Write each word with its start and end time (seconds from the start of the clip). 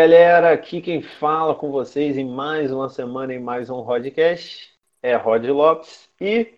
galera, 0.00 0.50
aqui 0.54 0.80
quem 0.80 1.02
fala 1.02 1.54
com 1.54 1.70
vocês 1.70 2.16
em 2.16 2.24
mais 2.24 2.72
uma 2.72 2.88
semana, 2.88 3.34
em 3.34 3.38
mais 3.38 3.68
um 3.68 3.84
podcast, 3.84 4.72
é 5.02 5.14
Rod 5.14 5.44
Lopes 5.44 6.08
e 6.18 6.54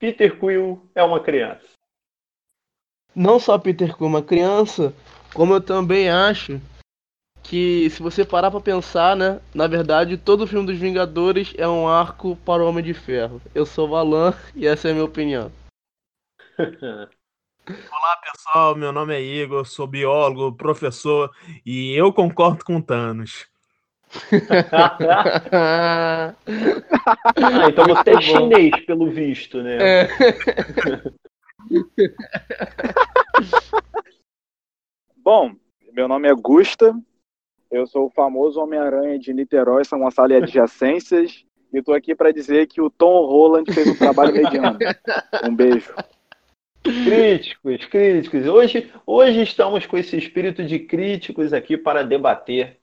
Peter 0.00 0.36
Quill 0.36 0.84
é 0.92 1.04
uma 1.04 1.22
criança. 1.22 1.68
Não 3.14 3.38
só 3.38 3.56
Peter 3.56 3.96
Quill 3.96 4.08
é 4.08 4.10
uma 4.10 4.22
criança, 4.22 4.92
como 5.32 5.54
eu 5.54 5.60
também 5.60 6.10
acho 6.10 6.60
que 7.40 7.88
se 7.88 8.02
você 8.02 8.24
parar 8.24 8.50
pra 8.50 8.60
pensar, 8.60 9.14
né, 9.14 9.40
na 9.54 9.68
verdade 9.68 10.18
todo 10.18 10.44
filme 10.44 10.66
dos 10.66 10.76
Vingadores 10.76 11.54
é 11.56 11.68
um 11.68 11.86
arco 11.86 12.34
para 12.34 12.64
o 12.64 12.68
Homem 12.68 12.82
de 12.82 12.92
Ferro. 12.92 13.40
Eu 13.54 13.64
sou 13.64 13.90
o 13.90 13.94
Alan 13.94 14.34
e 14.56 14.66
essa 14.66 14.88
é 14.88 14.90
a 14.90 14.94
minha 14.94 15.06
opinião. 15.06 15.52
Olá 17.68 18.16
pessoal, 18.16 18.74
meu 18.74 18.90
nome 18.90 19.14
é 19.14 19.20
Igor, 19.20 19.64
sou 19.66 19.86
biólogo, 19.86 20.56
professor 20.56 21.30
e 21.64 21.94
eu 21.94 22.12
concordo 22.12 22.64
com 22.64 22.80
Thanos. 22.80 23.48
ah, 25.52 26.34
então 27.68 27.86
você 27.86 28.10
é 28.10 28.20
chinês, 28.20 28.84
pelo 28.86 29.10
visto, 29.10 29.62
né? 29.62 29.78
É. 29.80 30.08
Bom, 35.16 35.54
meu 35.92 36.08
nome 36.08 36.28
é 36.28 36.34
Gusta, 36.34 36.98
eu 37.70 37.86
sou 37.86 38.06
o 38.06 38.10
famoso 38.10 38.60
Homem-Aranha 38.60 39.18
de 39.18 39.32
Niterói, 39.32 39.84
São 39.84 40.00
Gonçalo 40.00 40.32
e 40.32 40.36
adjacências, 40.36 41.44
e 41.72 41.78
estou 41.78 41.94
aqui 41.94 42.16
para 42.16 42.32
dizer 42.32 42.66
que 42.66 42.80
o 42.80 42.90
Tom 42.90 43.26
Holland 43.26 43.72
fez 43.72 43.86
um 43.86 43.96
trabalho 43.96 44.32
mediano. 44.32 44.78
Um 45.46 45.54
beijo. 45.54 45.94
Críticos, 46.82 47.84
críticos. 47.86 48.46
Hoje, 48.46 48.90
hoje 49.04 49.42
estamos 49.42 49.84
com 49.84 49.98
esse 49.98 50.16
espírito 50.16 50.64
de 50.64 50.78
críticos 50.78 51.52
aqui 51.52 51.76
para 51.76 52.02
debater 52.02 52.80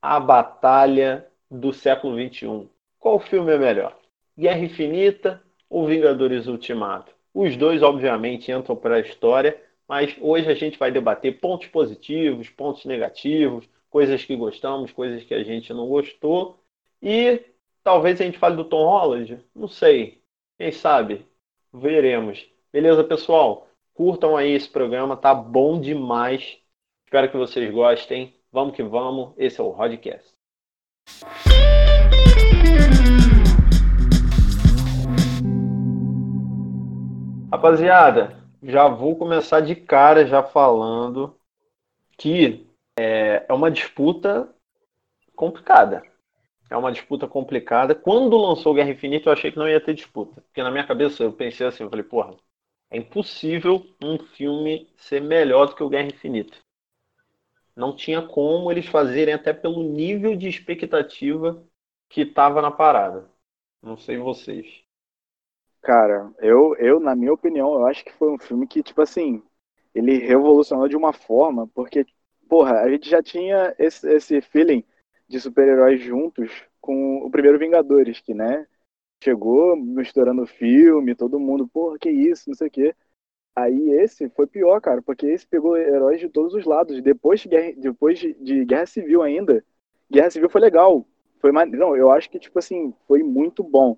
a 0.00 0.18
batalha 0.18 1.26
do 1.50 1.74
século 1.74 2.16
XXI. 2.16 2.68
Qual 2.98 3.20
filme 3.20 3.52
é 3.52 3.58
melhor? 3.58 3.98
Guerra 4.36 4.60
Infinita 4.60 5.42
ou 5.68 5.86
Vingadores 5.86 6.46
Ultimato? 6.46 7.12
Os 7.34 7.54
dois, 7.54 7.82
obviamente, 7.82 8.50
entram 8.50 8.74
para 8.74 8.96
a 8.96 9.00
história, 9.00 9.62
mas 9.86 10.16
hoje 10.18 10.48
a 10.50 10.54
gente 10.54 10.78
vai 10.78 10.90
debater 10.90 11.38
pontos 11.38 11.68
positivos, 11.68 12.48
pontos 12.48 12.86
negativos, 12.86 13.68
coisas 13.90 14.24
que 14.24 14.34
gostamos, 14.34 14.90
coisas 14.90 15.22
que 15.22 15.34
a 15.34 15.44
gente 15.44 15.70
não 15.74 15.86
gostou. 15.86 16.64
E 17.02 17.42
talvez 17.84 18.20
a 18.20 18.24
gente 18.24 18.38
fale 18.38 18.56
do 18.56 18.64
Tom 18.64 18.84
Holland, 18.84 19.38
não 19.54 19.68
sei. 19.68 20.22
Quem 20.58 20.72
sabe? 20.72 21.26
Veremos. 21.72 22.51
Beleza, 22.72 23.04
pessoal? 23.04 23.68
Curtam 23.92 24.34
aí 24.34 24.52
esse 24.52 24.66
programa, 24.66 25.14
tá 25.14 25.34
bom 25.34 25.78
demais. 25.78 26.56
Espero 27.04 27.30
que 27.30 27.36
vocês 27.36 27.70
gostem. 27.70 28.34
Vamos 28.50 28.74
que 28.74 28.82
vamos. 28.82 29.34
Esse 29.36 29.60
é 29.60 29.62
o 29.62 29.68
Rodcast. 29.68 30.32
Rapaziada, 37.52 38.42
já 38.62 38.88
vou 38.88 39.16
começar 39.16 39.60
de 39.60 39.76
cara 39.76 40.24
já 40.24 40.42
falando 40.42 41.36
que 42.16 42.66
é, 42.98 43.44
é 43.46 43.52
uma 43.52 43.70
disputa 43.70 44.48
complicada. 45.36 46.02
É 46.70 46.76
uma 46.78 46.90
disputa 46.90 47.28
complicada. 47.28 47.94
Quando 47.94 48.34
lançou 48.38 48.72
Guerra 48.72 48.92
Infinita, 48.92 49.28
eu 49.28 49.34
achei 49.34 49.52
que 49.52 49.58
não 49.58 49.68
ia 49.68 49.78
ter 49.78 49.92
disputa. 49.92 50.40
Porque 50.40 50.62
na 50.62 50.70
minha 50.70 50.86
cabeça 50.86 51.22
eu 51.22 51.34
pensei 51.34 51.66
assim, 51.66 51.82
eu 51.82 51.90
falei, 51.90 52.02
porra, 52.02 52.34
é 52.92 52.98
impossível 52.98 53.86
um 54.02 54.18
filme 54.18 54.86
ser 54.98 55.22
melhor 55.22 55.66
do 55.66 55.74
que 55.74 55.82
o 55.82 55.88
Guerra 55.88 56.08
Infinita. 56.08 56.58
Não 57.74 57.96
tinha 57.96 58.20
como 58.20 58.70
eles 58.70 58.84
fazerem 58.86 59.32
até 59.32 59.50
pelo 59.54 59.82
nível 59.82 60.36
de 60.36 60.46
expectativa 60.46 61.66
que 62.10 62.20
estava 62.20 62.60
na 62.60 62.70
parada. 62.70 63.30
Não 63.80 63.96
sei 63.96 64.18
vocês. 64.18 64.84
Cara, 65.80 66.30
eu, 66.38 66.76
eu, 66.76 67.00
na 67.00 67.16
minha 67.16 67.32
opinião, 67.32 67.72
eu 67.72 67.86
acho 67.86 68.04
que 68.04 68.12
foi 68.12 68.30
um 68.30 68.38
filme 68.38 68.66
que, 68.66 68.82
tipo 68.82 69.00
assim, 69.00 69.42
ele 69.94 70.18
revolucionou 70.18 70.86
de 70.86 70.96
uma 70.96 71.14
forma, 71.14 71.66
porque, 71.68 72.04
porra, 72.46 72.80
a 72.80 72.90
gente 72.90 73.08
já 73.08 73.22
tinha 73.22 73.74
esse, 73.78 74.06
esse 74.06 74.42
feeling 74.42 74.84
de 75.26 75.40
super-heróis 75.40 75.98
juntos 76.02 76.52
com 76.78 77.24
o 77.24 77.30
primeiro 77.30 77.58
Vingadores, 77.58 78.20
que, 78.20 78.34
né, 78.34 78.66
chegou 79.22 79.76
misturando 79.76 80.46
filme, 80.46 81.14
todo 81.14 81.38
mundo, 81.38 81.68
porra, 81.68 81.98
que 81.98 82.10
isso, 82.10 82.48
não 82.48 82.56
sei 82.56 82.68
o 82.68 82.70
quê. 82.70 82.94
Aí 83.54 83.90
esse 83.92 84.28
foi 84.30 84.46
pior, 84.46 84.80
cara, 84.80 85.00
porque 85.02 85.26
esse 85.26 85.46
pegou 85.46 85.76
heróis 85.76 86.18
de 86.20 86.28
todos 86.28 86.54
os 86.54 86.64
lados. 86.64 87.00
Depois 87.02 87.40
de 87.40 87.48
Guerra, 87.48 87.72
depois 87.76 88.18
de, 88.18 88.34
de 88.34 88.64
Guerra 88.64 88.86
Civil 88.86 89.22
ainda, 89.22 89.64
Guerra 90.10 90.30
Civil 90.30 90.48
foi 90.50 90.60
legal. 90.60 91.06
Foi 91.38 91.52
não, 91.52 91.96
eu 91.96 92.10
acho 92.10 92.30
que 92.30 92.38
tipo 92.38 92.58
assim, 92.58 92.94
foi 93.06 93.22
muito 93.22 93.62
bom. 93.62 93.96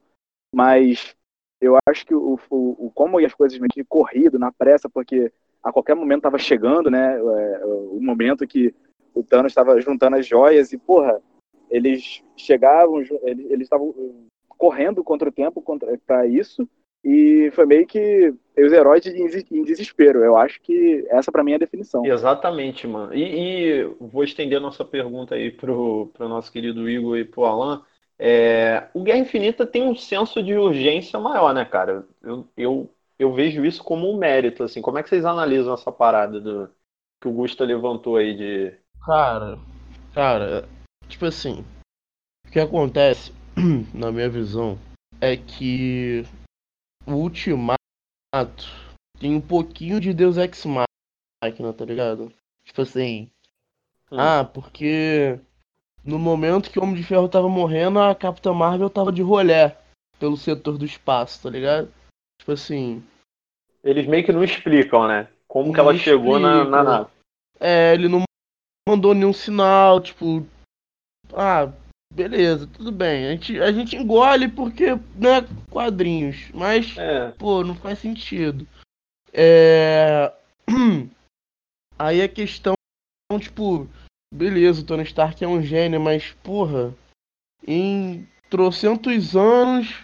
Mas 0.54 1.16
eu 1.60 1.76
acho 1.88 2.04
que 2.04 2.14
o, 2.14 2.38
o, 2.50 2.86
o 2.86 2.91
como 2.91 3.18
as 3.18 3.34
coisas 3.34 3.58
meio 3.58 3.68
de 3.74 3.84
corrido, 3.84 4.38
na 4.38 4.52
pressa, 4.52 4.88
porque 4.88 5.32
a 5.62 5.72
qualquer 5.72 5.94
momento 5.94 6.22
tava 6.22 6.38
chegando, 6.38 6.91
né, 6.91 7.16
é, 7.16 7.64
o 7.64 7.98
momento 8.00 8.46
que 8.46 8.74
o 9.14 9.22
Thanos 9.22 9.52
estava 9.52 9.80
juntando 9.80 10.16
as 10.16 10.26
joias 10.26 10.72
e, 10.72 10.78
porra, 10.78 11.22
eles 11.70 12.22
chegavam, 12.36 13.00
eles 13.22 13.62
estavam 13.62 13.94
correndo 14.64 15.04
contra 15.04 15.28
o 15.28 15.32
tempo 15.32 15.62
para 16.06 16.26
isso 16.26 16.66
e 17.04 17.50
foi 17.54 17.66
meio 17.66 17.86
que 17.86 18.32
os 18.56 18.72
heróis 18.72 19.04
em 19.04 19.62
desespero. 19.62 20.25
Eu 20.25 20.38
acho 20.38 20.58
que 20.62 21.06
essa 21.10 21.30
para 21.30 21.44
mim 21.44 21.52
é 21.52 21.56
a 21.56 21.58
definição. 21.58 22.02
Exatamente, 22.06 22.86
mano. 22.86 23.12
E, 23.12 23.82
e 23.82 23.84
vou 24.00 24.24
estender 24.24 24.56
a 24.56 24.62
nossa 24.62 24.82
pergunta 24.82 25.34
aí 25.34 25.50
pro, 25.50 26.10
pro 26.14 26.30
nosso 26.30 26.50
querido 26.50 26.88
Igor 26.88 27.19
e 27.19 27.26
pro 27.26 27.44
Alan. 27.44 27.82
É, 28.19 28.88
o 28.94 29.03
Guerra 29.03 29.19
Infinita 29.19 29.66
tem 29.66 29.82
um 29.82 29.94
senso 29.94 30.42
de 30.42 30.54
urgência 30.54 31.20
maior, 31.20 31.53
né, 31.53 31.66
cara? 31.66 32.06
Eu, 32.22 32.48
eu, 32.56 32.91
eu 33.19 33.34
vejo 33.34 33.66
isso 33.66 33.84
como 33.84 34.10
um 34.10 34.16
mérito, 34.16 34.62
assim. 34.62 34.80
Como 34.80 34.97
é 34.97 35.03
que 35.03 35.10
vocês 35.10 35.26
analisam 35.26 35.74
essa 35.74 35.92
parada 35.92 36.41
do, 36.41 36.70
que 37.20 37.28
o 37.28 37.32
Gusta 37.32 37.66
levantou 37.66 38.16
aí 38.16 38.34
de... 38.34 38.72
Cara, 39.04 39.58
cara, 40.14 40.66
tipo 41.06 41.26
assim, 41.26 41.62
o 42.48 42.50
que 42.50 42.58
acontece 42.58 43.30
na 43.94 44.10
minha 44.10 44.28
visão, 44.28 44.78
é 45.20 45.37
que 45.37 46.25
o 47.06 47.12
Ultimato 47.12 47.78
tem 49.19 49.34
um 49.34 49.41
pouquinho 49.41 50.00
de 50.00 50.12
Deus 50.12 50.37
Ex 50.37 50.65
Machina, 50.65 51.72
tá 51.72 51.84
ligado? 51.84 52.32
Tipo 52.65 52.82
assim. 52.82 53.31
Hum. 54.10 54.16
Ah, 54.19 54.44
porque 54.44 55.38
no 56.04 56.19
momento 56.19 56.70
que 56.70 56.78
o 56.78 56.82
Homem 56.82 56.97
de 56.97 57.04
Ferro 57.04 57.28
tava 57.28 57.48
morrendo, 57.48 58.00
a 58.00 58.15
Capitã 58.15 58.53
Marvel 58.53 58.91
tava 58.91 59.12
de 59.12 59.22
rolé 59.22 59.76
pelo 60.19 60.36
setor 60.36 60.76
do 60.76 60.84
espaço, 60.84 61.42
tá 61.42 61.50
ligado? 61.50 61.92
Tipo 62.38 62.53
assim. 62.53 63.03
Eles 63.82 64.06
meio 64.06 64.25
que 64.25 64.32
não 64.32 64.42
explicam, 64.42 65.06
né? 65.06 65.28
Como 65.47 65.72
que 65.72 65.78
ela 65.78 65.97
chegou 65.97 66.38
na, 66.38 66.65
na 66.65 66.82
nave. 66.82 67.10
É, 67.60 67.94
ele 67.94 68.09
não 68.09 68.22
mandou 68.88 69.15
nenhum 69.15 69.32
sinal, 69.32 70.00
tipo. 70.00 70.47
Ah, 71.32 71.72
beleza, 72.14 72.66
tudo 72.69 72.92
bem. 72.92 73.26
A 73.26 73.30
gente, 73.32 73.60
a 73.60 73.72
gente 73.72 73.97
engole 73.97 74.48
porque, 74.48 74.94
né, 75.16 75.47
quadrinhos. 75.69 76.48
Mas, 76.54 76.97
é. 76.97 77.33
pô, 77.33 77.65
não 77.65 77.74
faz 77.74 77.98
sentido. 77.98 78.66
É... 79.33 80.33
Aí 81.98 82.22
a 82.22 82.28
questão, 82.28 82.74
tipo, 83.39 83.89
beleza, 84.33 84.80
o 84.80 84.84
Tony 84.84 85.03
Stark 85.04 85.42
é 85.42 85.48
um 85.48 85.62
gênio, 85.62 86.00
mas, 86.00 86.33
porra, 86.42 86.94
em 87.66 88.27
trocentos 88.50 89.36
anos, 89.36 89.94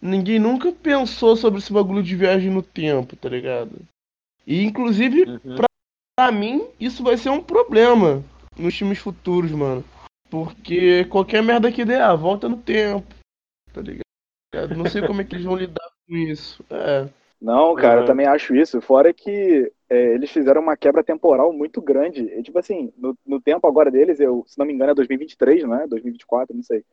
ninguém 0.00 0.38
nunca 0.38 0.72
pensou 0.72 1.36
sobre 1.36 1.58
esse 1.58 1.72
bagulho 1.72 2.02
de 2.02 2.14
viagem 2.16 2.50
no 2.50 2.62
tempo, 2.62 3.16
tá 3.16 3.28
ligado? 3.28 3.80
E, 4.46 4.62
inclusive, 4.62 5.24
uhum. 5.24 5.56
pra, 5.56 5.66
pra 6.16 6.32
mim, 6.32 6.66
isso 6.78 7.02
vai 7.02 7.16
ser 7.16 7.30
um 7.30 7.42
problema 7.42 8.24
nos 8.56 8.76
filmes 8.76 8.98
futuros, 8.98 9.50
mano. 9.50 9.84
Porque 10.30 11.04
qualquer 11.06 11.42
merda 11.42 11.72
que 11.72 11.84
der, 11.84 12.02
ah, 12.02 12.14
volta 12.14 12.48
no 12.48 12.56
tempo. 12.56 13.06
Tá 13.72 13.80
ligado? 13.80 14.76
Não 14.76 14.86
sei 14.86 15.06
como 15.06 15.20
é 15.20 15.24
que 15.24 15.36
eles 15.36 15.44
vão 15.44 15.56
lidar 15.56 15.88
com 16.06 16.16
isso. 16.16 16.64
É. 16.70 17.08
Não, 17.40 17.74
cara, 17.74 17.96
uhum. 17.96 18.00
eu 18.02 18.06
também 18.06 18.26
acho 18.26 18.54
isso. 18.54 18.80
Fora 18.80 19.12
que 19.12 19.72
é, 19.88 20.14
eles 20.14 20.30
fizeram 20.30 20.60
uma 20.60 20.76
quebra 20.76 21.04
temporal 21.04 21.52
muito 21.52 21.80
grande. 21.80 22.22
E, 22.22 22.42
tipo 22.42 22.58
assim, 22.58 22.92
no, 22.96 23.16
no, 23.24 23.40
tempo 23.40 23.66
agora 23.66 23.90
deles, 23.90 24.18
eu, 24.18 24.44
se 24.46 24.58
não 24.58 24.66
me 24.66 24.72
engano, 24.72 24.90
é 24.90 24.94
2023, 24.94 25.62
não 25.62 25.74
é? 25.76 25.86
2024, 25.86 26.54
não 26.54 26.62
sei. 26.62 26.84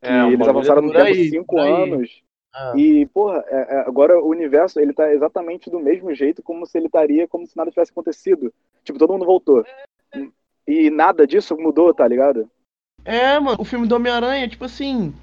É, 0.00 0.26
eles 0.28 0.46
avançaram 0.46 0.82
no 0.82 0.92
tempo 0.92 1.04
aí, 1.04 1.30
cinco 1.30 1.58
anos. 1.58 2.22
Ah. 2.54 2.74
E, 2.76 3.06
porra, 3.06 3.44
é, 3.48 3.76
é, 3.76 3.80
agora 3.80 4.18
o 4.18 4.28
universo, 4.28 4.78
ele 4.78 4.92
tá 4.92 5.12
exatamente 5.12 5.70
do 5.70 5.80
mesmo 5.80 6.14
jeito 6.14 6.42
como 6.42 6.66
se 6.66 6.76
ele 6.76 6.86
estaria 6.86 7.26
como 7.26 7.46
se 7.46 7.56
nada 7.56 7.70
tivesse 7.70 7.90
acontecido. 7.90 8.52
Tipo, 8.84 8.98
todo 8.98 9.12
mundo 9.12 9.24
voltou. 9.24 9.64
E 10.66 10.90
nada 10.90 11.26
disso 11.26 11.56
mudou, 11.56 11.92
tá 11.92 12.06
ligado? 12.06 12.48
É, 13.04 13.38
mano, 13.38 13.58
o 13.60 13.64
filme 13.64 13.86
do 13.86 13.96
Homem-Aranha, 13.96 14.48
tipo 14.48 14.64
assim. 14.64 15.14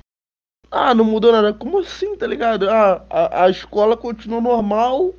Ah, 0.71 0.93
não 0.93 1.05
mudou 1.05 1.31
nada. 1.31 1.53
Como 1.53 1.79
assim, 1.79 2.15
tá 2.15 2.27
ligado? 2.27 2.69
Ah, 2.69 3.05
a, 3.09 3.45
a 3.45 3.49
escola 3.49 3.97
continua 3.97 4.41
normal. 4.41 5.13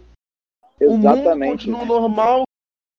Exatamente. 0.81 1.69
O 1.69 1.73
mundo 1.73 1.79
continua 1.79 1.85
normal. 1.85 2.43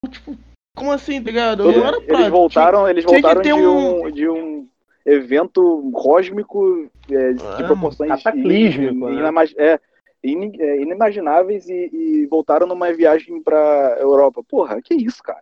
Tipo, 0.09 0.37
Como 0.75 0.91
assim, 0.91 1.21
tá 1.21 1.31
ligado? 1.31 1.71
Não 1.71 1.85
era 1.85 2.01
pra... 2.01 2.19
Eles 2.19 2.29
voltaram, 2.29 2.87
eles 2.87 3.05
voltaram 3.05 3.41
de 3.41 3.53
um... 3.53 4.05
um... 4.05 4.11
de 4.11 4.29
um 4.29 4.67
evento 5.05 5.89
cósmico 5.93 6.87
é, 7.09 7.33
de 7.33 7.43
ah, 7.43 7.63
proporções 7.65 8.09
cataclísmico, 8.09 9.09
in, 9.09 9.15
né? 9.15 9.31
é, 9.57 9.79
in, 10.23 10.51
é, 10.59 10.81
inimagináveis 10.81 11.67
e, 11.67 11.89
e, 11.91 12.27
voltaram 12.27 12.67
numa 12.67 12.93
viagem 12.93 13.41
pra 13.41 13.97
Europa. 13.99 14.43
Porra, 14.47 14.79
que 14.79 14.93
isso, 14.93 15.23
cara? 15.23 15.41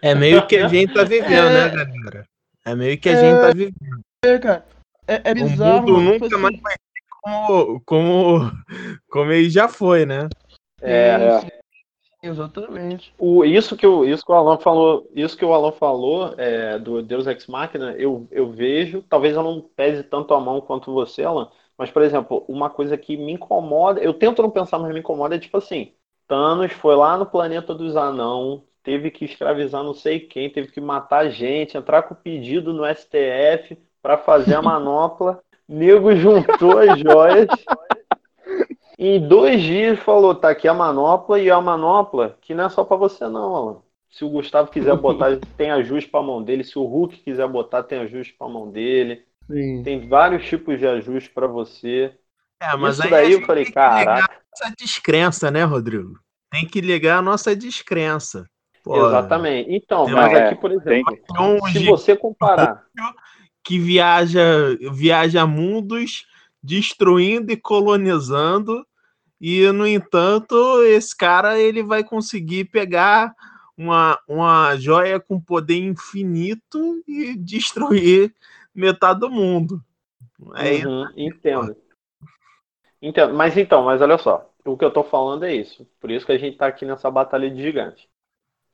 É 0.00 0.14
meio 0.14 0.46
que 0.46 0.56
a 0.56 0.68
gente 0.68 0.94
tá 0.94 1.04
vivendo, 1.04 1.48
é... 1.48 1.74
né, 1.74 1.84
galera? 1.84 2.26
É 2.66 2.74
meio 2.74 2.98
que 2.98 3.08
a 3.08 3.14
gente 3.14 3.40
tá 3.40 3.52
vivendo. 3.52 4.00
É, 4.24 4.38
cara. 4.38 4.66
É, 5.06 5.30
é 5.30 5.34
bizarro. 5.34 5.86
O 5.86 5.92
mundo 5.92 6.00
nunca 6.00 6.28
tipo 6.28 6.40
mais 6.40 6.54
assim. 6.54 6.62
vai 6.62 6.72
ser 6.72 7.04
como, 7.22 7.80
como, 7.86 8.52
como 9.08 9.32
ele 9.32 9.48
já 9.48 9.68
foi, 9.68 10.04
né? 10.04 10.28
É, 10.82 11.10
é. 11.10 11.56
Exatamente. 12.22 13.14
O, 13.16 13.44
isso, 13.44 13.76
que 13.76 13.86
o, 13.86 14.04
isso 14.04 14.24
que 14.24 14.32
o 14.32 14.34
Alan 14.34 14.58
falou, 14.58 15.08
isso 15.14 15.36
que 15.36 15.44
o 15.44 15.52
Alan 15.52 15.70
falou 15.70 16.34
é, 16.36 16.76
do 16.76 17.00
Deus 17.02 17.28
Ex 17.28 17.46
Machina, 17.46 17.92
eu, 17.92 18.26
eu 18.32 18.50
vejo, 18.50 19.00
talvez 19.08 19.36
eu 19.36 19.44
não 19.44 19.60
pese 19.60 20.02
tanto 20.02 20.34
a 20.34 20.40
mão 20.40 20.60
quanto 20.60 20.92
você, 20.92 21.22
Alan, 21.22 21.48
mas, 21.78 21.90
por 21.90 22.02
exemplo, 22.02 22.44
uma 22.48 22.68
coisa 22.68 22.96
que 22.96 23.16
me 23.16 23.32
incomoda, 23.32 24.00
eu 24.00 24.12
tento 24.12 24.42
não 24.42 24.50
pensar, 24.50 24.78
mas 24.78 24.92
me 24.92 25.00
incomoda, 25.00 25.36
é 25.36 25.38
tipo 25.38 25.58
assim, 25.58 25.92
Thanos 26.26 26.72
foi 26.72 26.96
lá 26.96 27.16
no 27.16 27.26
planeta 27.26 27.72
dos 27.74 27.96
anão, 27.96 28.64
teve 28.86 29.10
que 29.10 29.24
escravizar 29.24 29.82
não 29.82 29.92
sei 29.92 30.20
quem, 30.20 30.48
teve 30.48 30.68
que 30.68 30.80
matar 30.80 31.28
gente, 31.28 31.76
entrar 31.76 32.04
com 32.04 32.14
pedido 32.14 32.72
no 32.72 32.84
STF 32.86 33.76
para 34.00 34.16
fazer 34.16 34.54
a 34.54 34.62
manopla, 34.62 35.42
nego 35.68 36.14
juntou 36.14 36.78
as 36.78 36.96
joias 37.00 37.48
em 38.96 39.26
dois 39.26 39.60
dias 39.60 39.98
falou, 39.98 40.36
tá 40.36 40.50
aqui 40.50 40.68
a 40.68 40.72
manopla 40.72 41.40
e 41.40 41.50
a 41.50 41.60
manopla, 41.60 42.38
que 42.40 42.54
não 42.54 42.66
é 42.66 42.68
só 42.68 42.84
para 42.84 42.96
você 42.96 43.26
não, 43.26 43.56
Alan. 43.56 43.82
Se 44.08 44.24
o 44.24 44.30
Gustavo 44.30 44.70
quiser 44.70 44.96
botar, 44.96 45.36
tem 45.58 45.72
ajuste 45.72 46.08
para 46.08 46.20
a 46.20 46.22
mão 46.22 46.40
dele. 46.42 46.62
Se 46.64 46.78
o 46.78 46.84
Hulk 46.84 47.18
quiser 47.18 47.46
botar, 47.48 47.82
tem 47.82 47.98
ajuste 47.98 48.32
para 48.38 48.46
a 48.46 48.50
mão 48.50 48.70
dele. 48.70 49.24
Sim. 49.50 49.82
Tem 49.82 50.08
vários 50.08 50.46
tipos 50.46 50.78
de 50.78 50.86
ajuste 50.86 51.28
para 51.28 51.46
você. 51.46 52.16
É, 52.62 52.74
mas 52.76 52.98
Isso 52.98 53.10
daí 53.10 53.32
eu 53.32 53.44
falei, 53.44 53.70
caraca. 53.70 54.42
Essa 54.54 54.72
descrença, 54.78 55.50
né, 55.50 55.64
Rodrigo? 55.64 56.18
Tem 56.50 56.66
que 56.66 56.80
ligar 56.80 57.18
a 57.18 57.22
nossa 57.22 57.54
descrença. 57.54 58.46
Pô, 58.86 59.04
Exatamente. 59.04 59.68
Então, 59.74 60.06
mas 60.06 60.32
aqui, 60.32 60.54
por 60.54 60.70
exemplo, 60.70 61.18
se 61.72 61.84
você 61.84 62.16
comparar. 62.16 62.84
Que 63.64 63.80
viaja, 63.80 64.78
viaja 64.92 65.44
mundos 65.44 66.24
destruindo 66.62 67.50
e 67.50 67.56
colonizando. 67.56 68.86
E, 69.40 69.68
no 69.72 69.84
entanto, 69.84 70.54
esse 70.84 71.16
cara 71.16 71.58
ele 71.58 71.82
vai 71.82 72.04
conseguir 72.04 72.66
pegar 72.66 73.34
uma, 73.76 74.20
uma 74.28 74.76
joia 74.76 75.18
com 75.18 75.40
poder 75.40 75.78
infinito 75.78 77.02
e 77.08 77.34
destruir 77.34 78.32
metade 78.72 79.18
do 79.18 79.28
mundo. 79.28 79.82
É 80.54 80.86
uhum, 80.86 81.08
entendo. 81.16 81.76
entendo. 83.02 83.34
Mas 83.34 83.56
então, 83.56 83.82
mas 83.82 84.00
olha 84.00 84.16
só. 84.16 84.48
O 84.64 84.78
que 84.78 84.84
eu 84.84 84.92
tô 84.92 85.02
falando 85.02 85.44
é 85.44 85.52
isso. 85.52 85.84
Por 86.00 86.08
isso 86.08 86.24
que 86.24 86.32
a 86.32 86.38
gente 86.38 86.56
tá 86.56 86.68
aqui 86.68 86.84
nessa 86.84 87.10
batalha 87.10 87.50
de 87.50 87.60
gigantes. 87.60 88.06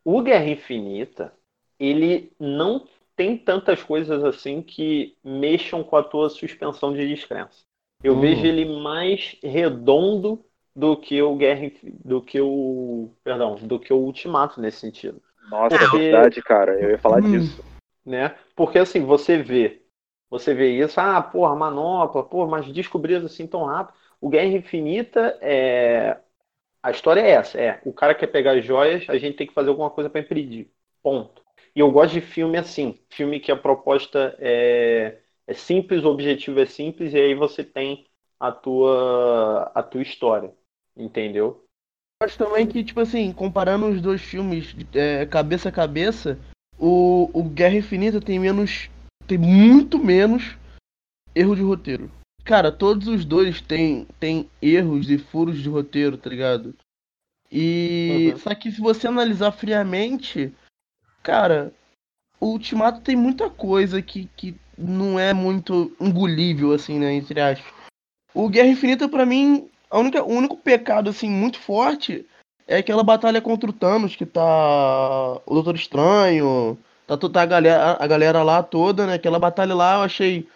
O 0.04 0.20
Guerra 0.22 0.48
Infinita, 0.48 1.32
ele 1.78 2.32
não 2.38 2.86
tem 3.14 3.36
tantas 3.36 3.82
coisas 3.82 4.24
assim 4.24 4.62
que 4.62 5.16
mexam 5.22 5.82
com 5.84 5.96
a 5.96 6.02
tua 6.02 6.28
suspensão 6.28 6.92
de 6.92 7.06
descrença. 7.06 7.64
Eu 8.02 8.14
hum. 8.14 8.20
vejo 8.20 8.44
ele 8.44 8.64
mais 8.80 9.36
redondo 9.42 10.44
do 10.74 10.96
que 10.96 11.20
o 11.22 11.36
Guerra 11.36 11.70
do 12.04 12.20
que 12.20 12.40
o 12.40 13.10
perdão 13.22 13.56
do 13.56 13.78
que 13.78 13.92
o 13.92 13.98
Ultimato 13.98 14.60
nesse 14.60 14.78
sentido. 14.78 15.22
Nossa, 15.50 15.78
Porque, 15.78 15.96
é 15.96 16.00
verdade, 16.00 16.42
cara. 16.42 16.80
Eu 16.80 16.90
ia 16.90 16.98
falar 16.98 17.22
hum. 17.22 17.30
disso. 17.30 17.62
Né? 18.04 18.34
Porque 18.56 18.78
assim 18.78 19.04
você 19.04 19.40
vê, 19.40 19.82
você 20.28 20.54
vê 20.54 20.70
isso, 20.70 21.00
ah, 21.00 21.22
porra, 21.22 21.54
manopla, 21.54 22.24
porra, 22.24 22.50
mas 22.50 22.72
descobriram 22.72 23.26
assim 23.26 23.46
tão 23.46 23.64
rápido. 23.64 23.94
O 24.20 24.28
Guerra 24.28 24.56
Infinita 24.56 25.38
é 25.40 26.18
a 26.82 26.90
história 26.90 27.20
é 27.20 27.30
essa, 27.30 27.60
é 27.60 27.80
o 27.84 27.92
cara 27.92 28.14
quer 28.14 28.26
pegar 28.26 28.52
as 28.52 28.64
joias, 28.64 29.04
a 29.08 29.16
gente 29.16 29.36
tem 29.36 29.46
que 29.46 29.54
fazer 29.54 29.70
alguma 29.70 29.90
coisa 29.90 30.10
para 30.10 30.20
impedir. 30.20 30.70
Ponto. 31.02 31.42
E 31.74 31.80
eu 31.80 31.90
gosto 31.90 32.12
de 32.12 32.20
filme 32.20 32.58
assim, 32.58 32.98
filme 33.10 33.40
que 33.40 33.50
a 33.52 33.56
proposta 33.56 34.36
é 34.38 35.18
é 35.46 35.54
simples, 35.54 36.04
o 36.04 36.08
objetivo 36.08 36.60
é 36.60 36.66
simples, 36.66 37.12
e 37.12 37.18
aí 37.18 37.34
você 37.34 37.64
tem 37.64 38.06
a 38.38 38.50
tua, 38.50 39.70
a 39.74 39.82
tua 39.82 40.02
história. 40.02 40.52
Entendeu? 40.96 41.64
Acho 42.22 42.38
também 42.38 42.66
que, 42.66 42.84
tipo 42.84 43.00
assim, 43.00 43.32
comparando 43.32 43.88
os 43.88 44.00
dois 44.00 44.20
filmes 44.20 44.74
é, 44.94 45.26
cabeça 45.26 45.68
a 45.68 45.72
cabeça, 45.72 46.38
o, 46.78 47.30
o 47.32 47.42
Guerra 47.42 47.76
Infinita 47.76 48.20
tem 48.20 48.38
menos. 48.38 48.88
tem 49.26 49.38
muito 49.38 49.98
menos 49.98 50.56
erro 51.34 51.56
de 51.56 51.62
roteiro. 51.62 52.10
Cara, 52.44 52.72
todos 52.72 53.06
os 53.06 53.24
dois 53.24 53.60
têm, 53.60 54.06
têm 54.18 54.50
erros 54.60 55.08
e 55.08 55.18
furos 55.18 55.60
de 55.60 55.68
roteiro, 55.68 56.16
tá 56.16 56.28
ligado? 56.28 56.74
E. 57.50 58.30
Uhum. 58.32 58.38
Só 58.38 58.54
que 58.54 58.72
se 58.72 58.80
você 58.80 59.06
analisar 59.06 59.52
friamente, 59.52 60.52
cara, 61.22 61.72
o 62.40 62.46
Ultimato 62.46 63.00
tem 63.00 63.14
muita 63.14 63.48
coisa 63.48 64.02
que, 64.02 64.28
que 64.36 64.56
não 64.76 65.18
é 65.18 65.32
muito 65.32 65.94
engolível, 66.00 66.72
assim, 66.72 66.98
né? 66.98 67.12
Entre 67.12 67.40
aspas. 67.40 67.72
O 68.34 68.48
Guerra 68.48 68.68
Infinita, 68.68 69.08
para 69.08 69.26
mim, 69.26 69.68
a 69.90 69.98
única, 69.98 70.24
o 70.24 70.32
único 70.32 70.56
pecado, 70.56 71.10
assim, 71.10 71.30
muito 71.30 71.60
forte 71.60 72.26
é 72.66 72.78
aquela 72.78 73.04
batalha 73.04 73.40
contra 73.40 73.68
o 73.68 73.72
Thanos, 73.72 74.16
que 74.16 74.24
tá 74.24 74.42
o 75.46 75.54
Doutor 75.54 75.74
Estranho, 75.74 76.78
tá, 77.06 77.16
tá 77.16 77.42
a, 77.42 77.46
galera, 77.46 77.96
a 78.00 78.06
galera 78.06 78.42
lá 78.42 78.62
toda, 78.62 79.06
né? 79.06 79.14
Aquela 79.14 79.38
batalha 79.38 79.74
lá 79.74 79.96
eu 79.96 80.02
achei 80.02 80.48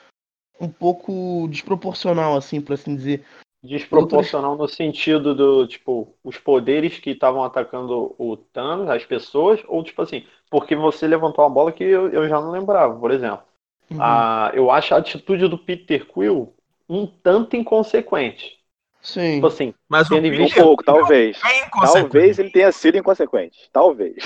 um 0.60 0.68
pouco 0.68 1.46
desproporcional, 1.48 2.36
assim, 2.36 2.60
por 2.60 2.74
assim 2.74 2.94
dizer. 2.96 3.24
Desproporcional 3.62 4.56
no 4.56 4.68
sentido 4.68 5.34
do, 5.34 5.66
tipo, 5.66 6.14
os 6.22 6.38
poderes 6.38 6.98
que 6.98 7.10
estavam 7.10 7.42
atacando 7.42 8.14
o 8.18 8.36
Thanos, 8.36 8.88
as 8.88 9.04
pessoas, 9.04 9.60
ou 9.66 9.82
tipo 9.82 10.02
assim, 10.02 10.24
porque 10.50 10.76
você 10.76 11.06
levantou 11.06 11.44
uma 11.44 11.50
bola 11.50 11.72
que 11.72 11.82
eu, 11.82 12.08
eu 12.10 12.28
já 12.28 12.40
não 12.40 12.50
lembrava, 12.50 12.98
por 12.98 13.10
exemplo. 13.10 13.42
Uhum. 13.90 13.98
Ah, 14.00 14.50
eu 14.54 14.70
acho 14.70 14.94
a 14.94 14.98
atitude 14.98 15.48
do 15.48 15.58
Peter 15.58 16.06
Quill 16.06 16.52
um 16.88 17.06
tanto 17.06 17.56
inconsequente. 17.56 18.56
Sim. 19.00 19.36
Tipo 19.36 19.46
assim, 19.46 19.74
mas 19.88 20.10
um 20.10 20.20
pouco, 20.48 20.82
talvez. 20.82 21.38
É 21.44 21.68
talvez 21.70 22.40
ele 22.40 22.50
tenha 22.50 22.72
sido 22.72 22.98
inconsequente. 22.98 23.68
Talvez. 23.72 24.16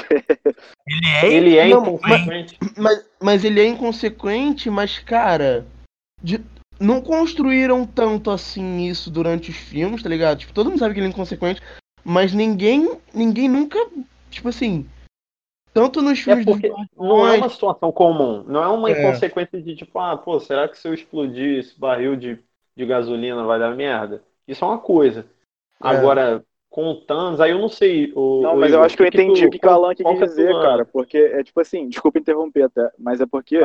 Ele 0.86 1.06
é, 1.06 1.32
ele 1.32 1.58
é 1.58 1.68
não, 1.68 1.82
inconsequente. 1.82 2.56
Mas, 2.60 2.76
mas, 2.76 3.10
mas, 3.22 3.44
ele 3.44 3.60
é 3.60 3.66
inconsequente, 3.66 4.70
mas, 4.70 4.98
cara. 4.98 5.66
De, 6.22 6.40
não 6.78 7.00
construíram 7.00 7.86
tanto 7.86 8.30
assim 8.30 8.86
isso 8.86 9.10
durante 9.10 9.50
os 9.50 9.56
filmes, 9.56 10.02
tá 10.02 10.08
ligado? 10.08 10.38
Tipo, 10.38 10.52
todo 10.52 10.70
mundo 10.70 10.78
sabe 10.78 10.94
que 10.94 11.00
ele 11.00 11.06
é 11.06 11.10
inconsequente, 11.10 11.62
mas 12.04 12.32
ninguém. 12.32 12.98
Ninguém 13.14 13.48
nunca. 13.48 13.78
Tipo 14.30 14.48
assim 14.48 14.86
tanto 15.72 16.02
nos 16.02 16.18
é 16.18 16.22
filmes 16.22 16.46
é 16.46 16.50
porque 16.50 16.72
não 16.96 17.26
é 17.26 17.36
uma 17.36 17.48
situação 17.48 17.92
comum, 17.92 18.44
não 18.46 18.62
é 18.62 18.68
uma 18.68 18.90
é. 18.90 18.92
inconsequência 18.92 19.60
de 19.60 19.76
tipo, 19.76 19.98
ah, 19.98 20.16
pô, 20.16 20.40
será 20.40 20.68
que 20.68 20.78
se 20.78 20.86
eu 20.88 20.94
explodir 20.94 21.58
esse 21.58 21.78
barril 21.78 22.16
de, 22.16 22.38
de 22.76 22.86
gasolina 22.86 23.44
vai 23.44 23.58
dar 23.58 23.74
merda? 23.74 24.22
Isso 24.46 24.64
é 24.64 24.68
uma 24.68 24.78
coisa. 24.78 25.20
É. 25.20 25.24
Agora, 25.88 26.44
com 26.68 26.90
o 26.90 26.96
Thanos, 26.96 27.40
aí 27.40 27.52
eu 27.52 27.58
não 27.58 27.68
sei. 27.68 28.12
O, 28.14 28.42
não, 28.42 28.56
mas 28.56 28.72
eu 28.72 28.82
acho 28.82 28.96
que 28.96 29.02
eu 29.02 29.06
entendi 29.06 29.46
o 29.46 29.50
que, 29.50 29.58
que 29.58 29.66
o 29.66 29.70
Alan 29.70 29.94
quis 29.94 30.04
é 30.04 30.26
dizer, 30.26 30.52
cara. 30.54 30.84
Porque 30.84 31.16
é 31.16 31.42
tipo 31.42 31.60
assim, 31.60 31.88
desculpa 31.88 32.18
interromper 32.18 32.64
até, 32.64 32.90
mas 32.98 33.20
é 33.20 33.26
porque 33.26 33.58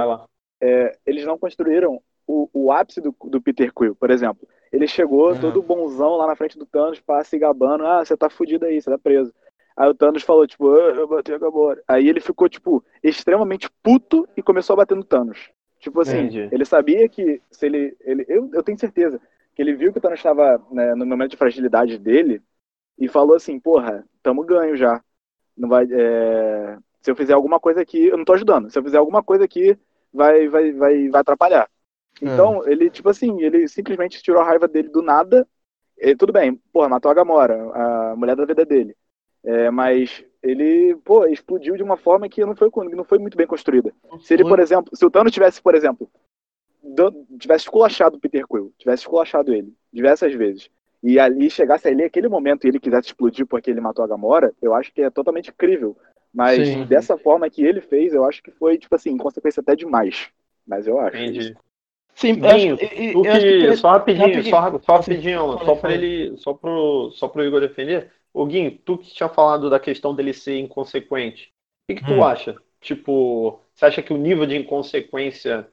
é, 0.61 0.97
eles 1.05 1.25
não 1.25 1.37
construíram 1.37 2.01
o, 2.27 2.49
o 2.53 2.71
ápice 2.71 3.01
do, 3.01 3.15
do 3.25 3.41
Peter 3.41 3.73
Quill, 3.73 3.95
por 3.95 4.09
exemplo. 4.09 4.47
Ele 4.71 4.87
chegou 4.87 5.31
uhum. 5.31 5.39
todo 5.39 5.61
bonzão 5.61 6.17
lá 6.17 6.27
na 6.27 6.35
frente 6.35 6.57
do 6.57 6.65
Thanos, 6.65 6.99
pá, 6.99 7.23
se 7.23 7.37
gabando, 7.37 7.85
ah, 7.85 8.03
você 8.03 8.17
tá 8.17 8.29
fudido 8.29 8.65
aí, 8.65 8.81
você 8.81 8.89
tá 8.89 8.97
preso. 8.97 9.33
Aí 9.77 9.89
o 9.89 9.93
Thanos 9.93 10.23
falou, 10.23 10.47
tipo, 10.47 10.69
ah, 10.71 10.91
eu 10.91 11.07
bati 11.07 11.33
a 11.33 11.37
Gamora. 11.37 11.81
Aí 11.87 12.07
ele 12.07 12.19
ficou, 12.19 12.47
tipo, 12.47 12.83
extremamente 13.03 13.69
puto 13.83 14.27
e 14.35 14.41
começou 14.41 14.73
a 14.73 14.77
bater 14.77 14.95
no 14.95 15.03
Thanos. 15.03 15.49
Tipo 15.79 16.01
assim, 16.01 16.19
Entendi. 16.19 16.49
ele 16.51 16.65
sabia 16.65 17.07
que 17.07 17.41
se 17.51 17.65
ele. 17.65 17.95
ele 18.01 18.25
eu, 18.27 18.49
eu 18.53 18.63
tenho 18.63 18.79
certeza 18.79 19.19
que 19.53 19.61
ele 19.61 19.75
viu 19.75 19.91
que 19.91 19.99
o 19.99 20.01
Thanos 20.01 20.19
estava 20.19 20.61
né, 20.71 20.95
no 20.95 21.05
momento 21.05 21.31
de 21.31 21.37
fragilidade 21.37 21.97
dele 21.97 22.41
e 22.97 23.07
falou 23.07 23.35
assim, 23.35 23.59
porra, 23.59 24.05
tamo 24.23 24.43
ganho 24.43 24.75
já. 24.75 25.01
Não 25.55 25.69
vai. 25.69 25.85
É... 25.91 26.77
Se 27.01 27.11
eu 27.11 27.15
fizer 27.15 27.33
alguma 27.33 27.59
coisa 27.59 27.81
aqui, 27.81 28.07
eu 28.07 28.17
não 28.17 28.25
tô 28.25 28.33
ajudando. 28.33 28.69
Se 28.69 28.79
eu 28.79 28.83
fizer 28.83 28.97
alguma 28.97 29.21
coisa 29.21 29.45
aqui, 29.45 29.77
vai, 30.11 30.47
vai, 30.47 30.71
vai, 30.71 31.09
vai 31.09 31.21
atrapalhar. 31.21 31.69
Então, 32.21 32.65
é. 32.65 32.71
ele, 32.71 32.89
tipo 32.89 33.09
assim, 33.09 33.41
ele 33.41 33.67
simplesmente 33.67 34.21
tirou 34.21 34.41
a 34.41 34.45
raiva 34.45 34.67
dele 34.67 34.89
do 34.89 35.01
nada. 35.01 35.47
E, 35.97 36.15
tudo 36.15 36.33
bem, 36.33 36.55
porra, 36.71 36.89
matou 36.89 37.11
a 37.11 37.13
Gamora, 37.13 37.55
a 37.73 38.15
mulher 38.15 38.35
da 38.35 38.45
vida 38.45 38.65
dele. 38.65 38.95
É, 39.43 39.69
mas 39.69 40.23
ele, 40.41 40.95
pô, 41.03 41.25
explodiu 41.25 41.75
de 41.75 41.83
uma 41.83 41.97
forma 41.97 42.27
que 42.27 42.43
não 42.43 42.55
foi, 42.55 42.69
não 42.93 43.03
foi 43.03 43.19
muito 43.19 43.37
bem 43.37 43.45
construída. 43.45 43.93
Se 44.21 44.33
ele, 44.33 44.43
por 44.43 44.59
exemplo, 44.59 44.95
se 44.95 45.05
o 45.05 45.11
Thanos 45.11 45.31
tivesse, 45.31 45.61
por 45.61 45.75
exemplo, 45.75 46.09
tivesse 47.39 47.65
esculachado 47.65 48.17
o 48.17 48.19
Peter 48.19 48.45
Quill, 48.47 48.73
tivesse 48.77 49.03
esculachado 49.03 49.53
ele 49.53 49.73
diversas 49.91 50.33
vezes, 50.33 50.69
e 51.03 51.19
ali 51.19 51.49
chegasse 51.49 51.87
ali 51.87 52.03
aquele 52.03 52.27
momento 52.27 52.65
e 52.65 52.69
ele 52.69 52.79
quisesse 52.79 53.09
explodir 53.09 53.45
porque 53.45 53.69
ele 53.69 53.81
matou 53.81 54.03
a 54.03 54.07
Gamora, 54.07 54.51
eu 54.61 54.73
acho 54.73 54.91
que 54.91 55.03
é 55.03 55.09
totalmente 55.09 55.51
crível. 55.51 55.95
Mas 56.33 56.67
Sim. 56.67 56.85
dessa 56.85 57.17
forma 57.17 57.49
que 57.49 57.63
ele 57.63 57.79
fez, 57.79 58.13
eu 58.13 58.25
acho 58.25 58.43
que 58.43 58.51
foi, 58.51 58.77
tipo 58.77 58.93
assim, 58.93 59.15
consequência 59.15 59.61
até 59.61 59.75
demais. 59.75 60.29
Mas 60.67 60.85
eu 60.85 60.99
acho. 60.99 61.15
Entendi. 61.15 61.55
Sim, 62.15 62.39
acho, 62.45 62.67
eu, 62.67 62.77
eu 62.77 63.21
que, 63.23 63.67
que... 63.67 63.75
só 63.75 63.91
rapidinho, 63.91 64.27
rapidinho, 64.27 64.49
só, 64.49 64.79
só 64.79 64.95
rapidinho, 64.95 65.59
só 65.65 65.75
para 65.75 65.93
ele, 65.93 66.37
só 66.37 66.53
pro, 66.53 67.11
só 67.11 67.27
pro 67.27 67.43
Igor 67.43 67.59
defender. 67.59 68.09
O 68.33 68.45
Guinho, 68.45 68.71
tu 68.85 68.97
que 68.97 69.13
tinha 69.13 69.27
falado 69.27 69.69
da 69.69 69.79
questão 69.79 70.15
dele 70.15 70.33
ser 70.33 70.57
inconsequente, 70.59 71.51
o 71.83 71.93
que, 71.93 71.99
que 71.99 72.05
tu 72.05 72.13
hum. 72.13 72.23
acha? 72.23 72.55
Tipo, 72.79 73.59
você 73.73 73.85
acha 73.85 74.01
que 74.01 74.13
o 74.13 74.17
nível 74.17 74.45
de 74.45 74.55
inconsequência 74.55 75.67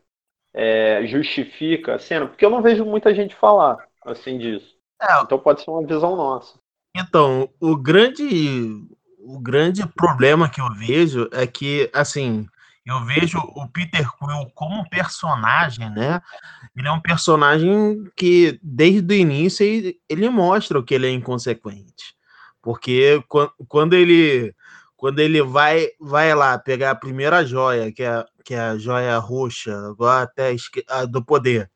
é, 0.53 1.07
justifica 1.07 1.95
a 1.95 1.99
cena? 1.99 2.27
Porque 2.27 2.45
eu 2.45 2.51
não 2.51 2.61
vejo 2.61 2.85
muita 2.85 3.15
gente 3.15 3.35
falar 3.37 3.79
assim 4.05 4.37
disso. 4.37 4.77
É. 5.01 5.23
Então 5.23 5.39
pode 5.39 5.63
ser 5.63 5.71
uma 5.71 5.87
visão 5.87 6.17
nossa. 6.17 6.59
Então, 6.97 7.49
o 7.61 7.77
grande, 7.77 8.85
o 9.21 9.39
grande 9.39 9.87
problema 9.95 10.49
que 10.49 10.61
eu 10.61 10.69
vejo 10.75 11.29
é 11.33 11.47
que, 11.47 11.89
assim, 11.93 12.47
eu 12.85 13.05
vejo 13.05 13.39
o 13.39 13.69
Peter 13.69 14.09
Quill 14.17 14.51
como 14.55 14.89
personagem, 14.89 15.89
né? 15.91 16.21
Ele 16.77 16.89
é 16.89 16.93
um 16.93 17.01
personagem 17.01 18.11
que, 18.17 18.59
desde 18.63 19.15
o 19.15 19.17
início, 19.17 19.65
ele, 19.65 20.01
ele 20.09 20.29
mostra 20.29 20.83
que 20.83 20.95
ele 20.95 21.07
é 21.07 21.11
inconsequente. 21.11 22.15
Porque 22.61 23.23
quando 23.69 23.95
ele 23.95 24.55
quando 24.97 25.19
ele 25.19 25.43
vai 25.43 25.89
vai 26.01 26.33
lá 26.33 26.57
pegar 26.57 26.93
a 26.93 26.97
primeira 26.97 27.45
joia, 27.45 27.91
que 27.91 28.05
é, 28.05 28.25
que 28.45 28.55
é 28.55 28.61
a 28.61 28.79
joia 28.79 29.19
roxa, 29.19 29.77
agora 29.89 30.23
até 30.23 30.55
a 30.89 31.05
do 31.05 31.25
poder. 31.25 31.69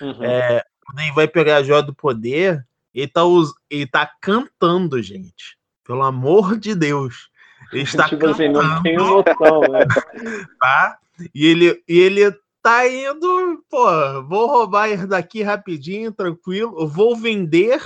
Uhum. 0.00 0.22
É, 0.22 0.62
quando 0.84 1.00
ele 1.00 1.12
vai 1.12 1.26
pegar 1.26 1.56
a 1.56 1.62
joia 1.62 1.82
do 1.82 1.94
poder, 1.94 2.66
ele 2.94 3.08
tá, 3.08 3.22
ele 3.70 3.86
tá 3.86 4.10
cantando, 4.20 5.02
gente. 5.02 5.56
Pelo 5.82 6.02
amor 6.02 6.58
de 6.58 6.74
Deus. 6.74 7.30
Ele 7.72 7.82
está 7.82 8.08
tipo 8.08 8.26
cantando. 8.26 8.60
Assim, 8.60 8.68
não 8.68 8.82
tenho 8.82 8.98
noção, 8.98 9.60
né? 9.62 9.80
tá? 10.60 10.98
E 11.34 11.46
ele, 11.46 11.82
e 11.88 11.98
ele 11.98 12.32
tá 12.62 12.88
indo, 12.88 13.64
pô, 13.68 13.86
vou 14.24 14.46
roubar 14.46 14.88
isso 14.88 15.06
daqui 15.06 15.42
rapidinho, 15.42 16.12
tranquilo, 16.12 16.86
vou 16.86 17.16
vender 17.16 17.80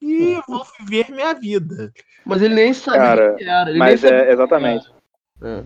e 0.00 0.40
vou 0.46 0.64
viver 0.78 1.10
minha 1.10 1.32
vida. 1.34 1.92
Mas 2.24 2.42
ele 2.42 2.54
nem 2.54 2.72
sabia 2.72 3.00
Cara, 3.00 3.34
que 3.34 3.44
era. 3.44 3.70
Ele 3.70 3.78
mas 3.78 4.04
é, 4.04 4.32
exatamente. 4.32 4.90
É. 5.40 5.62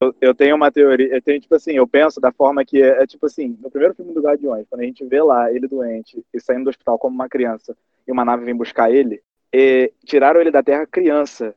Eu, 0.00 0.14
eu, 0.20 0.34
tenho 0.34 0.54
uma 0.54 0.70
teoria, 0.70 1.08
eu 1.08 1.20
tenho, 1.20 1.40
tipo 1.40 1.54
assim, 1.54 1.72
eu 1.72 1.86
penso 1.86 2.20
da 2.20 2.30
forma 2.30 2.64
que 2.64 2.80
é, 2.80 3.02
é, 3.02 3.06
tipo 3.06 3.26
assim, 3.26 3.58
no 3.60 3.68
primeiro 3.68 3.94
filme 3.94 4.14
do 4.14 4.20
Guardiões, 4.20 4.64
quando 4.70 4.82
a 4.82 4.84
gente 4.84 5.04
vê 5.04 5.20
lá 5.20 5.52
ele 5.52 5.66
doente 5.66 6.24
e 6.32 6.40
saindo 6.40 6.64
do 6.64 6.70
hospital 6.70 6.98
como 6.98 7.14
uma 7.14 7.28
criança 7.28 7.76
e 8.06 8.12
uma 8.12 8.24
nave 8.24 8.44
vem 8.44 8.54
buscar 8.54 8.92
ele, 8.92 9.20
tiraram 10.04 10.40
ele 10.40 10.52
da 10.52 10.62
Terra 10.62 10.86
criança. 10.86 11.54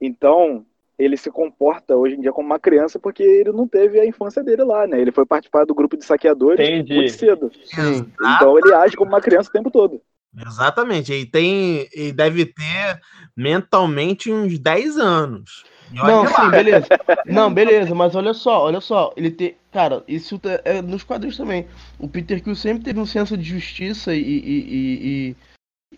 Então, 0.00 0.64
ele 1.00 1.16
se 1.16 1.30
comporta 1.30 1.96
hoje 1.96 2.14
em 2.14 2.20
dia 2.20 2.32
como 2.32 2.46
uma 2.46 2.58
criança 2.58 2.98
porque 2.98 3.22
ele 3.22 3.50
não 3.52 3.66
teve 3.66 3.98
a 3.98 4.04
infância 4.04 4.44
dele 4.44 4.62
lá, 4.62 4.86
né? 4.86 5.00
Ele 5.00 5.10
foi 5.10 5.24
participar 5.24 5.64
do 5.64 5.74
grupo 5.74 5.96
de 5.96 6.04
saqueadores 6.04 6.60
Entendi. 6.60 6.94
muito 6.94 7.12
cedo. 7.12 7.50
Sim. 7.64 8.12
Então 8.20 8.58
ele 8.58 8.74
age 8.74 8.96
como 8.96 9.10
uma 9.10 9.20
criança 9.20 9.48
o 9.48 9.52
tempo 9.52 9.70
todo. 9.70 10.00
Exatamente. 10.46 11.12
Ele 11.12 11.26
tem. 11.26 11.88
Ele 11.92 12.12
deve 12.12 12.44
ter 12.46 13.00
mentalmente 13.36 14.30
uns 14.30 14.58
10 14.58 14.98
anos. 14.98 15.64
Não, 15.92 16.24
sim, 16.26 16.50
beleza. 16.50 16.86
Não, 17.26 17.52
beleza, 17.52 17.92
mas 17.94 18.14
olha 18.14 18.32
só, 18.32 18.64
olha 18.64 18.80
só. 18.80 19.12
Ele 19.16 19.30
tem. 19.30 19.56
Cara, 19.72 20.04
isso 20.06 20.40
é 20.64 20.80
nos 20.80 21.02
quadrinhos 21.02 21.36
também. 21.36 21.66
O 21.98 22.08
Peter 22.08 22.42
Quill 22.42 22.54
sempre 22.54 22.84
teve 22.84 23.00
um 23.00 23.06
senso 23.06 23.36
de 23.36 23.42
justiça 23.42 24.14
e, 24.14 24.20
e, 24.20 24.60
e, 24.60 25.36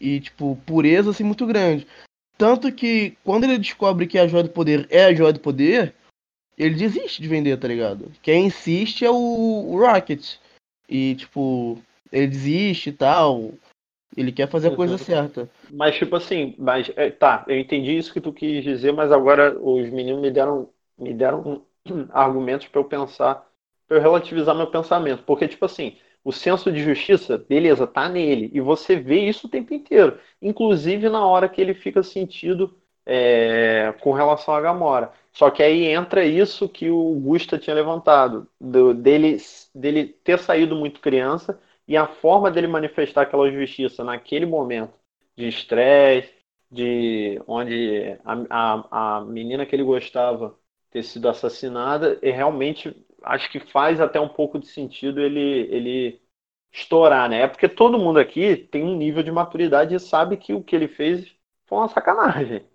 e, 0.00 0.14
e 0.16 0.20
tipo, 0.20 0.56
pureza 0.64 1.10
assim 1.10 1.24
muito 1.24 1.44
grande. 1.44 1.86
Tanto 2.42 2.72
que 2.72 3.16
quando 3.22 3.44
ele 3.44 3.56
descobre 3.56 4.04
que 4.04 4.18
a 4.18 4.26
joia 4.26 4.42
do 4.42 4.50
poder 4.50 4.88
é 4.90 5.04
a 5.04 5.14
joia 5.14 5.32
do 5.32 5.38
poder, 5.38 5.94
ele 6.58 6.74
desiste 6.74 7.22
de 7.22 7.28
vender, 7.28 7.56
tá 7.56 7.68
ligado? 7.68 8.10
Quem 8.20 8.46
insiste 8.46 9.04
é 9.04 9.10
o, 9.12 9.14
o 9.14 9.78
Rocket. 9.78 10.38
E, 10.88 11.14
tipo, 11.14 11.80
ele 12.10 12.26
desiste 12.26 12.88
e 12.88 12.92
tal. 12.92 13.52
Ele 14.16 14.32
quer 14.32 14.48
fazer 14.48 14.72
a 14.72 14.74
coisa 14.74 14.98
certa. 14.98 15.48
Mas, 15.70 15.94
tipo 15.94 16.16
assim, 16.16 16.56
mas 16.58 16.90
é, 16.96 17.12
tá, 17.12 17.44
eu 17.46 17.56
entendi 17.60 17.96
isso 17.96 18.12
que 18.12 18.20
tu 18.20 18.32
quis 18.32 18.64
dizer, 18.64 18.92
mas 18.92 19.12
agora 19.12 19.56
os 19.56 19.88
meninos 19.90 20.20
me 20.20 20.32
deram, 20.32 20.68
me 20.98 21.14
deram 21.14 21.62
argumentos 22.10 22.66
para 22.66 22.80
eu 22.80 22.84
pensar, 22.86 23.48
para 23.86 23.98
eu 23.98 24.02
relativizar 24.02 24.52
meu 24.52 24.66
pensamento. 24.66 25.22
Porque, 25.22 25.46
tipo 25.46 25.64
assim, 25.64 25.96
o 26.24 26.32
senso 26.32 26.70
de 26.72 26.82
justiça, 26.82 27.38
beleza, 27.38 27.86
tá 27.86 28.08
nele. 28.08 28.50
E 28.52 28.60
você 28.60 28.96
vê 28.96 29.20
isso 29.28 29.46
o 29.46 29.50
tempo 29.50 29.74
inteiro. 29.74 30.18
Inclusive 30.40 31.08
na 31.08 31.26
hora 31.26 31.48
que 31.48 31.60
ele 31.60 31.74
fica 31.74 32.02
sentido 32.02 32.76
é, 33.06 33.94
com 34.00 34.12
relação 34.12 34.54
a 34.54 34.60
Gamora. 34.60 35.12
Só 35.32 35.50
que 35.50 35.62
aí 35.62 35.86
entra 35.86 36.24
isso 36.24 36.68
que 36.68 36.90
o 36.90 37.14
Gusta 37.20 37.58
tinha 37.58 37.74
levantado, 37.74 38.48
do, 38.60 38.92
dele, 38.94 39.38
dele 39.74 40.06
ter 40.06 40.38
saído 40.38 40.76
muito 40.76 41.00
criança 41.00 41.58
e 41.88 41.96
a 41.96 42.06
forma 42.06 42.50
dele 42.50 42.66
manifestar 42.66 43.22
aquela 43.22 43.50
justiça 43.50 44.04
naquele 44.04 44.46
momento 44.46 44.92
de 45.36 45.48
estresse, 45.48 46.32
de 46.70 47.40
onde 47.46 48.18
a, 48.24 48.34
a, 48.50 49.16
a 49.18 49.20
menina 49.24 49.66
que 49.66 49.74
ele 49.74 49.82
gostava 49.84 50.54
ter 50.90 51.02
sido 51.02 51.28
assassinada, 51.28 52.18
e 52.22 52.30
realmente 52.30 52.94
acho 53.24 53.50
que 53.50 53.60
faz 53.60 54.00
até 54.00 54.20
um 54.20 54.28
pouco 54.28 54.58
de 54.58 54.66
sentido 54.66 55.20
ele, 55.20 55.40
ele 55.70 56.22
estourar, 56.72 57.28
né? 57.28 57.42
É 57.42 57.48
porque 57.48 57.68
todo 57.68 57.98
mundo 57.98 58.18
aqui 58.18 58.56
tem 58.56 58.82
um 58.84 58.96
nível 58.96 59.22
de 59.22 59.30
maturidade 59.30 59.94
e 59.94 60.00
sabe 60.00 60.36
que 60.36 60.54
o 60.54 60.62
que 60.62 60.74
ele 60.74 60.88
fez 60.88 61.34
foi 61.66 61.78
uma 61.78 61.88
sacanagem. 61.88 62.66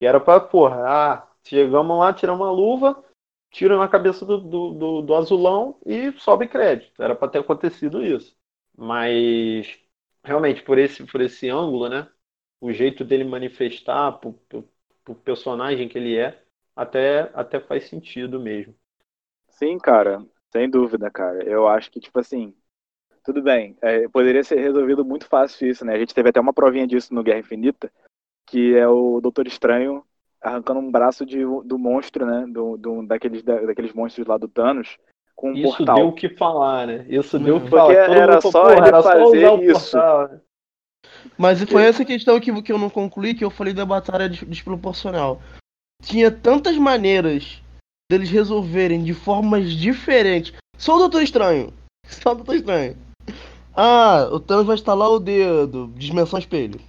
E 0.00 0.06
era 0.06 0.20
pra, 0.20 0.40
porra, 0.40 0.82
ah, 0.86 1.28
chegamos 1.44 1.98
lá, 1.98 2.12
tiramos 2.12 2.44
uma 2.46 2.52
luva, 2.52 3.04
tira 3.50 3.78
na 3.78 3.88
cabeça 3.88 4.26
do, 4.26 4.38
do, 4.38 4.70
do, 4.74 5.02
do 5.02 5.14
azulão 5.14 5.78
e 5.86 6.12
sobe 6.18 6.48
crédito. 6.48 7.02
Era 7.02 7.14
para 7.14 7.28
ter 7.28 7.38
acontecido 7.38 8.04
isso. 8.04 8.36
Mas, 8.76 9.78
realmente, 10.24 10.62
por 10.62 10.78
esse, 10.78 11.04
por 11.06 11.20
esse 11.20 11.48
ângulo, 11.48 11.88
né? 11.88 12.08
O 12.60 12.72
jeito 12.72 13.04
dele 13.04 13.24
manifestar, 13.24 14.12
pro, 14.18 14.34
personagem 15.24 15.88
que 15.88 15.98
ele 15.98 16.16
é, 16.18 16.42
até, 16.74 17.30
até 17.34 17.60
faz 17.60 17.88
sentido 17.88 18.40
mesmo. 18.40 18.74
Sim, 19.54 19.78
cara, 19.78 20.24
sem 20.52 20.68
dúvida, 20.68 21.10
cara. 21.10 21.42
Eu 21.44 21.66
acho 21.68 21.90
que, 21.90 22.00
tipo 22.00 22.18
assim, 22.18 22.54
tudo 23.24 23.42
bem, 23.42 23.76
é, 23.80 24.06
poderia 24.08 24.44
ser 24.44 24.58
resolvido 24.60 25.04
muito 25.04 25.26
fácil 25.26 25.68
isso, 25.68 25.84
né? 25.84 25.94
A 25.94 25.98
gente 25.98 26.14
teve 26.14 26.28
até 26.28 26.40
uma 26.40 26.52
provinha 26.52 26.86
disso 26.86 27.14
no 27.14 27.22
Guerra 27.22 27.40
Infinita, 27.40 27.90
que 28.46 28.76
é 28.76 28.86
o 28.86 29.20
Doutor 29.20 29.46
Estranho 29.46 30.04
arrancando 30.42 30.78
um 30.78 30.90
braço 30.90 31.24
de, 31.24 31.38
do 31.64 31.78
monstro, 31.78 32.26
né? 32.26 32.44
Do, 32.46 32.76
do, 32.76 33.06
daqueles, 33.06 33.42
da, 33.42 33.60
daqueles 33.62 33.94
monstros 33.94 34.26
lá 34.26 34.36
do 34.36 34.46
Thanos, 34.46 34.98
com 35.34 35.52
um 35.52 35.54
isso 35.54 35.76
portal. 35.78 35.96
deu 35.96 36.08
o 36.08 36.12
que 36.12 36.28
falar, 36.28 36.86
né? 36.86 37.06
Isso 37.08 37.38
deu 37.38 37.56
o 37.56 37.60
que 37.62 37.70
falar. 37.70 37.94
Porque 37.94 38.12
era 38.12 38.40
só 38.42 38.70
ele 38.70 38.86
era 38.86 39.02
fazer 39.02 39.46
só 39.46 39.56
isso. 39.56 39.90
Portal, 39.92 40.28
né? 40.28 40.40
Mas 41.38 41.62
foi 41.64 41.82
essa 41.82 42.04
questão 42.04 42.38
que, 42.38 42.62
que 42.62 42.72
eu 42.72 42.78
não 42.78 42.90
concluí, 42.90 43.34
que 43.34 43.44
eu 43.44 43.50
falei 43.50 43.72
da 43.72 43.86
batalha 43.86 44.28
desproporcional. 44.28 45.40
Tinha 46.02 46.30
tantas 46.30 46.76
maneiras 46.76 47.62
deles 48.14 48.30
resolverem 48.30 49.02
de 49.02 49.12
formas 49.12 49.72
diferentes. 49.72 50.52
Só 50.78 50.96
o 50.96 50.98
Doutor 51.00 51.22
Estranho. 51.22 51.72
Só 52.06 52.32
o 52.32 52.34
Doutor 52.36 52.54
Estranho. 52.54 52.96
Ah, 53.76 54.28
o 54.30 54.38
Thanos 54.38 54.66
vai 54.66 54.76
instalar 54.76 55.10
o 55.10 55.18
dedo. 55.18 55.92
Dimensão 55.96 56.38
espelho. 56.38 56.80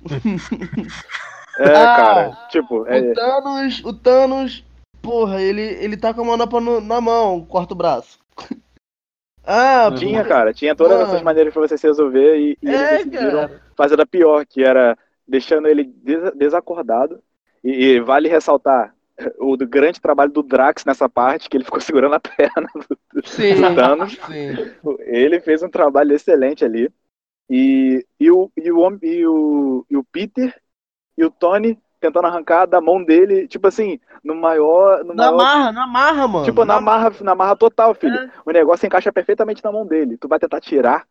é, 1.58 1.64
ah, 1.64 1.96
cara, 1.96 2.48
tipo. 2.48 2.86
É... 2.86 3.00
O 3.00 3.14
Thanos. 3.14 3.84
O 3.84 3.92
Thanos. 3.92 4.64
Porra, 5.02 5.40
ele, 5.40 5.62
ele 5.62 5.96
tá 5.96 6.12
com 6.12 6.22
a 6.22 6.24
manopla 6.24 6.60
no, 6.60 6.80
na 6.80 7.00
mão, 7.00 7.44
corta 7.44 7.72
o 7.72 7.76
braço. 7.76 8.18
ah, 9.44 9.90
tinha, 9.96 10.22
porra. 10.22 10.28
cara, 10.28 10.52
tinha 10.52 10.74
todas 10.74 11.00
essas 11.00 11.22
maneiras 11.22 11.52
pra 11.52 11.62
você 11.62 11.78
se 11.78 11.86
resolver 11.86 12.36
e, 12.36 12.58
e 12.60 12.68
é, 12.68 12.94
eles 12.94 13.06
decidiram 13.06 13.50
fazer 13.76 13.96
da 13.96 14.04
pior, 14.04 14.44
que 14.44 14.62
era 14.62 14.98
deixando 15.26 15.68
ele 15.68 15.84
des 15.84 16.32
desacordado. 16.34 17.22
E, 17.62 17.70
e, 17.70 18.00
vale 18.00 18.28
ressaltar, 18.28 18.94
o 19.38 19.56
do 19.56 19.66
grande 19.66 20.00
trabalho 20.00 20.30
do 20.30 20.42
Drax 20.42 20.84
nessa 20.84 21.08
parte, 21.08 21.48
que 21.48 21.56
ele 21.56 21.64
ficou 21.64 21.80
segurando 21.80 22.14
a 22.14 22.20
perna 22.20 22.68
do, 23.12 23.26
sim, 23.26 23.54
do 23.54 23.74
Thanos. 23.74 24.12
Sim. 24.26 24.96
Ele 25.00 25.40
fez 25.40 25.62
um 25.62 25.68
trabalho 25.68 26.14
excelente 26.14 26.64
ali. 26.64 26.90
E, 27.50 28.04
e, 28.20 28.30
o, 28.30 28.50
e, 28.56 28.70
o, 28.70 28.98
e, 29.02 29.26
o, 29.26 29.86
e 29.90 29.96
o 29.96 30.04
Peter 30.04 30.54
e 31.16 31.24
o 31.24 31.30
Tony 31.30 31.78
tentando 32.00 32.26
arrancar 32.26 32.66
da 32.66 32.80
mão 32.80 33.02
dele, 33.02 33.48
tipo 33.48 33.66
assim, 33.66 33.98
no 34.22 34.34
maior. 34.34 35.04
No 35.04 35.14
na 35.14 35.32
maior, 35.32 35.36
marra, 35.36 35.72
na 35.72 35.86
marra, 35.86 36.28
mano. 36.28 36.44
Tipo, 36.44 36.64
na, 36.64 36.74
na 36.74 36.80
marra, 36.80 37.12
na 37.20 37.34
marra 37.34 37.56
total, 37.56 37.94
filho. 37.94 38.16
É. 38.16 38.30
O 38.44 38.52
negócio 38.52 38.86
encaixa 38.86 39.12
perfeitamente 39.12 39.64
na 39.64 39.72
mão 39.72 39.86
dele. 39.86 40.16
Tu 40.16 40.28
vai 40.28 40.38
tentar 40.38 40.60
tirar. 40.60 41.06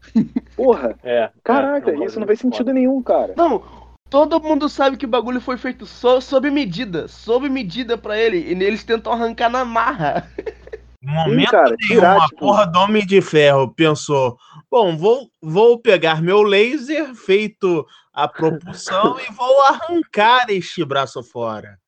Porra! 0.56 0.98
É, 1.02 1.30
Caraca, 1.44 1.90
é, 1.90 2.04
isso 2.04 2.18
não 2.18 2.26
faz 2.26 2.40
sentido 2.40 2.68
foda. 2.68 2.72
nenhum, 2.72 3.02
cara. 3.02 3.34
Não, 3.36 3.62
Todo 4.10 4.42
mundo 4.42 4.68
sabe 4.68 4.96
que 4.96 5.06
o 5.06 5.08
bagulho 5.08 5.40
foi 5.40 5.56
feito 5.56 5.86
so, 5.86 6.20
sob 6.20 6.50
medida. 6.50 7.06
Sob 7.06 7.48
medida 7.48 7.96
para 7.96 8.18
ele. 8.18 8.38
E 8.38 8.62
eles 8.62 8.82
tentam 8.82 9.12
arrancar 9.12 9.48
na 9.48 9.64
marra. 9.64 10.28
No 11.02 11.14
momento 11.14 11.46
Sim, 11.46 11.50
cara, 11.50 11.76
nenhum, 11.80 11.94
tirar, 11.94 12.16
a 12.18 12.26
tipo... 12.26 12.40
porra 12.40 12.66
do 12.66 12.78
Homem 12.78 13.06
de 13.06 13.22
Ferro 13.22 13.72
pensou: 13.72 14.36
bom, 14.70 14.94
vou, 14.98 15.30
vou 15.40 15.78
pegar 15.78 16.20
meu 16.20 16.42
laser 16.42 17.14
feito 17.14 17.86
a 18.12 18.28
propulsão 18.28 19.16
e 19.26 19.32
vou 19.32 19.62
arrancar 19.62 20.50
este 20.50 20.84
braço 20.84 21.22
fora. 21.22 21.78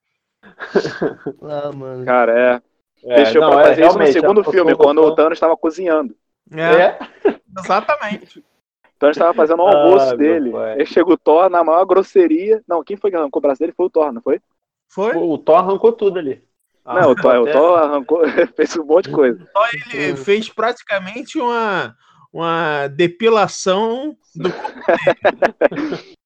ah, 1.42 1.70
mano. 1.74 2.06
Cara, 2.06 2.62
é. 3.04 3.12
é 3.12 3.16
Deixou 3.16 3.42
não, 3.42 3.50
pra 3.50 3.60
é, 3.60 3.64
fazer 3.64 3.82
é, 3.82 3.86
isso 3.86 3.98
no 3.98 4.06
segundo 4.06 4.44
filme, 4.44 4.74
quando 4.74 5.02
o 5.02 5.14
Thanos 5.14 5.36
estava 5.36 5.58
cozinhando. 5.58 6.16
É. 6.50 6.62
é. 6.62 6.98
Exatamente. 7.58 8.42
Então 9.02 9.10
estava 9.10 9.34
fazendo 9.34 9.64
o 9.64 9.66
almoço 9.66 10.12
ah, 10.12 10.16
dele. 10.16 10.56
Aí 10.56 10.86
chega 10.86 11.12
o 11.12 11.18
Thor 11.18 11.50
na 11.50 11.64
maior 11.64 11.84
grosseria. 11.84 12.62
Não, 12.68 12.84
quem 12.84 12.96
foi 12.96 13.10
que 13.10 13.16
arrancou 13.16 13.40
o 13.40 13.42
braço 13.42 13.58
dele? 13.58 13.72
Foi 13.76 13.86
o 13.86 13.90
Thor, 13.90 14.12
não 14.12 14.22
foi? 14.22 14.40
Foi? 14.86 15.16
O 15.16 15.36
Thor 15.36 15.56
arrancou 15.56 15.90
tudo 15.90 16.20
ali. 16.20 16.40
Ah, 16.84 17.00
não, 17.00 17.10
o 17.10 17.16
Thor, 17.16 17.34
o 17.40 17.50
Thor 17.50 17.78
arrancou, 17.78 18.22
fez 18.54 18.76
um 18.76 18.84
monte 18.84 19.08
de 19.08 19.14
coisa. 19.16 19.42
O 19.42 19.46
Thor 19.46 19.68
ele 19.92 20.16
fez 20.16 20.48
praticamente 20.48 21.36
uma, 21.36 21.96
uma 22.32 22.86
depilação 22.86 24.16
do 24.36 24.50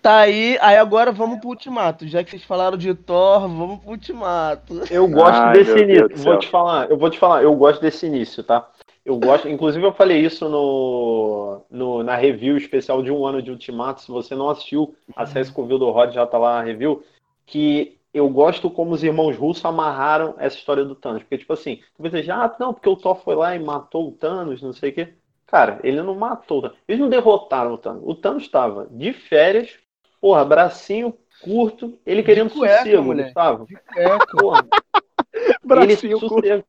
Tá 0.00 0.20
aí, 0.20 0.56
aí 0.62 0.78
agora 0.78 1.12
vamos 1.12 1.40
pro 1.40 1.50
Ultimato. 1.50 2.08
Já 2.08 2.24
que 2.24 2.30
vocês 2.30 2.42
falaram 2.42 2.78
de 2.78 2.94
Thor, 2.94 3.40
vamos 3.40 3.80
pro 3.80 3.90
Ultimato. 3.90 4.80
Eu 4.90 5.06
gosto 5.06 5.42
Ai, 5.42 5.52
desse 5.52 5.78
início. 5.78 6.08
Vou 6.16 6.38
te 6.38 6.48
falar, 6.48 6.90
eu 6.90 6.96
vou 6.96 7.10
te 7.10 7.18
falar, 7.18 7.42
eu 7.42 7.54
gosto 7.54 7.82
desse 7.82 8.06
início, 8.06 8.42
tá? 8.42 8.66
Eu 9.04 9.18
gosto, 9.18 9.48
inclusive 9.48 9.84
eu 9.84 9.92
falei 9.92 10.24
isso 10.24 10.48
no, 10.48 11.60
no, 11.70 12.02
na 12.02 12.16
review 12.16 12.56
especial 12.56 13.02
de 13.02 13.10
um 13.12 13.26
ano 13.26 13.42
de 13.42 13.50
Ultimato. 13.50 14.00
Se 14.00 14.08
você 14.10 14.34
não 14.34 14.48
assistiu, 14.48 14.94
acesse 15.14 15.52
com 15.52 15.62
o 15.62 15.78
do 15.78 15.90
Rod, 15.90 16.14
já 16.14 16.26
tá 16.26 16.38
lá 16.38 16.58
a 16.58 16.62
review. 16.62 17.04
Que 17.44 17.98
eu 18.14 18.28
gosto 18.30 18.70
como 18.70 18.92
os 18.92 19.04
irmãos 19.04 19.36
russos 19.36 19.64
amarraram 19.64 20.34
essa 20.38 20.56
história 20.56 20.84
do 20.84 20.94
Thanos. 20.94 21.22
Porque, 21.22 21.36
tipo 21.36 21.52
assim, 21.52 21.82
você 21.98 22.20
dizer, 22.20 22.32
ah, 22.32 22.54
não, 22.58 22.72
porque 22.72 22.88
o 22.88 22.96
Thor 22.96 23.16
foi 23.16 23.34
lá 23.34 23.54
e 23.54 23.58
matou 23.58 24.08
o 24.08 24.12
Thanos, 24.12 24.62
não 24.62 24.72
sei 24.72 24.90
o 24.90 24.94
quê. 24.94 25.14
Cara, 25.46 25.80
ele 25.84 26.00
não 26.00 26.14
matou 26.14 26.60
o 26.60 26.62
Thanos. 26.62 26.78
Eles 26.88 27.00
não 27.00 27.10
derrotaram 27.10 27.74
o 27.74 27.78
Thanos. 27.78 28.02
O 28.06 28.14
Thanos 28.14 28.44
estava 28.44 28.88
de 28.90 29.12
férias, 29.12 29.78
porra, 30.18 30.46
bracinho 30.46 31.12
curto, 31.42 31.98
ele 32.06 32.22
querendo 32.22 32.50
cueca, 32.50 32.78
sossego. 32.78 33.14
Gustavo. 33.14 33.66
De 33.66 33.76
cueca. 33.76 34.26
Porra. 34.38 34.66
bracinho 35.62 36.20
curto. 36.20 36.64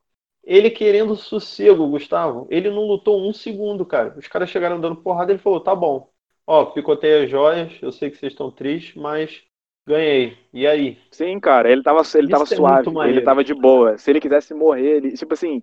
Ele 0.46 0.70
querendo 0.70 1.16
sossego, 1.16 1.88
Gustavo. 1.88 2.46
Ele 2.48 2.70
não 2.70 2.86
lutou 2.86 3.28
um 3.28 3.32
segundo, 3.32 3.84
cara. 3.84 4.14
Os 4.16 4.28
caras 4.28 4.48
chegaram 4.48 4.80
dando 4.80 5.02
porrada 5.02 5.32
e 5.32 5.34
ele 5.34 5.42
falou: 5.42 5.60
tá 5.60 5.74
bom. 5.74 6.08
Ó, 6.46 6.66
picotei 6.66 7.24
as 7.24 7.30
joias, 7.30 7.72
eu 7.82 7.90
sei 7.90 8.08
que 8.08 8.16
vocês 8.16 8.32
estão 8.32 8.52
tristes, 8.52 8.94
mas 8.94 9.42
ganhei. 9.84 10.38
E 10.52 10.64
aí? 10.64 10.96
Sim, 11.10 11.40
cara, 11.40 11.68
ele 11.68 11.82
tava, 11.82 12.02
ele 12.14 12.28
tava 12.28 12.44
é 12.44 12.46
suave, 12.46 12.88
ele 13.08 13.22
tava 13.22 13.42
de 13.42 13.52
boa. 13.52 13.98
Se 13.98 14.12
ele 14.12 14.20
quisesse 14.20 14.54
morrer, 14.54 14.98
ele, 14.98 15.12
tipo 15.16 15.34
assim, 15.34 15.60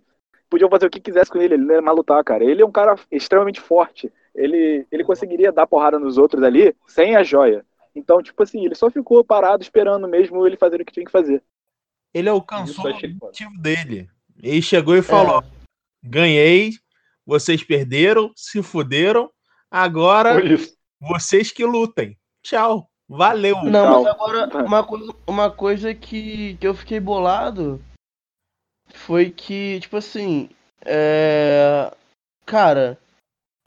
podiam 0.50 0.70
fazer 0.70 0.88
o 0.88 0.90
que 0.90 1.00
quisesse 1.00 1.32
com 1.32 1.42
ele, 1.42 1.54
ele 1.54 1.64
não 1.64 1.74
era 1.74 1.82
mais 1.82 1.96
lutar, 1.96 2.22
cara. 2.22 2.44
Ele 2.44 2.62
é 2.62 2.66
um 2.66 2.72
cara 2.72 2.96
extremamente 3.10 3.62
forte. 3.62 4.12
Ele, 4.36 4.86
ele 4.92 5.06
conseguiria 5.06 5.54
dar 5.54 5.66
porrada 5.66 5.98
nos 5.98 6.18
outros 6.18 6.44
ali 6.44 6.76
sem 6.86 7.16
a 7.16 7.24
joia. 7.24 7.66
Então, 7.96 8.22
tipo 8.22 8.44
assim, 8.44 8.66
ele 8.66 8.76
só 8.76 8.90
ficou 8.90 9.24
parado 9.24 9.64
esperando 9.64 10.08
mesmo 10.10 10.46
ele 10.46 10.58
fazer 10.58 10.82
o 10.82 10.86
que 10.86 10.92
tinha 10.92 11.06
que 11.06 11.12
fazer. 11.12 11.42
Ele 12.14 12.28
alcançou 12.28 12.86
o 12.86 12.90
objetivo 12.90 13.58
dele. 13.62 14.10
Ele 14.42 14.62
chegou 14.62 14.96
e 14.96 15.02
falou: 15.02 15.42
é. 15.42 15.46
ganhei, 16.04 16.72
vocês 17.26 17.64
perderam, 17.64 18.32
se 18.36 18.62
fuderam, 18.62 19.30
agora 19.70 20.42
vocês 21.00 21.52
que 21.52 21.66
lutem. 21.66 22.18
Tchau. 22.42 22.90
Valeu. 23.08 23.64
Não, 23.64 23.72
Tchau. 23.72 24.04
mas 24.04 24.14
agora 24.14 24.66
uma 24.66 24.84
coisa, 24.84 25.16
uma 25.28 25.52
coisa 25.52 25.94
que, 25.94 26.56
que 26.56 26.66
eu 26.66 26.74
fiquei 26.74 27.00
bolado 27.00 27.82
foi 28.94 29.30
que, 29.30 29.80
tipo 29.82 29.98
assim, 29.98 30.50
é... 30.86 31.92
cara, 32.46 32.98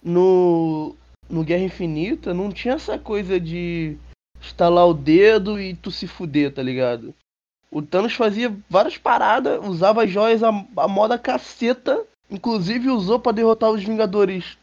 no, 0.02 0.96
no 1.28 1.44
Guerra 1.44 1.64
Infinita 1.64 2.32
não 2.32 2.50
tinha 2.50 2.74
essa 2.74 2.98
coisa 2.98 3.38
de 3.38 3.96
estalar 4.40 4.86
o 4.86 4.94
dedo 4.94 5.60
e 5.60 5.74
tu 5.74 5.90
se 5.90 6.06
fuder, 6.06 6.52
tá 6.52 6.62
ligado? 6.62 7.14
O 7.76 7.82
Thanos 7.82 8.14
fazia 8.14 8.56
várias 8.70 8.96
paradas, 8.96 9.62
usava 9.62 10.04
as 10.04 10.10
joias 10.10 10.42
a, 10.42 10.48
a 10.48 10.88
moda 10.88 11.18
caceta, 11.18 12.06
inclusive 12.30 12.88
usou 12.88 13.20
para 13.20 13.32
derrotar 13.32 13.70
os 13.70 13.84
Vingadores 13.84 14.56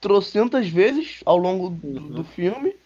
trocentas 0.00 0.68
vezes 0.68 1.20
ao 1.26 1.36
longo 1.36 1.70
do, 1.70 1.88
uhum. 1.88 2.08
do, 2.10 2.22
filme. 2.22 2.76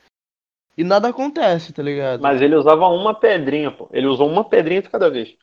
E 0.74 0.83
nada 0.83 1.11
acontece, 1.11 1.74
tá 1.74 1.83
ligado? 1.83 2.22
Mas 2.22 2.40
ele 2.40 2.54
usava 2.54 2.88
uma 2.88 3.12
pedrinha, 3.12 3.70
pô. 3.70 3.90
Ele 3.92 4.07
usou 4.07 4.26
uma 4.26 4.42
pedrinha 4.42 4.81
de 4.81 4.88
cada 4.88 5.11
vez. 5.11 5.37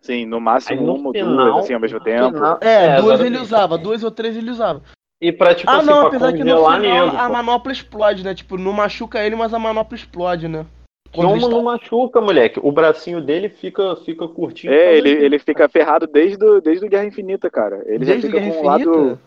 Sim, 0.00 0.26
no 0.26 0.40
máximo 0.40 0.82
no 0.82 0.94
uma 0.96 1.06
ou 1.10 1.12
duas, 1.12 1.64
assim, 1.64 1.74
ao 1.74 1.80
mesmo 1.80 2.00
tempo. 2.00 2.32
Final, 2.32 2.58
é, 2.60 2.86
é, 2.86 3.00
duas 3.00 3.20
ele 3.20 3.38
usava, 3.38 3.78
duas 3.78 4.02
ou 4.02 4.10
três 4.10 4.36
ele 4.36 4.50
usava. 4.50 4.82
E 5.20 5.30
pra, 5.30 5.54
tipo 5.54 5.70
ah, 5.70 5.76
assim, 5.76 5.86
não, 5.86 6.08
apesar 6.08 6.32
que 6.32 6.42
no 6.42 6.68
final 6.68 7.16
a 7.16 7.28
manopla 7.28 7.70
explode, 7.70 8.24
né? 8.24 8.34
Tipo, 8.34 8.58
não 8.58 8.72
machuca 8.72 9.24
ele, 9.24 9.36
mas 9.36 9.54
a 9.54 9.58
manopla 9.60 9.96
explode, 9.96 10.48
né? 10.48 10.66
Como 11.14 11.36
está... 11.36 11.48
não 11.48 11.62
machuca, 11.62 12.20
moleque? 12.20 12.58
O 12.62 12.72
bracinho 12.72 13.20
dele 13.20 13.48
fica, 13.48 13.94
fica 13.96 14.26
curtinho. 14.26 14.72
É, 14.72 14.96
ele, 14.96 15.10
ele 15.10 15.38
fica 15.38 15.68
ferrado 15.68 16.06
desde, 16.06 16.42
o, 16.42 16.60
desde 16.60 16.86
o 16.86 16.88
Guerra 16.88 17.04
Infinita, 17.04 17.50
cara. 17.50 17.82
Ele 17.86 18.04
desde 18.04 18.28
já 18.28 18.32
fica 18.32 18.40
com 18.40 18.60
o 18.60 18.64
lado. 18.64 19.20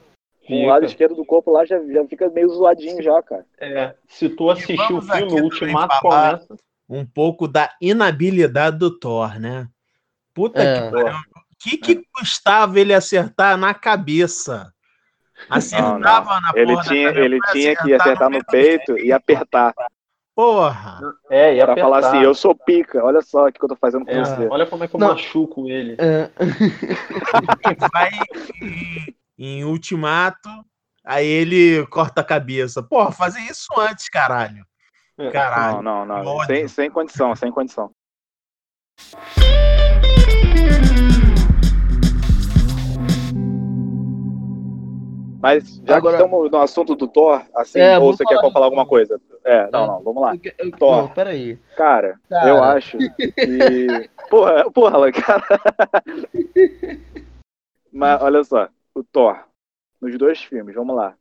Com 0.48 0.63
o 0.63 0.67
lado 0.67 0.86
esquerdo 0.86 1.15
do 1.15 1.26
corpo 1.26 1.52
lá 1.52 1.65
já, 1.65 1.84
já 1.88 2.06
fica 2.06 2.30
meio 2.30 2.50
zoadinho 2.50 3.02
já, 3.02 3.21
cara. 3.24 3.45
É, 3.60 3.95
se 4.08 4.30
tu 4.30 4.50
assistir 4.50 4.93
o 4.93 5.02
filme, 5.02 5.41
o 5.41 5.43
Ultimato 5.43 6.00
começa. 6.02 6.56
Um 6.88 7.04
pouco 7.04 7.48
da 7.48 7.71
inabilidade 7.82 8.78
do 8.78 8.91
Thor, 8.91 9.39
né? 9.39 9.67
Puta 10.36 10.62
é. 10.62 10.82
que 10.82 10.91
pariu. 10.91 11.15
O 11.15 11.58
que, 11.58 11.78
que 11.78 12.04
custava 12.13 12.80
ele 12.80 12.93
acertar 12.93 13.58
na 13.58 13.74
cabeça? 13.74 14.71
Acertava 15.50 16.36
não, 16.36 16.41
não. 16.41 16.41
na 16.41 16.52
ele 16.56 16.82
tinha, 16.84 17.10
Ele 17.10 17.39
tinha 17.52 17.76
que 17.76 17.93
acertar 17.93 18.30
no, 18.30 18.38
no 18.38 18.45
peito 18.45 19.00
e 19.00 19.12
apertar. 19.12 19.74
Porra! 20.36 21.00
É, 21.30 21.56
ia 21.56 21.65
pra 21.65 21.78
falar 21.78 22.00
assim, 22.00 22.21
eu 22.21 22.36
sou 22.36 22.54
pica, 22.54 23.02
olha 23.02 23.21
só 23.21 23.48
o 23.48 23.52
que 23.52 23.63
eu 23.63 23.69
tô 23.69 23.76
fazendo 23.78 24.06
com 24.06 24.12
é, 24.12 24.19
você. 24.19 24.48
Olha 24.50 24.65
como 24.65 24.84
é 24.84 24.88
que 24.88 24.95
eu 24.95 25.00
não. 25.00 25.08
machuco 25.08 25.69
ele. 25.69 25.95
É. 25.98 26.30
Vai 27.93 28.10
em, 29.38 29.60
em 29.60 29.63
ultimato, 29.63 30.50
aí 31.06 31.26
ele 31.26 31.88
corta 31.88 32.19
a 32.19 32.24
cabeça. 32.24 32.84
Porra, 32.84 33.13
fazer 33.13 33.39
isso 33.39 33.69
antes, 33.80 34.10
caralho. 34.10 34.65
É. 35.17 35.32
Caralho. 35.32 35.82
Não, 35.82 36.06
não, 36.06 36.21
não. 36.21 36.45
Sem, 36.45 36.67
sem 36.67 36.91
condição, 36.91 37.34
sem 37.34 37.50
condição. 37.50 37.89
Mas 45.41 45.82
já 45.86 45.98
Agora... 45.98 46.17
que 46.17 46.24
estamos 46.24 46.52
no 46.52 46.58
assunto 46.58 46.95
do 46.95 47.08
Thor, 47.08 47.43
assim, 47.56 47.80
é, 47.80 47.98
ou 48.00 48.13
você 48.13 48.24
quer 48.24 48.39
falar 48.41 48.65
alguma 48.65 48.86
coisa? 48.86 49.19
É, 49.43 49.69
não, 49.71 49.88
não, 49.88 50.04
vamos 50.04 50.21
lá. 50.21 50.34
Eu, 50.58 50.71
Thor. 50.71 51.04
Não, 51.04 51.10
peraí. 51.10 51.58
Cara, 51.76 52.19
cara, 52.30 52.50
eu 52.50 52.63
acho 52.63 52.98
que. 52.98 54.10
porra, 54.30 54.71
porra, 54.71 55.12
cara. 55.12 55.43
Mas 57.91 58.21
olha 58.21 58.43
só, 58.43 58.69
o 58.93 59.04
Thor, 59.04 59.38
nos 60.02 60.17
dois 60.17 60.43
filmes, 60.43 60.76
vamos 60.76 60.95
lá. 60.95 61.15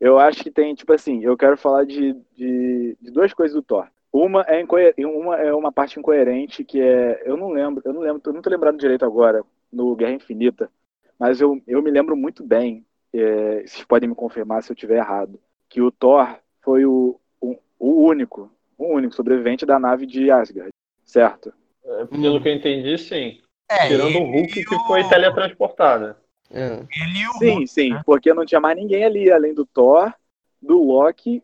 Eu 0.00 0.18
acho 0.18 0.42
que 0.42 0.50
tem, 0.50 0.74
tipo 0.74 0.92
assim, 0.92 1.22
eu 1.22 1.36
quero 1.36 1.56
falar 1.56 1.84
de, 1.84 2.14
de, 2.36 2.96
de 3.00 3.10
duas 3.10 3.32
coisas 3.32 3.54
do 3.54 3.62
Thor. 3.62 3.86
Uma 4.12 4.42
é, 4.42 4.62
uma 5.06 5.36
é 5.36 5.54
uma 5.54 5.72
parte 5.72 5.98
incoerente 5.98 6.64
que 6.64 6.80
é. 6.80 7.22
Eu 7.24 7.36
não 7.36 7.50
lembro, 7.50 7.82
eu 7.84 7.92
não 7.92 8.00
lembro, 8.00 8.20
eu 8.24 8.32
não 8.32 8.42
tô 8.42 8.50
lembrando 8.50 8.78
direito 8.78 9.04
agora, 9.04 9.42
no 9.72 9.94
Guerra 9.96 10.12
Infinita. 10.12 10.70
Mas 11.18 11.40
eu, 11.40 11.62
eu 11.66 11.80
me 11.80 11.90
lembro 11.90 12.16
muito 12.16 12.44
bem 12.44 12.84
é, 13.14 13.62
vocês 13.66 13.84
podem 13.84 14.08
me 14.08 14.14
confirmar 14.14 14.62
se 14.62 14.70
eu 14.70 14.74
estiver 14.74 14.98
errado, 14.98 15.38
que 15.68 15.80
o 15.80 15.90
Thor 15.90 16.38
foi 16.60 16.84
o, 16.84 17.18
o, 17.40 17.58
o, 17.78 18.06
único, 18.06 18.50
o 18.78 18.94
único 18.94 19.14
sobrevivente 19.14 19.66
da 19.66 19.78
nave 19.78 20.06
de 20.06 20.30
Asgard, 20.30 20.70
certo? 21.04 21.52
É, 21.84 22.04
pelo 22.06 22.40
que 22.40 22.48
eu 22.48 22.54
entendi, 22.54 22.96
sim. 22.98 23.40
É, 23.70 23.88
Tirando 23.88 24.18
o 24.18 24.30
Hulk 24.30 24.64
que 24.64 24.74
o... 24.74 24.86
foi 24.86 25.02
teletransportado. 25.08 26.16
É. 26.50 26.84
sim, 27.38 27.50
Hulk, 27.50 27.66
sim, 27.68 27.90
né? 27.90 28.02
porque 28.04 28.34
não 28.34 28.44
tinha 28.44 28.60
mais 28.60 28.76
ninguém 28.76 29.04
ali, 29.04 29.30
além 29.30 29.54
do 29.54 29.64
Thor, 29.64 30.12
do 30.60 30.82
Loki 30.82 31.42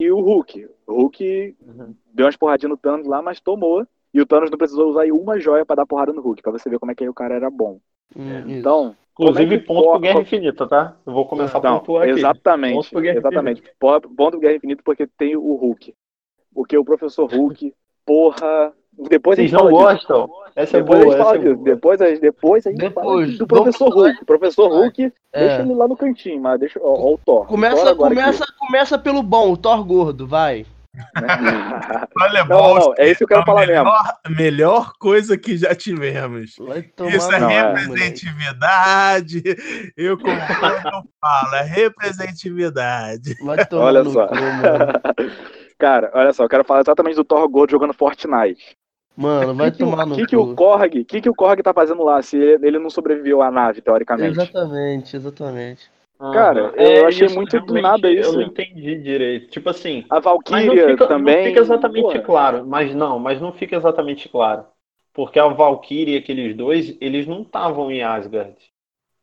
e 0.00 0.10
o 0.10 0.20
Hulk. 0.20 0.68
O 0.86 0.94
Hulk 1.02 1.56
uhum. 1.60 1.94
deu 2.12 2.26
umas 2.26 2.36
porradinhas 2.36 2.70
no 2.70 2.76
Thanos 2.76 3.06
lá, 3.06 3.20
mas 3.20 3.40
tomou. 3.40 3.86
E 4.14 4.20
o 4.20 4.26
Thanos 4.26 4.50
não 4.50 4.56
precisou 4.56 4.88
usar 4.88 5.04
uma 5.12 5.38
joia 5.38 5.66
para 5.66 5.76
dar 5.76 5.86
porrada 5.86 6.12
no 6.12 6.22
Hulk, 6.22 6.40
pra 6.40 6.52
você 6.52 6.70
ver 6.70 6.78
como 6.78 6.90
é 6.90 6.94
que 6.94 7.06
o 7.06 7.14
cara 7.14 7.34
era 7.34 7.50
bom. 7.50 7.78
Hum, 8.16 8.48
então, 8.48 8.96
Inclusive, 9.18 9.54
é 9.54 9.58
ponto 9.58 9.90
pro 9.90 9.98
Guerra 9.98 10.20
Infinita, 10.20 10.66
tá? 10.66 10.94
Eu 11.06 11.12
vou 11.12 11.24
começar 11.24 11.60
não, 11.62 11.76
a 11.76 11.80
pontuar 11.80 12.02
aqui. 12.02 12.12
Exatamente. 12.18 12.90
Ponto 12.90 13.04
exatamente. 13.04 13.60
Infinita. 13.60 13.76
Ponto 13.78 14.30
pro 14.30 14.40
Guerra 14.40 14.56
Infinita 14.56 14.82
porque 14.84 15.06
tem 15.06 15.36
o 15.36 15.54
Hulk. 15.54 15.94
Porque 16.54 16.76
o 16.76 16.84
professor 16.84 17.30
Hulk, 17.32 17.72
porra. 18.04 18.72
Depois 19.10 19.36
Vocês 19.36 19.52
não 19.52 19.70
gostam? 19.70 20.26
Disso. 20.26 20.42
Essa 20.56 20.78
depois 20.78 21.00
é 21.00 21.04
boa. 21.04 21.14
A 21.14 21.16
gente 21.16 21.24
fala 21.24 21.36
é 21.36 21.38
disso. 21.38 21.64
Depois, 21.64 22.00
a, 22.00 22.04
depois 22.06 22.66
a 22.66 22.70
gente 22.70 22.80
depois, 22.80 22.94
fala 22.94 23.26
do 23.26 23.46
professor 23.46 23.88
Hulk. 23.90 24.22
O 24.22 24.26
professor 24.26 24.68
Hulk, 24.68 25.12
é. 25.32 25.40
deixa 25.40 25.62
ele 25.62 25.74
lá 25.74 25.88
no 25.88 25.96
cantinho, 25.96 26.40
mas 26.40 26.60
deixa. 26.60 26.80
Ó, 26.82 26.94
ó 26.94 27.14
o 27.14 27.18
Thor. 27.18 27.46
Começa, 27.46 27.94
Thor 27.94 27.96
começa, 27.96 28.46
começa 28.58 28.98
pelo 28.98 29.22
bom, 29.22 29.52
o 29.52 29.56
Thor 29.56 29.84
gordo, 29.84 30.26
vai. 30.26 30.64
Olha, 32.20 32.44
não, 32.44 32.74
não, 32.74 32.94
é 32.96 33.08
isso 33.08 33.18
que 33.18 33.24
eu 33.24 33.28
quero 33.28 33.44
falar 33.44 33.66
melhor, 33.66 33.84
mesmo. 33.84 34.36
Melhor 34.36 34.92
coisa 34.98 35.36
que 35.36 35.56
já 35.56 35.74
tivemos. 35.74 36.56
Isso 37.08 37.32
é 37.32 37.40
não, 37.40 37.50
é. 37.50 37.74
representatividade. 37.74 39.42
É, 39.46 39.56
eu, 39.96 40.18
como 40.18 40.32
eu 40.32 41.02
falo, 41.20 41.54
é 41.54 41.62
representatividade. 41.62 43.34
Olha 43.72 44.04
só. 44.04 44.26
Cu, 44.26 44.34
cara, 45.78 46.10
olha 46.14 46.32
só, 46.32 46.44
eu 46.44 46.48
quero 46.48 46.64
falar 46.64 46.80
exatamente 46.80 47.16
do 47.16 47.24
Thor 47.24 47.48
Gold 47.48 47.70
jogando 47.70 47.92
Fortnite. 47.92 48.76
Mano, 49.16 49.54
vai 49.54 49.70
que 49.70 49.78
tomar 49.78 50.04
no 50.04 50.14
que, 50.14 50.26
que 50.26 50.36
o 50.36 50.54
Korg, 50.54 51.04
que 51.04 51.22
que 51.22 51.30
o 51.30 51.34
Korg 51.34 51.62
tá 51.62 51.72
fazendo 51.72 52.04
lá 52.04 52.20
se 52.20 52.36
ele 52.36 52.78
não 52.78 52.90
sobreviveu 52.90 53.40
à 53.40 53.50
nave, 53.50 53.80
teoricamente? 53.80 54.38
Exatamente, 54.38 55.16
exatamente. 55.16 55.90
Cara, 56.18 56.72
é, 56.76 57.00
eu 57.00 57.08
achei 57.08 57.28
muito 57.28 57.60
do 57.60 57.80
nada 57.80 58.10
isso. 58.10 58.30
Eu 58.30 58.34
não 58.34 58.42
entendi 58.42 58.96
direito. 58.96 59.50
Tipo 59.50 59.68
assim. 59.70 60.04
A 60.08 60.18
Valkyria 60.18 60.96
também. 60.96 61.36
Não 61.36 61.44
fica 61.44 61.60
exatamente 61.60 62.18
claro, 62.20 62.66
mas 62.66 62.94
não, 62.94 63.18
mas 63.18 63.40
não 63.40 63.52
fica 63.52 63.76
exatamente 63.76 64.28
claro. 64.28 64.64
Porque 65.12 65.38
a 65.38 65.46
Valkyrie 65.46 66.14
e 66.14 66.18
aqueles 66.18 66.56
dois, 66.56 66.96
eles 67.00 67.26
não 67.26 67.42
estavam 67.42 67.90
em 67.90 68.02
Asgard. 68.02 68.56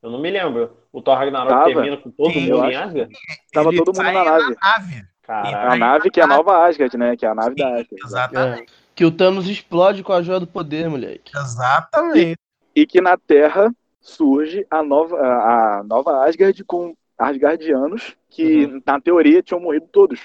Eu 0.01 0.09
não 0.09 0.19
me 0.19 0.29
lembro. 0.29 0.77
O 0.91 1.01
Thor 1.01 1.17
Ragnarok 1.17 1.49
Tava. 1.49 1.65
termina 1.65 1.97
com 1.97 2.11
todo 2.11 2.31
Sim, 2.31 2.51
mundo 2.51 2.65
em 2.65 2.75
Asgard? 2.75 3.17
Tava 3.51 3.71
todo 3.75 3.87
mundo 3.87 4.03
na 4.03 4.23
nave. 4.23 4.55
Na 4.61 4.77
nave. 4.77 5.07
A 5.25 5.75
nave 5.75 6.11
que 6.11 6.19
é 6.19 6.23
a 6.23 6.27
nova 6.27 6.67
Asgard, 6.67 6.97
né? 6.97 7.15
Que 7.15 7.25
é 7.25 7.29
a 7.29 7.35
nave 7.35 7.55
Sim, 7.57 7.63
da 7.63 7.67
Asgard. 7.69 8.03
Exatamente. 8.05 8.71
É. 8.71 8.75
Que 8.93 9.05
o 9.05 9.11
Thanos 9.11 9.47
explode 9.47 10.03
com 10.03 10.13
a 10.13 10.21
joia 10.21 10.39
do 10.39 10.45
poder, 10.47 10.89
moleque. 10.89 11.31
Exatamente. 11.35 12.37
E, 12.75 12.81
e 12.81 12.85
que 12.85 13.01
na 13.01 13.17
Terra 13.17 13.73
surge 14.03 14.67
a 14.69 14.83
nova, 14.83 15.17
a 15.17 15.83
nova 15.83 16.25
Asgard 16.25 16.63
com 16.65 16.93
Asgardianos 17.17 18.15
que, 18.29 18.65
uhum. 18.65 18.81
na 18.85 18.99
teoria, 18.99 19.41
tinham 19.41 19.61
morrido 19.61 19.87
todos. 19.91 20.19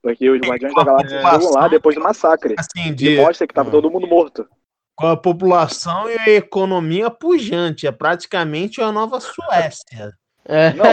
Porque 0.00 0.30
os 0.30 0.40
Guardiões 0.40 0.74
da 0.74 0.84
Galáxia 0.84 1.20
chegam 1.20 1.50
lá 1.50 1.66
depois 1.66 1.94
do 1.96 2.02
massacre. 2.02 2.54
Assim, 2.58 2.94
de... 2.94 3.14
E 3.14 3.16
mostra 3.16 3.46
que 3.46 3.54
tava 3.54 3.70
todo 3.70 3.90
mundo 3.90 4.06
morto. 4.06 4.46
Com 4.94 5.06
a 5.06 5.16
população 5.16 6.08
e 6.08 6.18
a 6.18 6.30
economia 6.30 7.10
pujante. 7.10 7.86
É 7.86 7.90
praticamente 7.90 8.80
a 8.80 8.92
nova 8.92 9.18
Suécia. 9.18 10.12
É. 10.44 10.74
Não, 10.74 10.84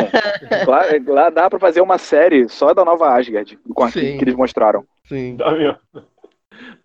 lá, 0.65 0.83
lá, 1.13 1.29
dá 1.29 1.49
pra 1.49 1.59
fazer 1.59 1.81
uma 1.81 1.97
série 1.97 2.47
só 2.47 2.73
da 2.73 2.85
nova 2.85 3.09
Asgard, 3.09 3.59
com 3.75 3.83
a 3.83 3.91
que, 3.91 4.17
que 4.17 4.23
eles 4.23 4.35
mostraram. 4.35 4.85
Sim. 5.05 5.35
Dá 5.35 5.51
mesmo. 5.51 5.77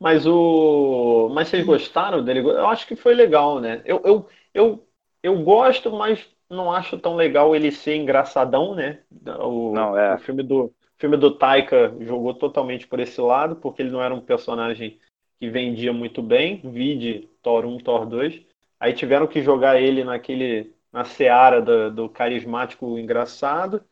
Mas 0.00 0.26
o. 0.26 1.30
Mas 1.32 1.48
vocês 1.48 1.64
gostaram 1.64 2.24
dele? 2.24 2.40
Eu 2.40 2.66
acho 2.66 2.86
que 2.86 2.96
foi 2.96 3.14
legal, 3.14 3.60
né? 3.60 3.80
Eu, 3.84 4.02
eu, 4.04 4.28
eu, 4.52 4.85
eu 5.26 5.42
gosto, 5.42 5.90
mas 5.90 6.26
não 6.48 6.72
acho 6.72 6.98
tão 6.98 7.16
legal 7.16 7.54
ele 7.54 7.72
ser 7.72 7.96
engraçadão, 7.96 8.74
né? 8.74 9.00
O, 9.40 9.72
não, 9.72 9.98
é. 9.98 10.14
o 10.14 10.18
filme 10.18 10.42
do 10.42 10.72
filme 10.98 11.16
do 11.16 11.30
Taika 11.30 11.94
jogou 12.00 12.32
totalmente 12.32 12.86
por 12.86 13.00
esse 13.00 13.20
lado, 13.20 13.56
porque 13.56 13.82
ele 13.82 13.90
não 13.90 14.00
era 14.00 14.14
um 14.14 14.20
personagem 14.20 14.98
que 15.38 15.50
vendia 15.50 15.92
muito 15.92 16.22
bem, 16.22 16.60
vide 16.64 17.28
Thor 17.42 17.66
1, 17.66 17.78
Thor 17.78 18.06
2. 18.06 18.40
Aí 18.80 18.92
tiveram 18.92 19.26
que 19.26 19.42
jogar 19.42 19.80
ele 19.80 20.04
naquele 20.04 20.72
na 20.92 21.04
seara 21.04 21.60
do, 21.60 21.90
do 21.90 22.08
carismático 22.08 22.98
engraçado 22.98 23.84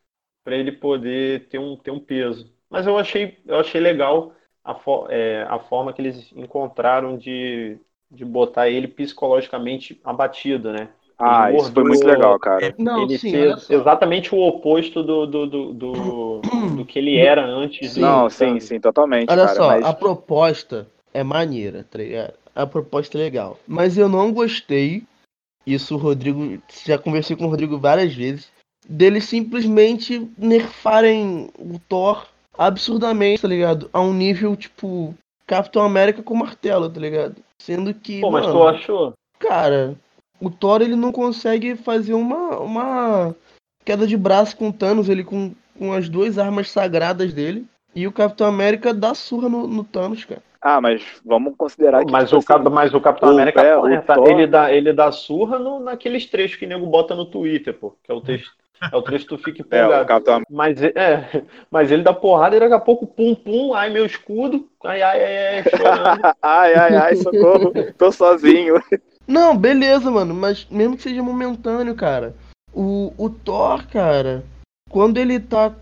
para 0.42 0.56
ele 0.56 0.72
poder 0.72 1.48
ter 1.48 1.58
um, 1.58 1.76
ter 1.76 1.90
um 1.90 2.00
peso. 2.00 2.50
Mas 2.70 2.86
eu 2.86 2.96
achei, 2.96 3.38
eu 3.46 3.56
achei 3.58 3.80
legal 3.80 4.32
a, 4.62 4.74
fo 4.74 5.06
é, 5.10 5.42
a 5.42 5.58
forma 5.58 5.92
que 5.92 6.00
eles 6.00 6.32
encontraram 6.32 7.18
de, 7.18 7.78
de 8.10 8.24
botar 8.24 8.70
ele 8.70 8.88
psicologicamente 8.88 10.00
abatido, 10.02 10.72
né? 10.72 10.90
Ah, 11.26 11.50
isso 11.52 11.72
foi 11.72 11.84
muito 11.84 12.06
legal, 12.06 12.38
cara. 12.38 12.74
Não, 12.78 13.02
ele 13.02 13.18
sim, 13.18 13.30
ser 13.30 13.56
exatamente 13.70 14.34
o 14.34 14.38
oposto 14.38 15.02
do, 15.02 15.26
do, 15.26 15.46
do, 15.46 15.72
do, 15.72 16.40
do 16.76 16.84
que 16.84 16.98
ele 16.98 17.16
era 17.16 17.44
antes. 17.44 17.92
Sim, 17.92 18.00
não, 18.00 18.28
sim, 18.28 18.60
sim, 18.60 18.78
totalmente. 18.78 19.30
Olha 19.30 19.46
cara, 19.46 19.56
só, 19.56 19.66
mas... 19.68 19.84
a 19.84 19.92
proposta 19.94 20.86
é 21.14 21.22
maneira, 21.22 21.86
tá 21.90 21.98
ligado? 21.98 22.34
A 22.54 22.66
proposta 22.66 23.16
é 23.16 23.22
legal. 23.22 23.58
Mas 23.66 23.96
eu 23.96 24.08
não 24.08 24.32
gostei, 24.32 25.04
isso 25.66 25.94
o 25.94 25.98
Rodrigo, 25.98 26.58
já 26.84 26.98
conversei 26.98 27.34
com 27.34 27.46
o 27.46 27.48
Rodrigo 27.48 27.78
várias 27.78 28.14
vezes, 28.14 28.52
deles 28.86 29.24
simplesmente 29.24 30.30
nerfarem 30.36 31.48
o 31.58 31.78
Thor 31.88 32.26
absurdamente, 32.56 33.42
tá 33.42 33.48
ligado? 33.48 33.88
A 33.92 34.00
um 34.00 34.12
nível, 34.12 34.54
tipo, 34.54 35.14
Capitão 35.46 35.82
América 35.82 36.22
com 36.22 36.34
martelo, 36.34 36.88
tá 36.88 37.00
ligado? 37.00 37.36
Sendo 37.58 37.94
que. 37.94 38.20
Pô, 38.20 38.30
mas 38.30 38.46
mano, 38.46 38.58
tu 38.58 38.68
achou? 38.68 39.12
Cara, 39.38 39.94
o 40.40 40.50
Thor 40.50 40.82
ele 40.82 40.96
não 40.96 41.12
consegue 41.12 41.76
fazer 41.76 42.14
uma, 42.14 42.58
uma 42.58 43.36
queda 43.84 44.06
de 44.06 44.16
braço 44.16 44.56
com 44.56 44.68
o 44.68 44.72
Thanos, 44.72 45.08
ele 45.08 45.24
com, 45.24 45.52
com 45.78 45.92
as 45.92 46.08
duas 46.08 46.38
armas 46.38 46.70
sagradas 46.70 47.32
dele. 47.32 47.66
E 47.94 48.06
o 48.06 48.12
Capitão 48.12 48.48
América 48.48 48.92
dá 48.92 49.14
surra 49.14 49.48
no, 49.48 49.66
no 49.68 49.84
Thanos, 49.84 50.24
cara. 50.24 50.42
Ah, 50.60 50.80
mas 50.80 51.02
vamos 51.24 51.54
considerar 51.56 52.04
que. 52.04 52.10
Mas, 52.10 52.30
tipo, 52.30 52.36
o, 52.36 52.56
assim, 52.56 52.68
mas 52.70 52.94
o 52.94 53.00
Capitão 53.00 53.28
o, 53.28 53.32
América 53.32 53.62
é, 53.62 53.76
o 53.76 54.02
Thor... 54.02 54.28
ele, 54.28 54.46
dá, 54.46 54.72
ele 54.72 54.92
dá 54.92 55.12
surra 55.12 55.58
no, 55.58 55.78
naqueles 55.78 56.26
trechos 56.26 56.56
que 56.56 56.64
o 56.64 56.68
nego 56.68 56.86
bota 56.86 57.14
no 57.14 57.26
Twitter, 57.26 57.74
pô. 57.74 57.94
Que 58.02 58.10
é 58.10 58.14
o 58.14 58.20
texto. 58.20 58.50
É 58.92 58.96
o 58.96 59.02
trecho 59.02 59.24
que 59.24 59.36
tu 59.36 59.38
fica 59.38 59.60
empolgado. 59.62 60.30
É, 60.30 60.42
mas, 60.50 60.82
é, 60.82 61.42
mas 61.70 61.90
ele 61.92 62.02
dá 62.02 62.12
porrada 62.12 62.56
e 62.56 62.60
daqui 62.60 62.74
a 62.74 62.80
pouco, 62.80 63.06
pum, 63.06 63.34
pum, 63.34 63.74
ai 63.74 63.90
meu 63.90 64.04
escudo, 64.04 64.68
ai, 64.82 65.00
ai, 65.02 65.22
ai, 65.22 65.58
ai, 65.58 65.64
chorando. 65.70 66.20
ai, 66.42 66.74
ai, 66.74 66.96
ai, 66.96 67.16
socorro, 67.16 67.72
tô 67.96 68.10
sozinho. 68.10 68.74
Não, 69.26 69.56
beleza, 69.56 70.10
mano, 70.10 70.34
mas 70.34 70.66
mesmo 70.70 70.96
que 70.96 71.02
seja 71.02 71.22
momentâneo, 71.22 71.94
cara. 71.94 72.34
O, 72.72 73.12
o 73.16 73.30
Thor, 73.30 73.86
cara, 73.86 74.44
quando 74.90 75.18
ele 75.18 75.40
tá 75.40 75.74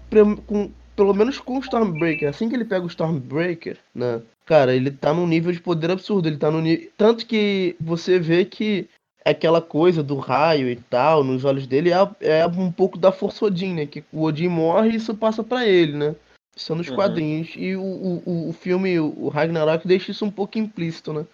com, 0.46 0.70
pelo 0.94 1.14
menos 1.14 1.38
com 1.38 1.56
o 1.56 1.60
Stormbreaker, 1.60 2.28
assim 2.28 2.48
que 2.48 2.54
ele 2.54 2.64
pega 2.64 2.84
o 2.84 2.88
Stormbreaker, 2.88 3.78
né? 3.94 4.22
Cara, 4.44 4.74
ele 4.74 4.90
tá 4.90 5.14
num 5.14 5.26
nível 5.26 5.52
de 5.52 5.60
poder 5.60 5.90
absurdo. 5.90 6.28
Ele 6.28 6.36
tá 6.36 6.50
no 6.50 6.60
nível. 6.60 6.90
Tanto 6.96 7.26
que 7.26 7.76
você 7.80 8.18
vê 8.18 8.44
que 8.44 8.88
aquela 9.24 9.62
coisa 9.62 10.02
do 10.02 10.16
raio 10.16 10.68
e 10.68 10.76
tal, 10.76 11.22
nos 11.22 11.44
olhos 11.44 11.66
dele, 11.66 11.90
é, 11.90 12.40
é 12.40 12.46
um 12.46 12.72
pouco 12.72 12.98
da 12.98 13.12
força 13.12 13.44
Odin, 13.44 13.74
né? 13.74 13.86
Que 13.86 14.04
o 14.12 14.22
Odin 14.22 14.48
morre 14.48 14.90
e 14.90 14.96
isso 14.96 15.14
passa 15.14 15.44
para 15.44 15.66
ele, 15.66 15.96
né? 15.96 16.16
São 16.56 16.76
nos 16.76 16.88
uhum. 16.88 16.96
quadrinhos. 16.96 17.52
E 17.56 17.76
o, 17.76 17.82
o, 17.82 18.48
o 18.50 18.52
filme, 18.52 18.98
o 18.98 19.28
Ragnarok, 19.28 19.86
deixa 19.86 20.10
isso 20.10 20.24
um 20.24 20.30
pouco 20.30 20.58
implícito, 20.58 21.12
né? 21.12 21.24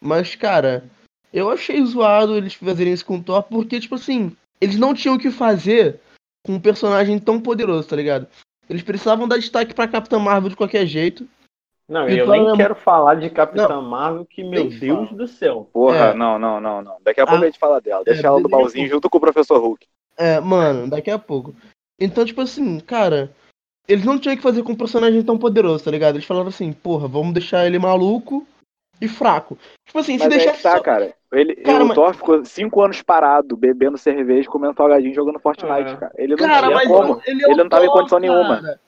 Mas, 0.00 0.34
cara, 0.34 0.84
eu 1.32 1.50
achei 1.50 1.84
zoado 1.84 2.36
eles 2.36 2.54
fazerem 2.54 2.92
isso 2.92 3.04
com 3.04 3.16
o 3.16 3.22
Thor, 3.22 3.42
porque, 3.42 3.80
tipo 3.80 3.94
assim, 3.94 4.34
eles 4.60 4.78
não 4.78 4.94
tinham 4.94 5.16
o 5.16 5.18
que 5.18 5.30
fazer 5.30 6.00
com 6.44 6.54
um 6.54 6.60
personagem 6.60 7.18
tão 7.18 7.40
poderoso, 7.40 7.88
tá 7.88 7.96
ligado? 7.96 8.26
Eles 8.68 8.82
precisavam 8.82 9.28
dar 9.28 9.38
destaque 9.38 9.74
pra 9.74 9.88
Capitã 9.88 10.18
Marvel 10.18 10.50
de 10.50 10.56
qualquer 10.56 10.86
jeito. 10.86 11.26
Não, 11.88 12.08
eu 12.08 12.28
nem 12.28 12.48
é... 12.48 12.56
quero 12.56 12.74
falar 12.74 13.14
de 13.14 13.30
Capitã 13.30 13.68
não, 13.68 13.82
Marvel, 13.82 14.24
que, 14.24 14.42
meu 14.42 14.68
Deus 14.68 15.08
fala. 15.08 15.18
do 15.18 15.28
céu. 15.28 15.70
Porra, 15.72 16.06
é. 16.06 16.14
não, 16.14 16.38
não, 16.38 16.60
não, 16.60 16.82
não. 16.82 16.96
Daqui 17.02 17.20
a 17.20 17.26
pouco 17.26 17.42
a, 17.42 17.46
a 17.46 17.50
gente 17.50 17.60
fala 17.60 17.80
dela. 17.80 18.02
Deixa 18.04 18.22
é, 18.22 18.26
ela 18.26 18.40
no 18.40 18.48
baúzinho 18.48 18.88
junto 18.88 19.08
com 19.08 19.18
o 19.18 19.20
Professor 19.20 19.60
Hulk. 19.60 19.86
É, 20.16 20.40
mano, 20.40 20.90
daqui 20.90 21.10
a 21.10 21.18
pouco. 21.18 21.54
Então, 22.00 22.24
tipo 22.24 22.40
assim, 22.40 22.80
cara, 22.80 23.32
eles 23.86 24.04
não 24.04 24.18
tinham 24.18 24.36
que 24.36 24.42
fazer 24.42 24.64
com 24.64 24.72
um 24.72 24.76
personagem 24.76 25.22
tão 25.22 25.38
poderoso, 25.38 25.84
tá 25.84 25.90
ligado? 25.90 26.16
Eles 26.16 26.26
falaram 26.26 26.48
assim, 26.48 26.72
porra, 26.72 27.06
vamos 27.06 27.32
deixar 27.32 27.66
ele 27.66 27.78
maluco 27.78 28.44
e 29.00 29.08
fraco. 29.08 29.58
Tipo 29.84 29.98
assim, 29.98 30.14
mas 30.14 30.22
se 30.22 30.28
deixar. 30.28 30.50
É 30.50 30.62
tá, 30.62 30.76
só... 30.76 30.82
cara. 30.82 31.14
Ele, 31.32 31.56
cara, 31.56 31.84
o 31.84 31.88
mas... 31.88 31.94
Thor 31.94 32.14
ficou 32.14 32.44
cinco 32.44 32.82
anos 32.82 33.02
parado, 33.02 33.56
bebendo 33.56 33.98
cerveja, 33.98 34.48
comendo 34.48 34.74
salgadinho, 34.74 35.14
jogando 35.14 35.38
Fortnite, 35.38 35.90
é. 35.90 35.96
cara. 35.96 36.12
Ele 36.16 36.36
não 36.36 36.46
cara, 36.46 36.68
tinha 36.68 36.88
como. 36.88 37.20
Ele, 37.26 37.44
é 37.44 37.50
ele 37.50 37.62
não 37.62 37.68
tava 37.68 37.84
Thor, 37.84 37.94
em 37.94 37.98
condição 37.98 38.20
cara. 38.20 38.32
nenhuma. 38.32 38.80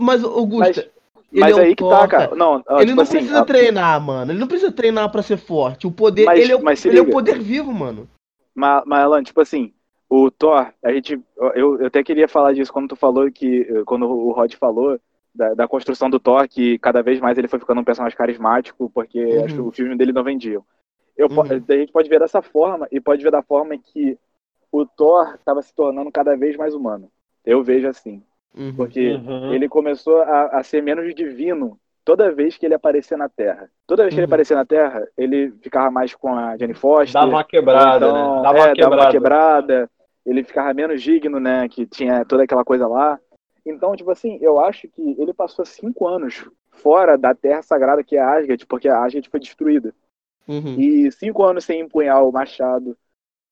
Mas, 0.00 0.24
Augusto, 0.24 0.84
mas 1.32 1.56
é 1.56 1.60
aí 1.60 1.74
que 1.74 1.82
tá, 1.82 2.06
cara. 2.06 2.34
Não, 2.34 2.56
ele 2.56 2.86
tipo 2.86 2.96
não 2.96 3.02
assim, 3.02 3.18
precisa 3.18 3.40
a... 3.40 3.44
treinar, 3.44 4.00
mano. 4.00 4.32
Ele 4.32 4.38
não 4.38 4.46
precisa 4.46 4.72
treinar 4.72 5.10
para 5.10 5.22
ser 5.22 5.36
forte. 5.36 5.86
O 5.86 5.90
poder, 5.90 6.24
mas, 6.24 6.40
ele, 6.40 6.52
é, 6.52 6.58
mas 6.60 6.84
ele 6.84 6.98
é 6.98 7.02
o 7.02 7.10
poder 7.10 7.38
vivo, 7.38 7.72
mano. 7.72 8.08
Mas, 8.54 8.82
mas, 8.86 9.00
Alan, 9.00 9.22
tipo 9.22 9.40
assim, 9.40 9.72
o 10.08 10.30
Thor, 10.30 10.72
a 10.82 10.92
gente. 10.92 11.20
Eu, 11.54 11.80
eu 11.80 11.86
até 11.86 12.02
queria 12.04 12.28
falar 12.28 12.52
disso 12.52 12.72
quando 12.72 12.88
tu 12.88 12.96
falou 12.96 13.30
que. 13.30 13.64
Quando 13.84 14.06
o 14.06 14.32
Rod 14.32 14.54
falou 14.54 14.98
da, 15.34 15.54
da 15.54 15.68
construção 15.68 16.08
do 16.08 16.20
Thor, 16.20 16.46
que 16.48 16.78
cada 16.78 17.02
vez 17.02 17.20
mais 17.20 17.36
ele 17.36 17.48
foi 17.48 17.58
ficando 17.58 17.80
um 17.80 17.84
personagem 17.84 18.16
carismático, 18.16 18.90
porque 18.90 19.22
uhum. 19.22 19.44
acho 19.44 19.54
que 19.54 19.60
o 19.60 19.72
filme 19.72 19.96
dele 19.96 20.12
não 20.12 20.22
vendia. 20.22 20.60
Eu, 21.16 21.28
uhum. 21.28 21.42
A 21.42 21.76
gente 21.76 21.92
pode 21.92 22.08
ver 22.08 22.20
dessa 22.20 22.42
forma, 22.42 22.86
e 22.90 23.00
pode 23.00 23.22
ver 23.22 23.30
da 23.30 23.42
forma 23.42 23.76
que 23.76 24.18
o 24.70 24.84
Thor 24.84 25.34
estava 25.34 25.62
se 25.62 25.74
tornando 25.74 26.10
cada 26.10 26.36
vez 26.36 26.56
mais 26.56 26.74
humano. 26.74 27.08
Eu 27.44 27.62
vejo 27.62 27.88
assim. 27.88 28.22
Uhum, 28.56 28.74
porque 28.74 29.14
uhum. 29.14 29.52
ele 29.52 29.68
começou 29.68 30.22
a, 30.22 30.58
a, 30.58 30.62
ser 30.62 30.80
menos 30.82 31.12
divino 31.14 31.78
toda 32.04 32.30
vez 32.30 32.56
que 32.56 32.64
ele 32.64 32.74
aparecia 32.74 33.16
na 33.16 33.28
Terra. 33.28 33.68
Toda 33.86 34.02
vez 34.02 34.14
que 34.14 34.20
uhum. 34.20 34.24
ele 34.24 34.32
aparecia 34.32 34.56
na 34.56 34.64
Terra, 34.64 35.06
ele 35.16 35.52
ficava 35.60 35.90
mais 35.90 36.14
com 36.14 36.34
a 36.34 36.56
Jenny 36.56 36.74
Foster. 36.74 37.20
Dava 37.20 37.26
uma 37.26 37.44
quebrada, 37.44 38.06
então, 38.06 38.36
né? 38.36 38.42
Dava, 38.42 38.58
é, 38.58 38.60
uma 38.60 38.74
quebrada. 38.74 38.96
dava 38.96 39.02
uma 39.02 39.10
quebrada. 39.10 39.90
Ele 40.24 40.44
ficava 40.44 40.72
menos 40.72 41.02
digno, 41.02 41.40
né? 41.40 41.68
Que 41.68 41.86
tinha 41.86 42.24
toda 42.24 42.44
aquela 42.44 42.64
coisa 42.64 42.86
lá. 42.86 43.18
Então, 43.64 43.96
tipo 43.96 44.10
assim, 44.10 44.38
eu 44.42 44.60
acho 44.60 44.88
que 44.88 45.16
ele 45.18 45.32
passou 45.32 45.64
cinco 45.64 46.06
anos 46.06 46.48
fora 46.70 47.16
da 47.16 47.34
Terra 47.34 47.62
Sagrada 47.62 48.04
que 48.04 48.16
é 48.16 48.20
Asgard, 48.20 48.66
porque 48.66 48.88
a 48.88 49.02
Asgard 49.02 49.28
foi 49.28 49.40
destruída. 49.40 49.94
Uhum. 50.46 50.78
E 50.78 51.10
cinco 51.12 51.42
anos 51.42 51.64
sem 51.64 51.80
empunhar 51.80 52.22
o 52.22 52.30
machado, 52.30 52.96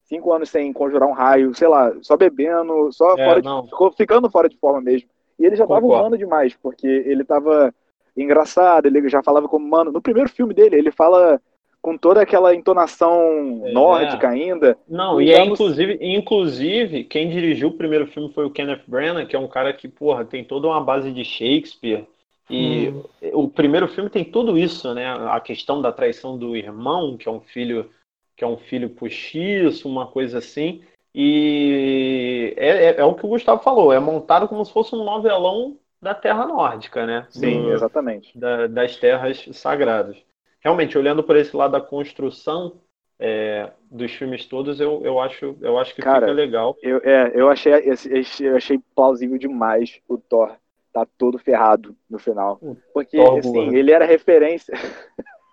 cinco 0.03 0.31
anos 0.31 0.49
sem 0.49 0.71
conjurar 0.71 1.09
um 1.09 1.13
raio, 1.13 1.53
sei 1.55 1.67
lá, 1.67 1.91
só 2.01 2.15
bebendo, 2.15 2.91
só 2.91 3.17
é, 3.17 3.25
fora 3.25 3.41
de, 3.41 3.69
ficou 3.69 3.91
ficando 3.91 4.29
fora 4.29 4.47
de 4.47 4.57
forma 4.57 4.81
mesmo. 4.81 5.09
E 5.39 5.45
ele 5.45 5.55
já 5.55 5.65
Concordo. 5.65 5.87
tava 5.87 5.99
humano 5.99 6.17
demais, 6.17 6.55
porque 6.55 6.85
ele 6.85 7.23
tava 7.23 7.73
engraçado, 8.15 8.85
ele 8.85 9.09
já 9.09 9.23
falava 9.23 9.47
como 9.47 9.67
mano. 9.67 9.91
No 9.91 10.01
primeiro 10.01 10.29
filme 10.29 10.53
dele, 10.53 10.75
ele 10.75 10.91
fala 10.91 11.41
com 11.83 11.97
toda 11.97 12.21
aquela 12.21 12.55
entonação 12.55 13.61
é. 13.65 13.73
nórdica 13.73 14.29
ainda. 14.29 14.77
Não, 14.87 15.21
e, 15.21 15.33
é 15.33 15.43
inclusive, 15.43 15.99
inclusive, 16.01 17.03
quem 17.03 17.29
dirigiu 17.29 17.67
o 17.67 17.77
primeiro 17.77 18.07
filme 18.07 18.31
foi 18.33 18.45
o 18.45 18.49
Kenneth 18.49 18.83
Branagh, 18.87 19.27
que 19.27 19.35
é 19.35 19.39
um 19.39 19.49
cara 19.49 19.73
que, 19.73 19.89
porra, 19.89 20.23
tem 20.23 20.45
toda 20.45 20.67
uma 20.67 20.79
base 20.79 21.11
de 21.11 21.25
Shakespeare 21.25 22.07
E 22.49 22.87
hum. 22.87 23.03
o 23.33 23.49
primeiro 23.49 23.89
filme 23.89 24.09
tem 24.09 24.23
tudo 24.23 24.57
isso, 24.57 24.93
né? 24.93 25.05
A 25.29 25.41
questão 25.41 25.81
da 25.81 25.91
traição 25.91 26.37
do 26.37 26.55
irmão, 26.55 27.17
que 27.17 27.27
é 27.27 27.31
um 27.31 27.41
filho 27.41 27.89
que 28.35 28.45
é 28.45 28.47
um 28.47 28.57
filho 28.57 28.89
postiço, 28.89 29.87
uma 29.87 30.07
coisa 30.07 30.37
assim. 30.37 30.81
E 31.13 32.53
é, 32.55 32.69
é, 32.69 32.95
é, 32.99 33.03
o 33.03 33.13
que 33.13 33.25
o 33.25 33.29
Gustavo 33.29 33.61
falou, 33.61 33.91
é 33.91 33.99
montado 33.99 34.47
como 34.47 34.65
se 34.65 34.71
fosse 34.71 34.95
um 34.95 35.03
novelão 35.03 35.77
da 36.01 36.15
Terra 36.15 36.47
Nórdica, 36.47 37.05
né? 37.05 37.27
Sim, 37.29 37.61
Do, 37.61 37.73
exatamente. 37.73 38.35
Da, 38.37 38.67
das 38.67 38.95
terras 38.95 39.45
sagradas. 39.51 40.17
Realmente, 40.63 40.97
olhando 40.97 41.23
por 41.23 41.35
esse 41.35 41.55
lado 41.55 41.71
da 41.71 41.81
construção 41.81 42.79
é, 43.19 43.71
dos 43.91 44.11
filmes 44.13 44.45
todos, 44.45 44.79
eu, 44.79 45.01
eu, 45.03 45.19
acho, 45.19 45.57
eu 45.61 45.77
acho 45.77 45.93
que 45.93 46.01
Cara, 46.01 46.21
fica 46.21 46.31
legal. 46.31 46.75
Eu, 46.81 46.97
é, 47.03 47.31
eu, 47.35 47.49
achei, 47.49 47.73
eu 47.73 48.55
achei 48.55 48.79
plausível 48.95 49.37
demais 49.37 49.99
o 50.07 50.17
Thor 50.17 50.55
tá 50.93 51.07
todo 51.17 51.39
ferrado 51.39 51.95
no 52.09 52.19
final. 52.19 52.59
Porque, 52.93 53.17
Thor 53.17 53.39
assim, 53.39 53.71
né? 53.71 53.77
ele 53.77 53.91
era 53.91 54.05
referência. 54.05 54.73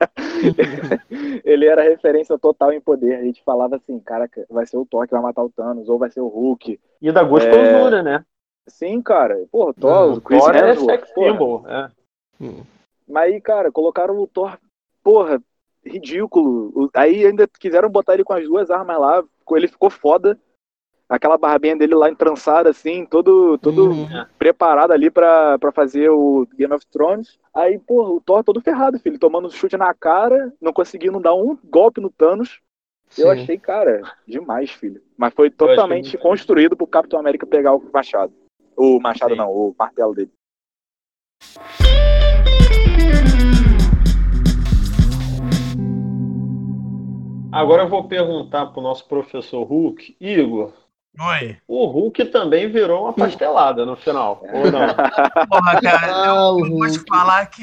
ele 1.45 1.67
era 1.67 1.83
referência 1.83 2.39
total 2.39 2.73
em 2.73 2.81
poder. 2.81 3.17
A 3.17 3.23
gente 3.23 3.43
falava 3.43 3.77
assim, 3.77 3.99
cara, 4.01 4.29
vai 4.51 4.67
ser 4.67 4.77
o 4.77 4.85
Thor 4.85 5.07
que 5.07 5.15
vai 5.15 5.23
matar 5.23 5.43
o 5.43 5.51
Thanos, 5.51 5.89
ou 5.89 5.99
vai 5.99 6.11
ser 6.11 6.21
o 6.21 6.29
Hulk. 6.29 6.79
E 7.01 7.11
da 7.11 7.23
gostosura, 7.23 7.99
é... 7.99 8.03
né? 8.03 8.25
Sim, 8.69 9.01
cara. 9.01 9.47
Porra, 9.51 9.75
Thor, 9.75 10.19
o 10.19 10.21
Chris 10.21 10.45
Thor 10.45 10.55
é 10.55 10.75
sex 10.77 11.09
symbol, 11.15 11.65
é. 11.67 11.91
Mas 13.09 13.33
aí, 13.33 13.41
cara, 13.41 13.73
colocaram 13.73 14.19
o 14.19 14.27
Thor, 14.27 14.59
porra, 15.03 15.43
ridículo. 15.85 16.91
Aí 16.95 17.27
ainda 17.27 17.49
quiseram 17.59 17.89
botar 17.89 18.15
ele 18.15 18.25
com 18.25 18.33
as 18.33 18.45
duas 18.45 18.71
armas 18.71 18.99
lá, 18.99 19.25
ele 19.53 19.69
ficou 19.69 19.91
foda. 19.91 20.39
Aquela 21.09 21.37
barbinha 21.37 21.77
dele 21.77 21.95
lá 21.97 22.09
entrançada, 22.09 22.71
assim, 22.71 23.05
todo, 23.05 23.59
todo 23.59 23.91
uhum. 23.91 24.07
preparado 24.39 24.93
ali 24.93 25.11
pra, 25.11 25.59
pra 25.59 25.73
fazer 25.73 26.09
o 26.09 26.47
Game 26.57 26.73
of 26.73 26.87
Thrones. 26.87 27.37
Aí, 27.53 27.81
porra, 27.81 28.11
o 28.11 28.21
Thor 28.21 28.45
todo 28.45 28.61
ferrado, 28.61 29.01
filho, 29.01 29.19
tomando 29.19 29.49
um 29.49 29.51
chute 29.51 29.77
na 29.77 29.93
cara, 29.93 30.53
não 30.61 30.73
conseguindo 30.73 31.19
dar 31.19 31.35
um 31.35 31.59
golpe 31.65 32.01
no 32.01 32.11
Thanos. 32.11 32.61
Sim. 33.09 33.23
Eu 33.23 33.31
achei, 33.31 33.59
cara, 33.59 34.03
demais, 34.25 34.71
filho. 34.71 35.03
Mas 35.19 35.35
foi 35.35 35.51
totalmente 35.51 36.17
construído 36.17 36.77
pro 36.77 36.87
Capitão 36.87 37.19
América 37.19 37.45
pegar 37.45 37.75
o 37.75 37.83
machado. 37.93 38.33
O 38.77 39.01
machado 39.01 39.33
Sim. 39.33 39.39
não, 39.39 39.51
o 39.51 39.75
martelo 39.77 40.15
dele. 40.15 40.31
Agora 47.53 47.83
eu 47.83 47.89
vou 47.89 48.05
perguntar 48.05 48.67
pro 48.67 48.83
nosso 48.83 49.07
professor 49.07 49.63
Hulk, 49.65 50.17
Igor. 50.21 50.73
Oi. 51.19 51.57
O 51.67 51.87
Hulk 51.87 52.27
também 52.27 52.71
virou 52.71 53.05
uma 53.05 53.13
pastelada 53.13 53.85
no 53.85 53.97
final, 53.97 54.43
ou 54.53 54.71
não? 54.71 54.81
Porra, 55.49 55.81
cara, 55.81 56.07
eu, 56.09 56.15
ah, 56.15 56.57
eu 56.59 56.71
vou 56.71 56.89
te 56.89 57.01
falar 57.01 57.47
que 57.47 57.63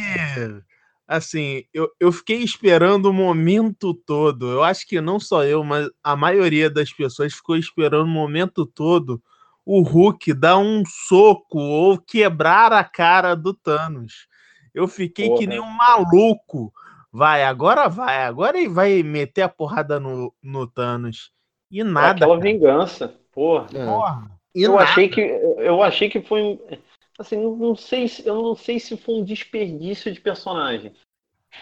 assim, 1.07 1.63
eu, 1.73 1.89
eu 1.99 2.11
fiquei 2.11 2.43
esperando 2.43 3.05
o 3.05 3.13
momento 3.13 3.93
todo. 3.93 4.51
Eu 4.51 4.63
acho 4.63 4.85
que 4.85 4.99
não 4.99 5.19
só 5.19 5.43
eu, 5.45 5.63
mas 5.63 5.89
a 6.03 6.15
maioria 6.15 6.69
das 6.69 6.91
pessoas 6.91 7.33
ficou 7.33 7.55
esperando 7.55 8.03
o 8.03 8.07
momento 8.07 8.65
todo 8.65 9.21
o 9.65 9.81
Hulk 9.81 10.33
dar 10.33 10.57
um 10.57 10.83
soco 10.85 11.59
ou 11.59 11.97
quebrar 11.97 12.71
a 12.71 12.85
cara 12.85 13.35
do 13.35 13.53
Thanos. 13.53 14.27
Eu 14.73 14.87
fiquei 14.87 15.27
Porra. 15.27 15.39
que 15.39 15.47
nem 15.47 15.59
um 15.59 15.69
maluco. 15.69 16.71
Vai, 17.17 17.43
agora 17.43 17.89
vai, 17.89 18.25
agora 18.25 18.59
ele 18.59 18.69
vai 18.69 19.01
meter 19.01 19.41
a 19.41 19.49
porrada 19.49 19.99
no, 19.99 20.31
no 20.39 20.67
Thanos. 20.67 21.31
E 21.71 21.83
nada. 21.83 22.11
Aquela 22.11 22.37
cara. 22.37 22.41
vingança. 22.41 23.15
Porra. 23.31 23.65
É. 23.73 23.85
Porra. 23.87 24.31
eu 24.53 24.73
nada. 24.73 24.83
achei 24.83 25.09
que 25.09 25.21
eu 25.21 25.81
achei 25.81 26.09
que 26.09 26.21
foi 26.21 26.59
assim, 27.17 27.37
não 27.37 27.75
sei 27.75 28.07
se 28.07 28.27
eu 28.27 28.35
não 28.35 28.55
sei 28.55 28.79
se 28.79 28.95
foi 28.95 29.15
um 29.15 29.23
desperdício 29.23 30.13
de 30.13 30.21
personagem. 30.21 30.93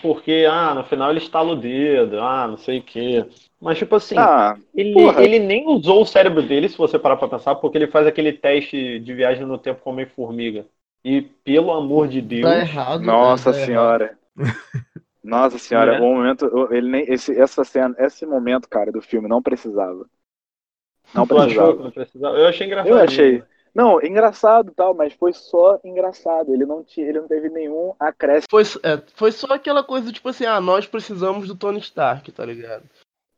Porque, 0.01 0.45
ah, 0.51 0.73
no 0.75 0.83
final 0.83 1.09
ele 1.09 1.19
estala 1.19 1.53
o 1.53 1.55
dedo, 1.55 2.19
ah, 2.19 2.49
não 2.49 2.57
sei 2.57 2.79
o 2.79 2.83
quê. 2.83 3.25
Mas, 3.61 3.77
tipo 3.77 3.95
assim, 3.95 4.17
ah, 4.17 4.57
ele, 4.73 4.93
ele 5.17 5.39
nem 5.39 5.69
usou 5.69 6.01
o 6.01 6.05
cérebro 6.05 6.41
dele, 6.43 6.67
se 6.67 6.77
você 6.77 6.99
parar 6.99 7.15
pra 7.15 7.29
pensar, 7.29 7.55
porque 7.55 7.77
ele 7.77 7.87
faz 7.87 8.05
aquele 8.05 8.33
teste 8.33 8.99
de 8.99 9.13
viagem 9.13 9.45
no 9.45 9.57
tempo 9.57 9.79
como 9.81 10.05
formiga. 10.07 10.65
E, 11.01 11.21
pelo 11.21 11.71
amor 11.71 12.09
de 12.09 12.19
Deus. 12.19 12.43
Tá 12.43 12.59
errado, 12.59 13.03
Nossa 13.03 13.53
tá 13.53 13.59
senhora. 13.65 14.17
Nossa 15.25 15.57
senhora, 15.57 15.95
é. 15.95 15.99
o 15.99 16.03
momento. 16.03 16.67
Ele 16.71 16.89
nem, 16.89 17.11
esse, 17.11 17.37
essa 17.37 17.63
cena, 17.63 17.95
esse 17.97 18.25
momento, 18.25 18.69
cara, 18.69 18.91
do 18.91 19.01
filme 19.01 19.27
não 19.27 19.41
precisava. 19.41 20.05
Não 21.13 21.25
precisava. 21.25 21.83
não 21.83 21.91
precisava. 21.91 22.37
Eu 22.37 22.47
achei 22.47 22.67
engraçado. 22.67 22.91
Eu 22.91 22.99
achei. 22.99 23.43
Não, 23.73 24.01
engraçado 24.01 24.71
tal, 24.73 24.93
mas 24.93 25.13
foi 25.13 25.33
só 25.33 25.79
engraçado. 25.83 26.53
Ele 26.53 26.65
não, 26.65 26.83
tinha, 26.83 27.07
ele 27.07 27.19
não 27.19 27.27
teve 27.27 27.49
nenhum 27.49 27.93
acréscimo. 27.99 28.47
Foi, 28.49 28.63
é, 28.83 29.01
foi 29.15 29.31
só 29.31 29.47
aquela 29.53 29.83
coisa, 29.83 30.11
tipo 30.11 30.29
assim, 30.29 30.45
ah, 30.45 30.61
nós 30.61 30.85
precisamos 30.85 31.47
do 31.47 31.55
Tony 31.55 31.79
Stark, 31.79 32.31
tá 32.31 32.45
ligado? 32.45 32.83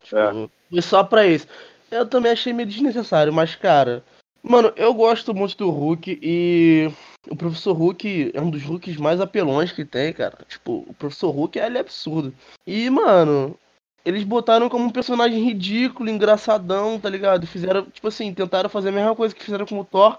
Tipo, 0.04 0.18
é. 0.18 0.50
Foi 0.70 0.82
só 0.82 1.04
pra 1.04 1.26
isso. 1.26 1.48
Eu 1.90 2.08
também 2.08 2.34
achei 2.34 2.54
meio 2.54 2.68
desnecessário, 2.68 3.34
mas, 3.34 3.56
cara, 3.56 4.04
mano, 4.50 4.74
eu 4.76 4.94
gosto 4.94 5.34
muito 5.34 5.58
do 5.58 5.70
Hulk 5.70 6.20
e 6.22 6.92
o 7.30 7.36
Professor 7.36 7.74
Hulk 7.74 8.32
é 8.34 8.42
um 8.42 8.50
dos 8.50 8.64
Hulks 8.64 8.98
mais 8.98 9.20
apelões 9.20 9.72
que 9.72 9.86
tem, 9.86 10.14
cara. 10.14 10.38
Tipo, 10.48 10.86
o 10.88 10.94
Professor 10.94 11.32
Hulk 11.32 11.58
ele 11.58 11.78
é 11.78 11.82
absurdo. 11.82 12.34
E, 12.66 12.90
mano, 12.90 13.58
eles 14.06 14.24
botaram 14.24 14.70
como 14.70 14.86
um 14.86 14.90
personagem 14.90 15.44
ridículo, 15.44 16.10
engraçadão, 16.10 17.00
tá 17.00 17.10
ligado? 17.10 17.46
Fizeram, 17.46 17.86
tipo 17.86 18.08
assim, 18.08 18.34
tentaram 18.34 18.70
fazer 18.70 18.90
a 18.90 18.94
mesma 18.94 19.16
coisa 19.16 19.36
que 19.36 19.44
fizeram 19.44 19.66
com 19.66 19.80
o 19.80 19.86
Thor. 19.86 20.18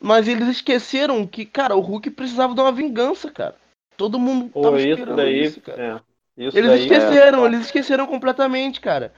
Mas 0.00 0.26
eles 0.26 0.48
esqueceram 0.48 1.26
que, 1.26 1.44
cara, 1.44 1.76
o 1.76 1.80
Hulk 1.80 2.10
precisava 2.10 2.54
de 2.54 2.60
uma 2.60 2.72
vingança, 2.72 3.30
cara. 3.30 3.54
Todo 3.96 4.18
mundo 4.18 4.48
Pô, 4.48 4.62
tava 4.62 4.80
esperando 4.80 5.08
isso, 5.08 5.16
daí, 5.16 5.42
isso 5.42 5.60
cara. 5.60 6.02
É, 6.38 6.42
isso 6.42 6.56
eles 6.56 6.80
esqueceram, 6.80 7.44
é... 7.44 7.48
eles 7.48 7.60
esqueceram 7.66 8.06
completamente, 8.06 8.80
cara. 8.80 9.12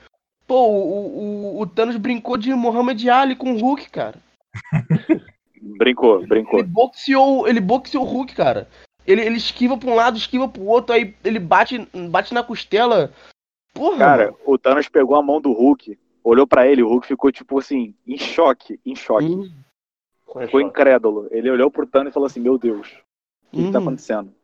Pô, 0.44 0.66
o, 0.66 1.58
o, 1.58 1.60
o 1.60 1.66
Thanos 1.66 1.96
brincou 1.96 2.36
de 2.36 2.52
Muhammad 2.52 3.00
Ali 3.06 3.36
com 3.36 3.52
o 3.52 3.58
Hulk, 3.58 3.88
cara. 3.90 4.16
brincou, 5.78 6.26
brincou. 6.26 6.60
Ele 6.60 6.68
boxeou, 6.68 7.48
ele 7.48 7.60
boxeou 7.60 8.04
o 8.04 8.06
Hulk, 8.06 8.34
cara. 8.34 8.68
Ele, 9.06 9.20
ele 9.20 9.36
esquiva 9.36 9.76
pra 9.76 9.90
um 9.90 9.94
lado, 9.94 10.16
esquiva 10.16 10.48
pro 10.48 10.64
outro, 10.64 10.94
aí 10.94 11.14
ele 11.24 11.38
bate, 11.38 11.88
bate 12.08 12.32
na 12.32 12.42
costela 12.42 13.12
Porra, 13.72 13.98
Cara, 13.98 14.24
mano. 14.26 14.38
o 14.44 14.58
Thanos 14.58 14.88
pegou 14.88 15.16
a 15.16 15.22
mão 15.22 15.40
do 15.40 15.52
Hulk, 15.52 15.98
olhou 16.22 16.46
para 16.46 16.66
ele, 16.66 16.82
o 16.82 16.88
Hulk 16.88 17.06
ficou 17.06 17.32
tipo 17.32 17.58
assim, 17.58 17.94
em 18.06 18.18
choque, 18.18 18.78
em 18.84 18.94
choque. 18.94 19.26
Uhum. 19.26 19.50
Ficou 20.40 20.60
incrédulo. 20.60 21.28
Ele 21.30 21.50
olhou 21.50 21.70
pro 21.70 21.86
Thanos 21.86 22.10
e 22.10 22.14
falou 22.14 22.26
assim: 22.26 22.40
Meu 22.40 22.58
Deus, 22.58 22.88
o 23.48 23.50
que, 23.50 23.58
uhum. 23.58 23.66
que 23.66 23.72
tá 23.72 23.78
uhum. 23.78 23.84
acontecendo? 23.86 24.34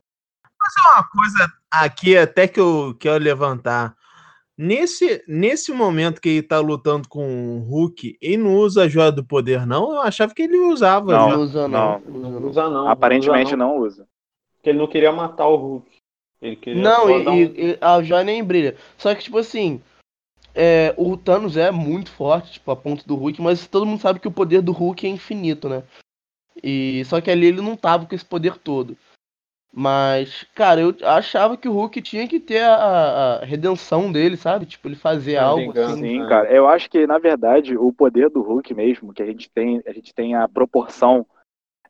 Mas 0.59 0.75
é 0.77 0.95
uma 0.95 1.09
coisa 1.09 1.53
aqui 1.71 2.17
até 2.17 2.49
que 2.49 2.61
eu 2.61 2.97
quero 2.99 3.23
levantar. 3.23 3.97
Nesse, 4.61 5.23
nesse 5.29 5.71
momento 5.71 6.21
que 6.21 6.29
ele 6.29 6.43
tá 6.43 6.59
lutando 6.59 7.09
com 7.09 7.59
o 7.59 7.61
Hulk, 7.61 8.19
ele 8.21 8.39
não 8.39 8.57
usa 8.57 8.83
a 8.83 8.89
joia 8.89 9.13
do 9.13 9.23
poder, 9.23 9.65
não? 9.65 9.93
Eu 9.93 10.01
achava 10.01 10.35
que 10.35 10.43
ele 10.43 10.59
usava. 10.59 11.13
Não, 11.13 11.31
não 11.31 11.41
usa, 11.43 11.69
não. 11.69 12.01
Não, 12.01 12.31
não 12.41 12.49
usa, 12.49 12.69
não. 12.69 12.89
Aparentemente 12.89 13.55
não. 13.55 13.77
não 13.77 13.79
usa. 13.79 14.05
Porque 14.57 14.71
ele 14.71 14.79
não 14.79 14.89
queria 14.89 15.13
matar 15.13 15.47
o 15.47 15.55
Hulk. 15.55 15.99
Ele 16.43 16.57
queria 16.57 16.83
não, 16.83 17.09
e, 17.09 17.29
um... 17.29 17.37
e, 17.37 17.79
a 17.81 18.03
joia 18.03 18.25
nem 18.25 18.43
brilha. 18.43 18.77
Só 18.97 19.15
que, 19.15 19.23
tipo 19.23 19.39
assim, 19.39 19.81
é, 20.53 20.93
o 20.97 21.17
Thanos 21.17 21.57
é 21.57 21.71
muito 21.71 22.11
forte, 22.11 22.55
tipo, 22.55 22.69
a 22.73 22.75
ponto 22.75 23.07
do 23.07 23.15
Hulk, 23.15 23.41
mas 23.41 23.69
todo 23.69 23.87
mundo 23.87 24.01
sabe 24.01 24.19
que 24.19 24.27
o 24.27 24.33
poder 24.33 24.61
do 24.61 24.73
Hulk 24.73 25.07
é 25.07 25.11
infinito, 25.11 25.69
né? 25.69 25.85
E 26.61 27.05
só 27.05 27.21
que 27.21 27.31
ali 27.31 27.47
ele 27.47 27.61
não 27.61 27.77
tava 27.77 28.07
com 28.07 28.15
esse 28.15 28.25
poder 28.25 28.59
todo. 28.59 28.97
Mas, 29.73 30.45
cara, 30.55 30.81
eu 30.81 30.95
achava 31.05 31.57
que 31.57 31.69
o 31.69 31.73
Hulk 31.73 32.01
tinha 32.01 32.27
que 32.27 32.41
ter 32.41 32.63
a, 32.63 32.75
a 33.41 33.45
redenção 33.45 34.11
dele, 34.11 34.37
sabe? 34.37 34.67
Tipo, 34.67 34.89
ele 34.89 34.97
fazer 34.97 35.35
é 35.35 35.39
algo 35.39 35.63
engano, 35.63 35.93
assim. 35.93 36.03
Sim, 36.03 36.27
cara. 36.27 36.51
Eu 36.51 36.67
acho 36.67 36.91
que, 36.91 37.07
na 37.07 37.19
verdade, 37.19 37.77
o 37.77 37.93
poder 37.93 38.31
do 38.31 38.43
Hulk 38.43 38.75
mesmo, 38.75 39.13
que 39.13 39.23
a 39.23 39.27
gente 39.27 39.51
tem, 39.51 39.83
a 39.87 39.93
gente 39.93 40.15
tem 40.15 40.35
a 40.35 40.49
proporção, 40.49 41.27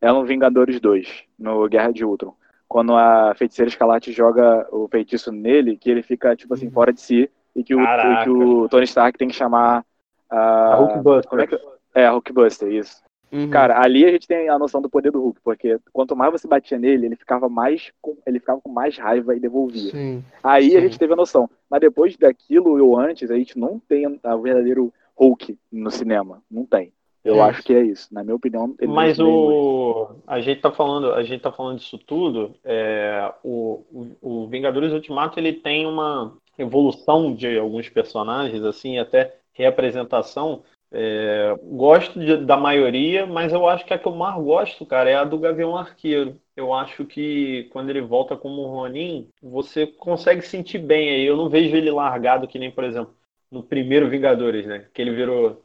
é 0.00 0.10
no 0.10 0.24
Vingadores 0.24 0.80
2, 0.80 1.24
no 1.38 1.68
Guerra 1.68 1.92
de 1.92 2.04
Ultron 2.04 2.34
quando 2.68 2.94
a 2.94 3.34
feiticeira 3.34 3.70
escalate 3.70 4.12
joga 4.12 4.68
o 4.70 4.86
feitiço 4.88 5.32
nele, 5.32 5.76
que 5.76 5.90
ele 5.90 6.02
fica, 6.02 6.36
tipo 6.36 6.52
assim, 6.52 6.70
fora 6.70 6.92
de 6.92 7.00
si, 7.00 7.30
e 7.56 7.64
que, 7.64 7.74
o, 7.74 7.80
e 7.80 8.24
que 8.24 8.30
o, 8.30 8.68
Tony 8.68 8.84
Stark 8.84 9.18
tem 9.18 9.28
que 9.28 9.34
chamar 9.34 9.84
a. 10.30 10.74
a 10.74 10.76
Hulkbuster. 10.76 11.30
Como 11.30 11.40
é, 11.40 11.46
que... 11.46 11.58
é, 11.94 12.06
a 12.06 12.12
Hulkbuster, 12.12 12.70
isso. 12.70 13.02
Uhum. 13.30 13.50
Cara, 13.50 13.80
ali 13.80 14.04
a 14.04 14.10
gente 14.10 14.26
tem 14.26 14.48
a 14.48 14.58
noção 14.58 14.80
do 14.80 14.88
poder 14.88 15.12
do 15.12 15.20
Hulk, 15.20 15.40
porque 15.42 15.78
quanto 15.92 16.16
mais 16.16 16.32
você 16.32 16.48
batia 16.48 16.78
nele, 16.78 17.06
ele 17.06 17.16
ficava 17.16 17.48
mais 17.48 17.92
com, 18.00 18.16
ele 18.26 18.40
ficava 18.40 18.60
com 18.60 18.70
mais 18.70 18.96
raiva 18.96 19.36
e 19.36 19.40
devolvia. 19.40 19.90
Sim, 19.90 20.24
Aí 20.42 20.70
sim. 20.70 20.76
a 20.76 20.80
gente 20.80 20.98
teve 20.98 21.12
a 21.12 21.16
noção. 21.16 21.48
Mas 21.70 21.80
depois 21.80 22.16
daquilo 22.16 22.82
ou 22.82 22.98
antes, 22.98 23.30
a 23.30 23.36
gente 23.36 23.58
não 23.58 23.78
tem 23.78 24.06
o 24.06 24.40
verdadeiro 24.40 24.92
Hulk 25.14 25.58
no 25.70 25.90
cinema. 25.90 26.42
Não 26.50 26.64
tem. 26.64 26.92
Eu 27.24 27.36
é. 27.36 27.40
acho 27.42 27.62
que 27.62 27.74
é 27.74 27.82
isso. 27.82 28.12
Na 28.12 28.22
minha 28.22 28.36
opinião, 28.36 28.74
Mas 28.86 29.18
o 29.18 30.10
a 30.26 30.40
gente 30.40 30.60
tá 30.60 30.70
falando, 30.70 31.12
a 31.12 31.22
gente 31.22 31.42
tá 31.42 31.52
falando 31.52 31.78
disso 31.78 31.98
tudo. 31.98 32.54
É, 32.64 33.32
o, 33.42 33.84
o, 33.92 34.16
o, 34.22 34.48
Vingadores 34.48 34.92
Ultimato 34.92 35.38
ele 35.38 35.52
tem 35.52 35.86
uma 35.86 36.34
evolução 36.56 37.34
de 37.34 37.58
alguns 37.58 37.88
personagens, 37.88 38.62
assim, 38.64 38.98
até 38.98 39.36
reapresentação. 39.52 40.62
É, 40.90 41.54
gosto 41.62 42.18
de, 42.18 42.38
da 42.38 42.56
maioria, 42.56 43.26
mas 43.26 43.52
eu 43.52 43.68
acho 43.68 43.84
que 43.84 43.92
a 43.92 43.98
que 43.98 44.06
eu 44.06 44.14
mais 44.14 44.42
gosto, 44.42 44.86
cara, 44.86 45.10
é 45.10 45.14
a 45.14 45.24
do 45.24 45.38
Gavião 45.38 45.76
Arqueiro. 45.76 46.40
eu 46.56 46.72
acho 46.72 47.04
que 47.04 47.64
quando 47.72 47.90
ele 47.90 48.00
volta 48.00 48.36
como 48.36 48.66
Ronin, 48.66 49.28
você 49.42 49.86
consegue 49.86 50.42
sentir 50.42 50.78
bem 50.78 51.10
aí. 51.10 51.24
Eu 51.26 51.36
não 51.36 51.48
vejo 51.48 51.76
ele 51.76 51.90
largado 51.90 52.48
que 52.48 52.58
nem, 52.58 52.70
por 52.70 52.84
exemplo, 52.84 53.14
no 53.50 53.62
primeiro 53.62 54.08
Vingadores, 54.08 54.66
né? 54.66 54.88
Que 54.94 55.02
ele 55.02 55.14
virou 55.14 55.62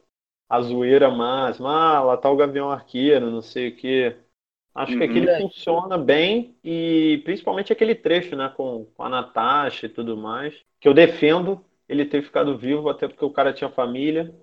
a 0.48 0.60
zoeira 0.60 1.10
máxima, 1.10 1.70
ah, 1.70 2.02
lá 2.02 2.16
tá 2.16 2.30
o 2.30 2.36
Gavião 2.36 2.70
Arqueiro, 2.70 3.30
não 3.30 3.40
sei 3.42 3.68
o 3.68 3.76
quê. 3.76 4.16
Acho 4.74 4.92
uhum. 4.92 4.98
que 4.98 5.04
aquele 5.04 5.36
funciona 5.38 5.96
bem 5.96 6.56
e 6.62 7.22
principalmente 7.24 7.72
aquele 7.72 7.94
trecho, 7.94 8.36
né, 8.36 8.52
com, 8.56 8.86
com 8.94 9.02
a 9.04 9.08
Natasha 9.08 9.86
e 9.86 9.88
tudo 9.88 10.16
mais, 10.16 10.54
que 10.80 10.88
eu 10.88 10.92
defendo 10.92 11.64
ele 11.88 12.04
ter 12.04 12.22
ficado 12.22 12.58
vivo, 12.58 12.88
até 12.88 13.06
porque 13.06 13.24
o 13.24 13.30
cara 13.30 13.52
tinha 13.52 13.70
família 13.70 14.34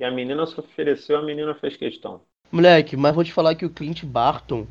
e 0.00 0.04
a 0.04 0.10
menina 0.10 0.46
se 0.46 0.58
ofereceu, 0.58 1.18
a 1.18 1.22
menina 1.22 1.54
fez 1.54 1.76
questão. 1.76 2.22
Moleque, 2.50 2.96
mas 2.96 3.14
vou 3.14 3.22
te 3.22 3.32
falar 3.32 3.54
que 3.54 3.66
o 3.66 3.70
Clint 3.70 4.02
Barton, 4.04 4.66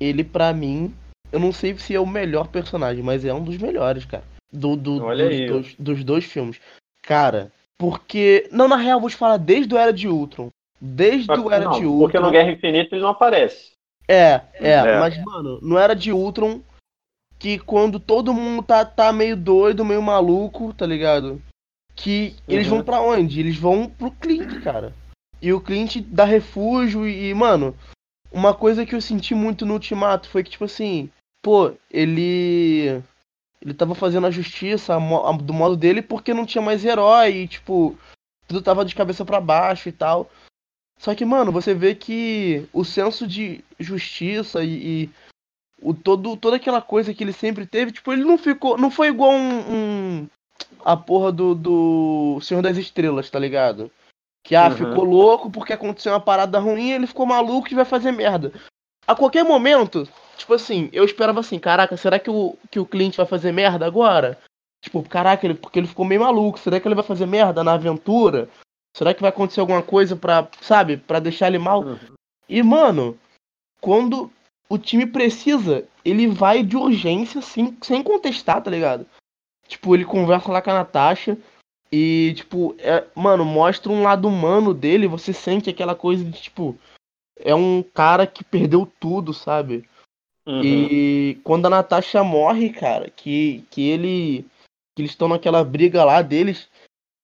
ele 0.00 0.22
para 0.22 0.52
mim, 0.52 0.94
eu 1.32 1.40
não 1.40 1.52
sei 1.52 1.76
se 1.76 1.94
é 1.94 2.00
o 2.00 2.06
melhor 2.06 2.46
personagem, 2.48 3.02
mas 3.02 3.24
é 3.24 3.34
um 3.34 3.42
dos 3.42 3.58
melhores, 3.58 4.04
cara. 4.04 4.24
Do, 4.50 4.76
do, 4.76 5.02
Olha 5.02 5.28
dos, 5.28 5.34
aí. 5.34 5.46
Dos, 5.46 5.74
dos 5.74 6.04
dois 6.04 6.24
filmes. 6.24 6.60
Cara, 7.02 7.52
porque. 7.76 8.48
Não, 8.50 8.68
na 8.68 8.76
real, 8.76 9.00
vou 9.00 9.10
te 9.10 9.16
falar 9.16 9.36
desde 9.36 9.74
o 9.74 9.78
Era 9.78 9.92
de 9.92 10.08
Ultron. 10.08 10.50
Desde 10.80 11.32
o 11.32 11.50
Era 11.50 11.66
não, 11.66 11.72
de 11.72 11.84
Ultron. 11.84 11.98
Porque 11.98 12.18
no 12.18 12.30
Guerra 12.30 12.52
Infinita 12.52 12.94
ele 12.94 13.02
não 13.02 13.10
aparece. 13.10 13.72
É, 14.06 14.40
é, 14.54 14.70
é, 14.70 14.98
mas, 15.00 15.22
mano, 15.22 15.58
não 15.60 15.78
Era 15.78 15.94
de 15.94 16.12
Ultron 16.12 16.62
que 17.38 17.58
quando 17.58 18.00
todo 18.00 18.32
mundo 18.32 18.62
tá, 18.62 18.84
tá 18.84 19.12
meio 19.12 19.36
doido, 19.36 19.84
meio 19.84 20.02
maluco, 20.02 20.72
tá 20.72 20.86
ligado? 20.86 21.42
Que 21.98 22.36
eles 22.46 22.68
uhum. 22.68 22.76
vão 22.76 22.84
para 22.84 23.00
onde? 23.00 23.40
Eles 23.40 23.56
vão 23.56 23.88
pro 23.88 24.12
Clint, 24.12 24.62
cara. 24.62 24.94
E 25.42 25.52
o 25.52 25.60
Clint 25.60 25.96
dá 26.06 26.24
refúgio 26.24 27.06
e, 27.06 27.34
mano, 27.34 27.76
uma 28.30 28.54
coisa 28.54 28.86
que 28.86 28.94
eu 28.94 29.00
senti 29.00 29.34
muito 29.34 29.66
no 29.66 29.74
Ultimato 29.74 30.28
foi 30.28 30.44
que, 30.44 30.50
tipo 30.50 30.64
assim, 30.64 31.10
pô, 31.42 31.72
ele 31.90 33.02
ele 33.60 33.74
tava 33.74 33.94
fazendo 33.94 34.26
a 34.26 34.30
justiça 34.30 34.96
do 35.42 35.52
modo 35.52 35.76
dele 35.76 36.00
porque 36.00 36.32
não 36.32 36.46
tinha 36.46 36.62
mais 36.62 36.84
herói 36.84 37.42
e, 37.42 37.48
tipo, 37.48 37.98
tudo 38.46 38.62
tava 38.62 38.84
de 38.84 38.94
cabeça 38.94 39.24
para 39.24 39.40
baixo 39.40 39.88
e 39.88 39.92
tal. 39.92 40.30
Só 41.00 41.14
que, 41.14 41.24
mano, 41.24 41.50
você 41.50 41.74
vê 41.74 41.94
que 41.94 42.68
o 42.72 42.84
senso 42.84 43.26
de 43.26 43.64
justiça 43.78 44.62
e, 44.62 45.04
e, 45.04 45.10
o 45.82 45.92
todo, 45.92 46.36
toda 46.36 46.56
aquela 46.56 46.80
coisa 46.80 47.12
que 47.12 47.24
ele 47.24 47.32
sempre 47.32 47.66
teve, 47.66 47.92
tipo, 47.92 48.12
ele 48.12 48.24
não 48.24 48.38
ficou. 48.38 48.78
Não 48.78 48.90
foi 48.90 49.08
igual 49.08 49.32
um. 49.32 49.72
um 50.22 50.28
a 50.84 50.96
porra 50.96 51.32
do, 51.32 51.54
do 51.54 52.40
Senhor 52.40 52.62
das 52.62 52.76
Estrelas, 52.76 53.30
tá 53.30 53.38
ligado? 53.38 53.90
Que 54.44 54.54
ah, 54.54 54.68
uhum. 54.68 54.76
ficou 54.76 55.04
louco 55.04 55.50
porque 55.50 55.72
aconteceu 55.72 56.12
uma 56.12 56.20
parada 56.20 56.58
ruim, 56.58 56.92
ele 56.92 57.06
ficou 57.06 57.26
maluco 57.26 57.68
e 57.70 57.74
vai 57.74 57.84
fazer 57.84 58.12
merda. 58.12 58.52
A 59.06 59.14
qualquer 59.14 59.44
momento, 59.44 60.08
Tipo 60.38 60.54
assim, 60.54 60.88
eu 60.92 61.04
esperava 61.04 61.40
assim, 61.40 61.58
caraca, 61.58 61.96
será 61.96 62.16
que 62.18 62.30
o, 62.30 62.56
que 62.70 62.78
o 62.78 62.86
Clint 62.86 63.16
vai 63.16 63.26
fazer 63.26 63.50
merda 63.50 63.84
agora? 63.84 64.38
Tipo, 64.80 65.02
caraca, 65.02 65.44
ele, 65.44 65.54
porque 65.54 65.80
ele 65.80 65.88
ficou 65.88 66.06
meio 66.06 66.20
maluco. 66.20 66.60
Será 66.60 66.78
que 66.78 66.86
ele 66.86 66.94
vai 66.94 67.02
fazer 67.02 67.26
merda 67.26 67.64
na 67.64 67.74
aventura? 67.74 68.48
Será 68.96 69.12
que 69.12 69.20
vai 69.20 69.30
acontecer 69.30 69.58
alguma 69.58 69.82
coisa 69.82 70.14
pra, 70.14 70.48
sabe, 70.60 70.96
pra 70.96 71.18
deixar 71.18 71.48
ele 71.48 71.58
mal? 71.58 71.82
Uhum. 71.82 71.98
E, 72.48 72.62
mano, 72.62 73.18
quando 73.80 74.30
o 74.68 74.78
time 74.78 75.06
precisa, 75.06 75.84
ele 76.04 76.28
vai 76.28 76.62
de 76.62 76.76
urgência, 76.76 77.40
assim, 77.40 77.76
sem 77.82 78.00
contestar, 78.00 78.62
tá 78.62 78.70
ligado? 78.70 79.04
Tipo, 79.68 79.94
ele 79.94 80.04
conversa 80.04 80.50
lá 80.50 80.60
com 80.60 80.70
a 80.70 80.74
Natasha 80.74 81.38
e, 81.92 82.32
tipo, 82.34 82.74
é, 82.78 83.04
mano, 83.14 83.44
mostra 83.44 83.92
um 83.92 84.02
lado 84.02 84.26
humano 84.26 84.74
dele, 84.74 85.06
você 85.06 85.32
sente 85.32 85.70
aquela 85.70 85.94
coisa 85.94 86.24
de, 86.24 86.40
tipo, 86.40 86.76
é 87.38 87.54
um 87.54 87.82
cara 87.82 88.26
que 88.26 88.42
perdeu 88.42 88.90
tudo, 88.98 89.32
sabe? 89.32 89.88
Uhum. 90.46 90.62
E 90.64 91.38
quando 91.44 91.66
a 91.66 91.70
Natasha 91.70 92.24
morre, 92.24 92.70
cara, 92.70 93.10
que, 93.10 93.64
que 93.70 93.88
ele. 93.88 94.46
que 94.96 95.02
eles 95.02 95.10
estão 95.10 95.28
naquela 95.28 95.62
briga 95.62 96.04
lá 96.04 96.22
deles, 96.22 96.68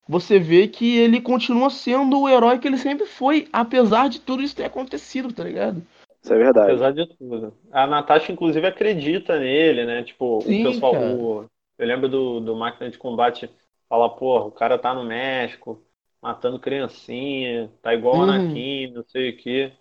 você 0.07 0.39
vê 0.39 0.69
que 0.69 0.99
ele 0.99 1.21
continua 1.21 1.71
sendo 1.71 2.21
o 2.21 2.29
herói 2.29 2.59
que 2.59 2.69
ele 2.69 2.77
sempre 2.77 3.07
foi, 3.07 3.49
apesar 3.51 4.09
de 4.09 4.21
tudo 4.21 4.43
isso 4.43 4.55
ter 4.55 4.65
acontecido, 4.65 5.33
tá 5.33 5.43
ligado? 5.43 5.83
Isso 6.23 6.33
é 6.33 6.39
verdade. 6.39 6.71
Apesar 6.71 6.93
de 6.93 7.07
tudo. 7.17 7.55
A 7.73 7.87
Natasha, 7.87 8.33
inclusive, 8.33 8.67
acredita 8.67 9.39
nele, 9.39 9.85
né? 9.85 10.03
Tipo, 10.03 10.41
Sim, 10.43 10.67
o 10.67 10.73
pessoal. 10.73 10.95
O, 10.95 11.51
eu 11.79 11.87
lembro 11.87 12.09
do, 12.09 12.41
do 12.41 12.57
máquina 12.57 12.91
de 12.91 12.99
combate 12.99 13.51
falar, 13.89 14.11
porra, 14.11 14.47
o 14.47 14.53
cara 14.53 14.79
tá 14.79 14.95
no 14.95 15.05
México, 15.05 15.83
matando 16.21 16.59
criancinha, 16.59 17.71
tá 17.83 17.95
igual 17.95 18.17
uhum. 18.17 18.23
Anakin, 18.23 18.93
não 18.93 19.05
sei 19.05 19.31
o 19.31 19.37
quê. 19.37 19.73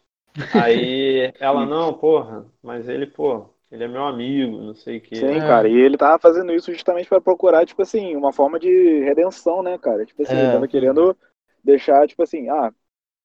Aí 0.54 1.32
ela, 1.40 1.66
não, 1.66 1.94
porra, 1.94 2.46
mas 2.62 2.88
ele, 2.90 3.08
pô, 3.08 3.50
ele 3.72 3.86
é 3.86 3.88
meu 3.88 4.04
amigo, 4.04 4.58
não 4.58 4.74
sei 4.74 4.98
o 4.98 5.02
que. 5.02 5.16
Sim, 5.16 5.40
cara, 5.40 5.68
e 5.68 5.74
ele 5.76 5.98
tava 5.98 6.20
fazendo 6.20 6.54
isso 6.54 6.72
justamente 6.74 7.10
para 7.10 7.22
procurar, 7.22 7.66
tipo 7.66 7.82
assim, 7.82 8.16
uma 8.16 8.34
forma 8.34 8.60
de 8.60 9.00
redenção, 9.04 9.64
né, 9.64 9.78
cara? 9.78 10.06
Tipo 10.06 10.22
assim, 10.22 10.36
é. 10.36 10.44
ele 10.44 10.52
tava 10.52 10.68
querendo 10.68 11.18
deixar, 11.64 12.08
tipo 12.08 12.22
assim, 12.22 12.50
ah, 12.50 12.72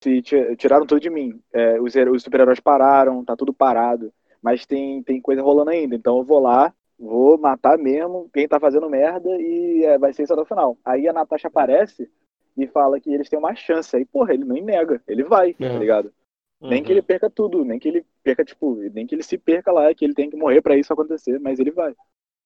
se 0.01 0.21
tiraram 0.57 0.85
tudo 0.85 1.01
de 1.01 1.09
mim, 1.09 1.39
é, 1.53 1.79
os, 1.79 1.93
os 1.93 2.23
super-heróis 2.23 2.59
pararam, 2.59 3.23
tá 3.23 3.35
tudo 3.35 3.53
parado, 3.53 4.13
mas 4.41 4.65
tem, 4.65 5.03
tem 5.03 5.21
coisa 5.21 5.41
rolando 5.41 5.71
ainda, 5.71 5.95
então 5.95 6.17
eu 6.17 6.23
vou 6.23 6.39
lá, 6.39 6.73
vou 6.99 7.37
matar 7.37 7.77
mesmo 7.77 8.29
quem 8.33 8.47
tá 8.47 8.59
fazendo 8.59 8.89
merda 8.89 9.29
e 9.39 9.85
é, 9.85 9.97
vai 9.97 10.11
ser 10.11 10.23
isso 10.23 10.33
até 10.33 10.41
o 10.41 10.45
final. 10.45 10.77
Aí 10.83 11.07
a 11.07 11.13
Natasha 11.13 11.47
aparece 11.47 12.09
e 12.57 12.67
fala 12.67 12.99
que 12.99 13.11
eles 13.11 13.29
têm 13.29 13.39
uma 13.39 13.55
chance, 13.55 13.95
aí, 13.95 14.05
porra, 14.05 14.33
ele 14.33 14.43
nem 14.43 14.61
nega, 14.61 15.01
ele 15.07 15.23
vai, 15.23 15.53
tá 15.53 15.65
é. 15.65 15.69
tá 15.69 15.79
ligado? 15.79 16.13
Uhum. 16.59 16.69
Nem 16.69 16.83
que 16.83 16.91
ele 16.91 16.99
uhum. 16.99 17.05
perca 17.05 17.29
tudo, 17.29 17.63
nem 17.63 17.79
que 17.79 17.87
ele 17.87 18.05
perca, 18.21 18.43
tipo, 18.43 18.75
nem 18.93 19.07
que 19.07 19.15
ele 19.15 19.23
se 19.23 19.37
perca 19.37 19.71
lá, 19.71 19.93
que 19.93 20.03
ele 20.03 20.13
tem 20.13 20.29
que 20.29 20.35
morrer 20.35 20.61
para 20.61 20.75
isso 20.75 20.91
acontecer, 20.91 21.39
mas 21.39 21.57
ele 21.57 21.71
vai. 21.71 21.95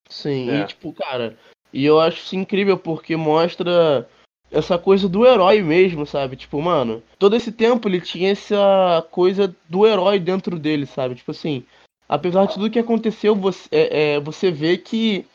Sim, 0.07 0.51
é. 0.51 0.61
e 0.61 0.67
tipo, 0.67 0.93
cara, 0.93 1.35
e 1.71 1.83
eu 1.83 1.99
acho 1.99 2.17
isso 2.17 2.35
incrível 2.35 2.77
porque 2.77 3.15
mostra 3.15 4.07
essa 4.51 4.77
coisa 4.77 5.09
do 5.09 5.25
herói 5.25 5.63
mesmo, 5.63 6.05
sabe? 6.05 6.35
Tipo, 6.35 6.61
mano, 6.61 7.01
todo 7.17 7.35
esse 7.35 7.51
tempo 7.51 7.89
ele 7.89 7.99
tinha 7.99 8.31
essa 8.31 9.03
coisa 9.09 9.53
do 9.67 9.87
herói 9.87 10.19
dentro 10.19 10.59
dele, 10.59 10.85
sabe? 10.85 11.15
Tipo 11.15 11.31
assim, 11.31 11.65
apesar 12.07 12.45
de 12.45 12.53
tudo 12.55 12.69
que 12.69 12.79
aconteceu, 12.79 13.35
você, 13.35 13.67
é, 13.71 14.13
é, 14.15 14.19
você 14.19 14.51
vê 14.51 14.77
que 14.77 15.25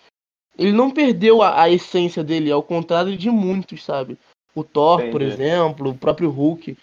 ele 0.58 0.72
não 0.72 0.90
perdeu 0.90 1.42
a, 1.42 1.62
a, 1.62 1.70
essência 1.70 2.24
dele, 2.24 2.50
ao 2.50 2.62
contrário 2.62 3.16
de 3.16 3.30
muitos, 3.30 3.84
sabe? 3.84 4.18
O 4.54 4.64
Thor, 4.64 5.00
Entendi. 5.00 5.12
por 5.12 5.22
exemplo, 5.22 5.90
o 5.90 5.94
próprio 5.94 6.30
Hulk. 6.30 6.76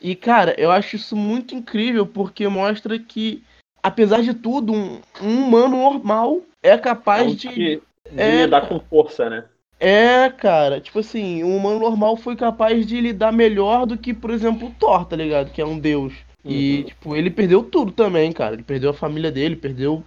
E, 0.00 0.16
cara, 0.16 0.54
eu 0.58 0.70
acho 0.70 0.96
isso 0.96 1.14
muito 1.14 1.54
incrível 1.54 2.06
porque 2.06 2.48
mostra 2.48 2.98
que, 2.98 3.42
apesar 3.82 4.22
de 4.22 4.32
tudo, 4.32 4.72
um, 4.72 5.00
um 5.20 5.44
humano 5.44 5.76
normal 5.76 6.40
é 6.62 6.78
capaz 6.78 7.32
é 7.32 7.34
de. 7.34 7.48
de 7.48 7.82
é, 8.16 8.44
lidar 8.44 8.66
com 8.66 8.80
força, 8.80 9.28
né? 9.28 9.44
É, 9.78 10.28
cara, 10.30 10.80
tipo 10.80 10.98
assim, 10.98 11.42
um 11.42 11.56
humano 11.56 11.78
normal 11.78 12.16
foi 12.16 12.36
capaz 12.36 12.86
de 12.86 13.00
lidar 13.00 13.32
melhor 13.32 13.86
do 13.86 13.96
que, 13.96 14.12
por 14.12 14.30
exemplo, 14.30 14.68
o 14.68 14.70
Thor, 14.72 15.06
tá 15.06 15.16
ligado? 15.16 15.50
Que 15.52 15.60
é 15.60 15.66
um 15.66 15.78
deus. 15.78 16.14
Uhum. 16.44 16.50
E, 16.50 16.84
tipo, 16.84 17.14
ele 17.14 17.30
perdeu 17.30 17.62
tudo 17.62 17.92
também, 17.92 18.32
cara. 18.32 18.54
Ele 18.54 18.62
perdeu 18.62 18.90
a 18.90 18.94
família 18.94 19.30
dele, 19.30 19.56
perdeu 19.56 20.02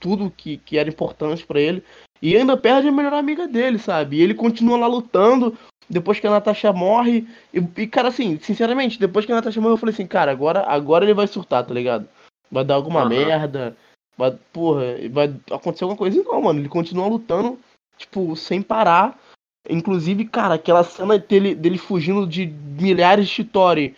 tudo 0.00 0.32
que, 0.36 0.58
que 0.58 0.76
era 0.76 0.88
importante 0.88 1.46
para 1.46 1.60
ele. 1.60 1.82
E 2.20 2.36
ainda 2.36 2.56
perde 2.56 2.88
a 2.88 2.92
melhor 2.92 3.14
amiga 3.14 3.46
dele, 3.46 3.78
sabe? 3.78 4.16
E 4.16 4.22
ele 4.22 4.34
continua 4.34 4.78
lá 4.78 4.86
lutando 4.86 5.56
depois 5.88 6.18
que 6.18 6.26
a 6.26 6.30
Natasha 6.30 6.72
morre. 6.72 7.26
E, 7.52 7.58
e, 7.82 7.86
cara, 7.86 8.08
assim, 8.08 8.38
sinceramente, 8.40 8.98
depois 8.98 9.24
que 9.24 9.32
a 9.32 9.36
Natasha 9.36 9.60
morre, 9.60 9.74
eu 9.74 9.78
falei 9.78 9.94
assim, 9.94 10.06
cara, 10.06 10.30
agora, 10.30 10.64
agora 10.66 11.04
ele 11.04 11.14
vai 11.14 11.26
surtar, 11.26 11.64
tá 11.64 11.72
ligado? 11.72 12.08
Vai 12.50 12.64
dar 12.64 12.74
alguma 12.74 13.02
uhum. 13.02 13.08
merda. 13.08 13.76
Vai, 14.16 14.36
porra, 14.52 14.82
vai 15.10 15.34
acontecer 15.50 15.84
alguma 15.84 15.98
coisa. 15.98 16.22
Não, 16.22 16.42
mano, 16.42 16.60
ele 16.60 16.68
continua 16.68 17.06
lutando, 17.06 17.58
tipo, 17.96 18.34
sem 18.34 18.62
parar. 18.62 19.18
Inclusive, 19.68 20.24
cara, 20.26 20.54
aquela 20.54 20.84
cena 20.84 21.18
dele, 21.18 21.54
dele 21.54 21.76
fugindo 21.76 22.26
de 22.26 22.46
milhares 22.46 23.26
de 23.26 23.34
Chitori 23.34 23.96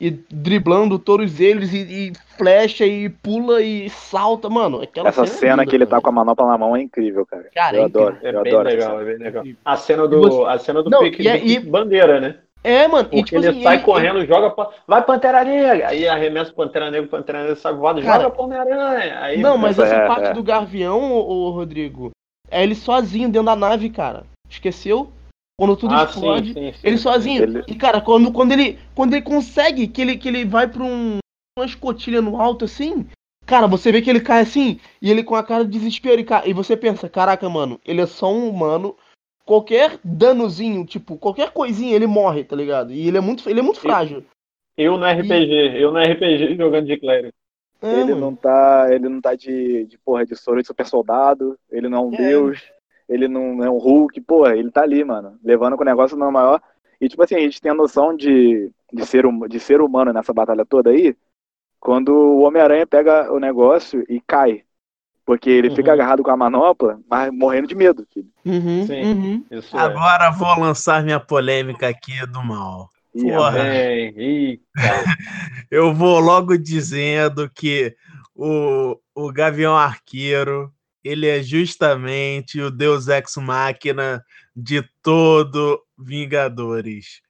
e 0.00 0.10
driblando 0.10 0.98
todos 0.98 1.40
eles 1.40 1.72
e, 1.72 1.78
e, 1.78 2.12
flecha 2.36 2.86
e 2.86 3.08
pula 3.08 3.60
e 3.60 3.90
salta, 3.90 4.48
mano. 4.48 4.82
Essa 4.82 5.26
cena, 5.26 5.26
cena 5.26 5.46
é 5.46 5.56
linda, 5.56 5.66
que 5.66 5.76
ele 5.76 5.86
tá 5.86 6.00
com 6.00 6.08
a 6.08 6.12
manopla 6.12 6.46
na 6.46 6.58
mão 6.58 6.76
é 6.76 6.82
incrível, 6.82 7.26
cara. 7.26 7.46
cara 7.54 7.76
eu 7.76 7.82
é 7.82 7.84
adoro, 7.84 8.16
é 8.22 8.28
eu 8.28 8.42
bem 8.42 8.52
adoro. 8.52 8.68
Legal, 8.68 9.00
é 9.00 9.04
bem 9.04 9.18
legal. 9.18 9.44
A 9.64 9.76
cena 9.76 10.06
do, 10.06 10.20
você... 10.20 10.50
a 10.50 10.58
cena 10.58 10.82
do 10.82 10.90
Não, 10.90 11.00
pique, 11.00 11.22
e, 11.22 11.28
é, 11.28 11.44
e... 11.44 11.58
bandeira, 11.58 12.20
né? 12.20 12.36
É, 12.62 12.86
mano. 12.86 13.04
Porque 13.04 13.18
e, 13.18 13.24
tipo, 13.24 13.36
ele 13.38 13.48
assim, 13.48 13.62
sai 13.62 13.82
correndo, 13.82 14.26
joga 14.26 14.50
pra... 14.50 14.70
Vai 14.86 15.02
Pantera 15.02 15.44
Negra! 15.44 15.88
Aí 15.88 16.06
arremessa 16.08 16.52
Pantera 16.52 16.90
Negra, 16.90 17.08
Pantera 17.08 17.40
Negra 17.40 17.56
sai 17.56 17.72
voado, 17.72 18.02
cara, 18.02 18.24
joga 18.24 18.34
pra 18.34 18.44
Homem-Aranha. 18.44 19.18
Aí... 19.20 19.40
Não, 19.40 19.56
mas 19.56 19.78
essa 19.78 19.94
é, 19.94 20.06
parte 20.06 20.28
é. 20.28 20.32
do 20.32 20.42
Gavião, 20.42 21.12
ô, 21.12 21.50
Rodrigo, 21.50 22.10
é 22.50 22.62
ele 22.62 22.74
sozinho 22.74 23.28
dentro 23.28 23.46
da 23.46 23.56
nave, 23.56 23.90
cara. 23.90 24.24
Esqueceu? 24.48 25.10
Quando 25.58 25.76
tudo 25.76 25.92
ah, 25.92 26.04
explode, 26.04 26.52
sim, 26.52 26.54
sim, 26.54 26.72
sim, 26.72 26.80
ele 26.84 26.98
sozinho. 26.98 27.42
Ele... 27.42 27.64
E, 27.66 27.74
cara, 27.74 28.00
quando, 28.00 28.32
quando, 28.32 28.52
ele, 28.52 28.78
quando 28.94 29.14
ele 29.14 29.22
consegue, 29.22 29.88
que 29.88 30.00
ele, 30.00 30.16
que 30.16 30.28
ele 30.28 30.44
vai 30.44 30.68
pra 30.68 30.84
um, 30.84 31.18
uma 31.58 31.66
escotilha 31.66 32.22
no 32.22 32.40
alto 32.40 32.64
assim, 32.64 33.04
cara, 33.44 33.66
você 33.66 33.90
vê 33.90 34.00
que 34.00 34.08
ele 34.08 34.20
cai 34.20 34.42
assim, 34.42 34.78
e 35.02 35.10
ele 35.10 35.24
com 35.24 35.34
a 35.34 35.42
cara 35.42 35.64
de 35.64 35.70
desespero, 35.72 36.20
e, 36.20 36.26
e 36.48 36.52
você 36.52 36.76
pensa, 36.76 37.08
caraca, 37.08 37.48
mano, 37.48 37.80
ele 37.84 38.00
é 38.00 38.06
só 38.06 38.32
um 38.32 38.48
humano, 38.48 38.96
qualquer 39.44 39.98
danozinho, 40.04 40.86
tipo, 40.86 41.16
qualquer 41.16 41.50
coisinha, 41.50 41.96
ele 41.96 42.06
morre, 42.06 42.44
tá 42.44 42.54
ligado? 42.54 42.92
E 42.92 43.08
ele 43.08 43.18
é 43.18 43.20
muito, 43.20 43.50
ele 43.50 43.58
é 43.58 43.62
muito 43.62 43.80
frágil. 43.80 44.24
Eu 44.76 44.96
no 44.96 45.04
RPG, 45.04 45.52
e... 45.52 45.82
eu 45.82 45.90
no 45.90 45.98
RPG 45.98 46.54
jogando 46.60 46.86
de 46.86 46.96
clérigo. 46.98 47.34
É, 47.82 47.92
ele 47.92 48.14
mano. 48.14 48.20
não 48.20 48.34
tá. 48.34 48.88
Ele 48.90 49.08
não 49.08 49.20
tá 49.20 49.34
de, 49.34 49.86
de 49.86 49.98
porra 49.98 50.26
de 50.26 50.36
soro 50.36 50.60
de 50.60 50.66
super 50.66 50.86
soldado, 50.86 51.58
ele 51.70 51.88
não 51.88 51.98
é 51.98 52.00
um 52.02 52.14
é. 52.14 52.16
deus, 52.16 52.60
ele 53.08 53.26
não 53.26 53.64
é 53.64 53.70
um 53.70 53.78
Hulk, 53.78 54.20
porra, 54.20 54.56
ele 54.56 54.70
tá 54.70 54.82
ali, 54.82 55.02
mano, 55.04 55.38
levando 55.42 55.76
com 55.76 55.82
o 55.82 55.86
negócio 55.86 56.16
não 56.16 56.30
maior. 56.30 56.60
E 57.00 57.08
tipo 57.08 57.22
assim, 57.22 57.36
a 57.36 57.40
gente 57.40 57.60
tem 57.60 57.70
a 57.70 57.74
noção 57.74 58.14
de, 58.14 58.70
de, 58.92 59.06
ser, 59.06 59.24
de 59.48 59.60
ser 59.60 59.80
humano 59.80 60.12
nessa 60.12 60.32
batalha 60.32 60.66
toda 60.66 60.90
aí, 60.90 61.16
quando 61.80 62.10
o 62.10 62.40
Homem-Aranha 62.40 62.86
pega 62.86 63.32
o 63.32 63.38
negócio 63.38 64.04
e 64.08 64.20
cai. 64.20 64.62
Porque 65.24 65.50
ele 65.50 65.68
uhum. 65.68 65.76
fica 65.76 65.92
agarrado 65.92 66.22
com 66.22 66.30
a 66.30 66.36
manopla, 66.36 66.98
mas 67.08 67.30
morrendo 67.30 67.68
de 67.68 67.74
medo, 67.74 68.06
filho. 68.12 68.28
Uhum, 68.44 68.86
Sim. 68.86 69.02
Uhum. 69.02 69.44
É. 69.50 69.58
Agora 69.78 70.26
é. 70.26 70.32
vou 70.32 70.58
lançar 70.58 71.02
minha 71.04 71.20
polêmica 71.20 71.86
aqui 71.86 72.26
do 72.26 72.42
mal. 72.42 72.88
Porra. 73.12 73.64
Eu 75.70 75.92
vou 75.92 76.18
logo 76.18 76.56
dizendo 76.56 77.50
que 77.54 77.94
o, 78.34 78.98
o 79.14 79.32
Gavião 79.32 79.76
Arqueiro 79.76 80.72
ele 81.02 81.26
é 81.26 81.42
justamente 81.42 82.60
o 82.60 82.70
Deus 82.70 83.08
Ex 83.08 83.36
Máquina 83.36 84.24
de 84.54 84.82
todo 85.02 85.82
Vingadores. 85.96 87.22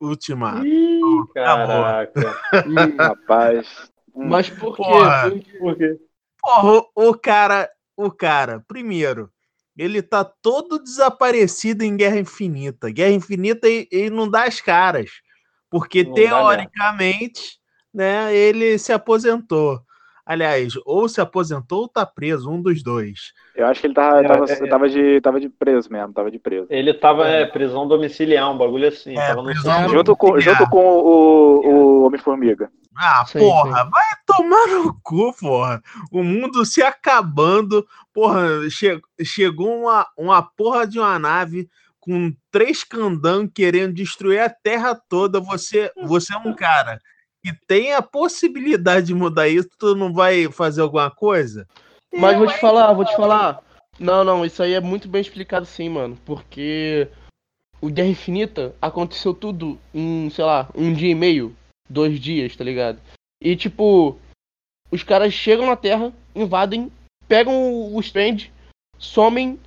Ultimato. 0.00 0.66
Ih, 0.66 1.00
caraca. 1.32 2.40
Ih, 2.66 2.96
rapaz. 2.98 3.90
Mas 4.14 4.50
por 4.50 4.76
quê? 4.76 4.82
Porra, 4.82 5.32
por 5.58 5.76
quê? 5.76 5.98
Porra, 6.40 6.84
o 6.94 7.14
cara, 7.14 7.70
o 7.96 8.10
cara, 8.10 8.64
primeiro, 8.66 9.30
ele 9.76 10.02
tá 10.02 10.24
todo 10.24 10.82
desaparecido 10.82 11.84
em 11.84 11.96
Guerra 11.96 12.18
Infinita. 12.18 12.90
Guerra 12.90 13.12
Infinita 13.12 13.68
ele 13.68 14.10
não 14.10 14.28
dá 14.28 14.44
as 14.44 14.60
caras, 14.60 15.10
porque 15.70 16.04
não 16.04 16.14
teoricamente, 16.14 17.58
né, 17.94 18.34
ele 18.34 18.76
se 18.78 18.92
aposentou. 18.92 19.80
Aliás, 20.32 20.72
ou 20.86 21.06
se 21.10 21.20
aposentou 21.20 21.82
ou 21.82 21.88
tá 21.88 22.06
preso, 22.06 22.50
um 22.50 22.62
dos 22.62 22.82
dois. 22.82 23.34
Eu 23.54 23.66
acho 23.66 23.82
que 23.82 23.86
ele 23.86 23.92
tava, 23.92 24.20
é, 24.20 24.26
tava, 24.26 24.44
é, 24.50 24.66
tava, 24.66 24.88
de, 24.88 25.20
tava 25.20 25.40
de 25.40 25.48
preso 25.50 25.92
mesmo, 25.92 26.10
tava 26.14 26.30
de 26.30 26.38
preso. 26.38 26.66
Ele 26.70 26.94
tava, 26.94 27.28
é, 27.28 27.44
prisão 27.44 27.86
domiciliar, 27.86 28.50
um 28.50 28.56
bagulho 28.56 28.88
assim. 28.88 29.12
É, 29.14 29.26
tava 29.28 29.42
no 29.42 29.52
junto, 29.90 30.16
com, 30.16 30.40
junto 30.40 30.66
com 30.70 30.82
o, 30.82 31.66
o 31.66 32.06
Homem-Formiga. 32.06 32.70
Ah, 32.96 33.26
sim, 33.26 33.40
porra, 33.40 33.84
sim. 33.84 33.90
vai 33.90 34.04
tomar 34.26 34.66
no 34.68 34.98
cu, 35.02 35.34
porra. 35.38 35.82
O 36.10 36.22
mundo 36.24 36.64
se 36.64 36.82
acabando, 36.82 37.86
porra, 38.12 38.70
che 38.70 38.98
chegou 39.22 39.82
uma, 39.82 40.06
uma 40.16 40.42
porra 40.42 40.86
de 40.86 40.98
uma 40.98 41.18
nave 41.18 41.68
com 42.00 42.34
três 42.50 42.82
candão 42.82 43.46
querendo 43.46 43.92
destruir 43.92 44.40
a 44.40 44.48
terra 44.48 44.98
toda. 45.10 45.38
Você, 45.40 45.92
você 46.04 46.34
é 46.34 46.38
um 46.38 46.54
cara 46.54 46.98
e 47.44 47.52
tem 47.66 47.92
a 47.92 48.02
possibilidade 48.02 49.08
de 49.08 49.14
mudar 49.14 49.48
isso, 49.48 49.68
tu 49.78 49.94
não 49.94 50.12
vai 50.12 50.50
fazer 50.50 50.80
alguma 50.80 51.10
coisa? 51.10 51.66
Mas 52.12 52.36
vou 52.36 52.46
te 52.46 52.58
falar, 52.58 52.92
vou 52.92 53.04
te 53.04 53.16
falar. 53.16 53.62
Não, 53.98 54.22
não, 54.22 54.44
isso 54.44 54.62
aí 54.62 54.74
é 54.74 54.80
muito 54.80 55.08
bem 55.08 55.20
explicado 55.20 55.66
sim, 55.66 55.88
mano. 55.88 56.16
Porque 56.24 57.08
o 57.80 57.88
Guerra 57.88 58.08
Infinita 58.08 58.74
aconteceu 58.80 59.34
tudo 59.34 59.78
em, 59.92 60.30
sei 60.30 60.44
lá, 60.44 60.68
um 60.74 60.92
dia 60.92 61.10
e 61.10 61.14
meio, 61.14 61.56
dois 61.88 62.18
dias, 62.20 62.54
tá 62.54 62.62
ligado? 62.62 63.00
E 63.40 63.56
tipo, 63.56 64.18
os 64.90 65.02
caras 65.02 65.32
chegam 65.32 65.66
na 65.66 65.76
Terra, 65.76 66.12
invadem, 66.34 66.92
pegam 67.26 67.92
o 67.92 68.00
Strand, 68.00 68.48
somem, 68.98 69.58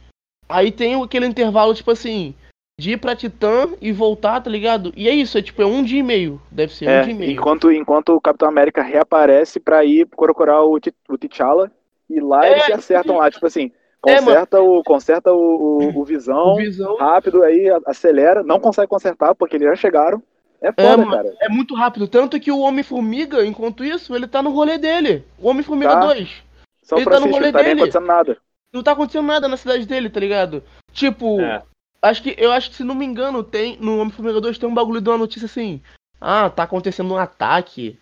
aí 0.47 0.71
tem 0.71 1.01
aquele 1.01 1.25
intervalo, 1.25 1.73
tipo 1.73 1.91
assim, 1.91 2.33
de 2.77 2.91
ir 2.91 2.97
pra 2.97 3.15
Titã 3.15 3.69
e 3.81 3.91
voltar, 3.91 4.41
tá 4.41 4.49
ligado? 4.49 4.91
E 4.95 5.07
é 5.07 5.13
isso, 5.13 5.37
é 5.37 5.41
tipo, 5.41 5.61
é 5.61 5.65
um 5.65 5.83
dia 5.83 5.99
e 5.99 6.03
meio. 6.03 6.41
Deve 6.51 6.73
ser 6.73 6.85
é, 6.85 7.01
um 7.01 7.03
dia 7.03 7.13
e 7.13 7.17
meio. 7.17 7.31
Enquanto, 7.31 7.71
enquanto 7.71 8.09
o 8.09 8.21
Capitão 8.21 8.49
América 8.49 8.81
reaparece 8.81 9.59
pra 9.59 9.83
ir 9.85 10.05
procurar 10.05 10.63
o, 10.63 10.77
o 11.09 11.17
T'Challa 11.17 11.71
e 12.09 12.19
lá 12.19 12.45
é, 12.45 12.51
eles 12.51 12.65
se 12.65 12.73
acertam 12.73 13.17
lá, 13.17 13.31
tipo 13.31 13.45
assim. 13.45 13.71
É, 14.05 14.19
conserta, 14.19 14.57
é, 14.57 14.59
o, 14.59 14.83
conserta 14.83 15.33
o, 15.33 15.37
o, 15.37 15.99
o, 16.01 16.05
visão, 16.05 16.53
o, 16.53 16.57
visão, 16.57 16.95
rápido, 16.97 17.43
aí 17.43 17.67
acelera, 17.87 18.43
não 18.43 18.59
consegue 18.59 18.87
consertar 18.87 19.33
porque 19.33 19.55
eles 19.55 19.69
já 19.69 19.75
chegaram. 19.75 20.21
É, 20.61 20.67
é 20.67 20.71
foda, 20.71 21.03
é, 21.03 21.09
cara. 21.09 21.33
É 21.41 21.49
muito 21.49 21.73
rápido. 21.75 22.07
Tanto 22.07 22.39
que 22.39 22.51
o 22.51 22.59
Homem-Formiga, 22.59 23.45
enquanto 23.45 23.83
isso, 23.83 24.15
ele 24.15 24.27
tá 24.27 24.43
no 24.43 24.51
rolê 24.51 24.77
dele. 24.77 25.23
O 25.39 25.47
Homem-Formiga 25.47 25.93
tá. 25.93 26.05
2. 26.07 26.43
São 26.83 26.97
ele 26.97 27.05
Francisco, 27.05 27.09
tá 27.09 27.19
no 27.19 27.33
rolê 27.33 27.45
não 27.47 27.51
tá 27.51 27.57
dele. 27.59 27.73
nem 27.73 27.83
acontecendo 27.83 28.05
nada. 28.05 28.37
Não 28.73 28.83
tá 28.83 28.91
acontecendo 28.91 29.25
nada 29.25 29.47
na 29.47 29.57
cidade 29.57 29.85
dele, 29.85 30.09
tá 30.09 30.19
ligado? 30.19 30.63
Tipo, 30.91 31.39
é. 31.39 31.63
Acho 32.05 32.21
que, 32.21 32.35
eu 32.37 32.51
acho 32.51 32.69
que, 32.69 32.75
se 32.75 32.83
não 32.83 32.93
me 32.93 33.03
engano, 33.03 33.43
tem 33.43 33.77
no 33.81 33.99
Homem-Formiga 33.99 34.39
2 34.39 34.59
tem 34.59 34.69
um 34.69 34.73
bagulho 34.73 35.01
de 35.01 35.09
uma 35.09 35.17
notícia 35.17 35.47
assim. 35.47 35.81
Ah, 36.21 36.49
tá 36.51 36.63
acontecendo 36.63 37.11
um 37.11 37.17
ataque. 37.17 37.97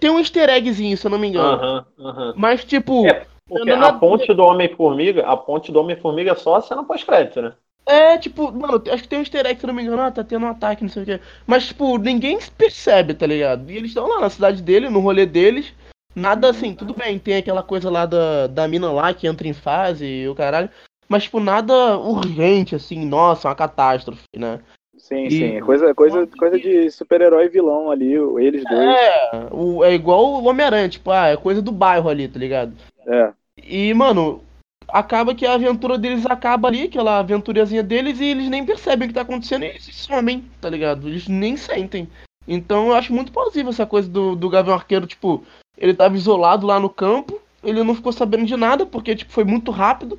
Tem 0.00 0.08
um 0.08 0.18
easter 0.18 0.48
eggzinho, 0.48 0.96
se 0.96 1.06
eu 1.06 1.10
não 1.10 1.18
me 1.18 1.28
engano. 1.28 1.48
Aham, 1.48 1.86
uh 1.98 2.06
aham. 2.06 2.12
-huh, 2.12 2.28
uh 2.28 2.30
-huh. 2.30 2.34
Mas, 2.36 2.64
tipo. 2.64 3.06
É, 3.06 3.26
porque 3.46 3.70
a 3.70 3.92
ponte 3.92 4.32
do 4.32 4.42
Homem-Formiga, 4.42 5.26
a 5.26 5.36
ponte 5.36 5.70
do 5.70 5.78
Homem-Formiga 5.80 6.32
é 6.32 6.34
só 6.34 6.56
a 6.56 6.62
cena 6.62 6.84
pós-crédito, 6.84 7.42
né? 7.42 7.52
É, 7.86 8.16
tipo, 8.16 8.50
mano, 8.50 8.82
acho 8.90 9.02
que 9.02 9.08
tem 9.08 9.18
um 9.18 9.22
easter 9.22 9.44
egg, 9.44 9.60
se 9.60 9.66
eu 9.66 9.68
não 9.68 9.74
me 9.74 9.82
engano, 9.82 10.00
ah, 10.00 10.10
tá 10.10 10.24
tendo 10.24 10.46
um 10.46 10.48
ataque, 10.48 10.82
não 10.82 10.88
sei 10.88 11.02
o 11.02 11.06
quê. 11.06 11.20
Mas, 11.46 11.66
tipo, 11.66 11.98
ninguém 11.98 12.38
percebe, 12.56 13.12
tá 13.12 13.26
ligado? 13.26 13.70
E 13.70 13.76
eles 13.76 13.90
estão 13.90 14.08
lá 14.08 14.20
na 14.20 14.30
cidade 14.30 14.62
dele, 14.62 14.88
no 14.88 15.00
rolê 15.00 15.26
deles. 15.26 15.74
Nada 16.16 16.48
assim, 16.48 16.74
tudo 16.74 16.94
bem, 16.94 17.18
tem 17.18 17.36
aquela 17.36 17.62
coisa 17.62 17.90
lá 17.90 18.06
da, 18.06 18.46
da 18.46 18.66
mina 18.68 18.90
lá 18.90 19.12
que 19.12 19.26
entra 19.26 19.46
em 19.48 19.52
fase 19.52 20.06
e 20.06 20.28
o 20.28 20.34
caralho. 20.34 20.70
Mas, 21.08 21.24
tipo, 21.24 21.40
nada 21.40 21.98
urgente, 21.98 22.74
assim, 22.74 23.04
nossa, 23.04 23.48
uma 23.48 23.54
catástrofe, 23.54 24.22
né? 24.36 24.60
Sim, 24.96 25.26
e... 25.26 25.30
sim. 25.30 25.56
É 25.56 25.60
coisa, 25.60 25.94
coisa, 25.94 26.26
coisa 26.26 26.58
de 26.58 26.90
super-herói 26.90 27.48
vilão 27.48 27.90
ali, 27.90 28.14
eles 28.14 28.64
dois. 28.64 28.88
É, 28.88 29.48
o, 29.50 29.84
é 29.84 29.94
igual 29.94 30.24
o 30.24 30.44
Homem-Aranha, 30.44 30.88
tipo, 30.88 31.10
ah, 31.10 31.28
é 31.28 31.36
coisa 31.36 31.60
do 31.60 31.72
bairro 31.72 32.08
ali, 32.08 32.26
tá 32.26 32.38
ligado? 32.38 32.72
É. 33.06 33.32
E, 33.62 33.92
mano, 33.92 34.42
acaba 34.88 35.34
que 35.34 35.46
a 35.46 35.54
aventura 35.54 35.98
deles 35.98 36.24
acaba 36.26 36.68
ali, 36.68 36.84
aquela 36.84 37.18
aventurazinha 37.18 37.82
deles, 37.82 38.20
e 38.20 38.26
eles 38.26 38.48
nem 38.48 38.64
percebem 38.64 39.06
o 39.06 39.08
que 39.08 39.14
tá 39.14 39.22
acontecendo 39.22 39.64
e 39.64 39.68
eles 39.68 39.84
somem, 39.94 40.44
tá 40.60 40.68
ligado? 40.68 41.08
Eles 41.08 41.28
nem 41.28 41.56
sentem. 41.56 42.08
Então 42.46 42.88
eu 42.88 42.94
acho 42.94 43.12
muito 43.12 43.32
plausível 43.32 43.70
essa 43.70 43.86
coisa 43.86 44.08
do, 44.08 44.36
do 44.36 44.48
Gavião 44.48 44.74
Arqueiro, 44.74 45.06
tipo, 45.06 45.44
ele 45.76 45.94
tava 45.94 46.14
isolado 46.14 46.66
lá 46.66 46.78
no 46.78 46.90
campo, 46.90 47.40
ele 47.62 47.82
não 47.82 47.94
ficou 47.94 48.12
sabendo 48.12 48.44
de 48.44 48.56
nada, 48.56 48.84
porque, 48.84 49.16
tipo, 49.16 49.32
foi 49.32 49.44
muito 49.44 49.70
rápido 49.70 50.18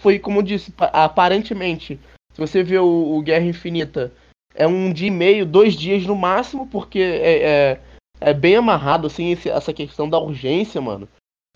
foi, 0.00 0.18
como 0.18 0.38
eu 0.38 0.42
disse, 0.42 0.72
aparentemente, 0.78 1.98
se 2.32 2.40
você 2.40 2.62
vê 2.62 2.78
o, 2.78 3.16
o, 3.16 3.22
Guerra 3.22 3.46
Infinita, 3.46 4.12
é 4.54 4.66
um 4.66 4.92
dia 4.92 5.08
e 5.08 5.10
meio, 5.10 5.46
dois 5.46 5.74
dias 5.74 6.04
no 6.04 6.14
máximo, 6.14 6.66
porque 6.66 6.98
é, 6.98 7.42
é, 7.42 7.80
é 8.20 8.34
bem 8.34 8.56
amarrado, 8.56 9.06
assim, 9.06 9.32
esse, 9.32 9.48
essa 9.48 9.72
questão 9.72 10.08
da 10.08 10.18
urgência, 10.18 10.80
mano. 10.80 11.08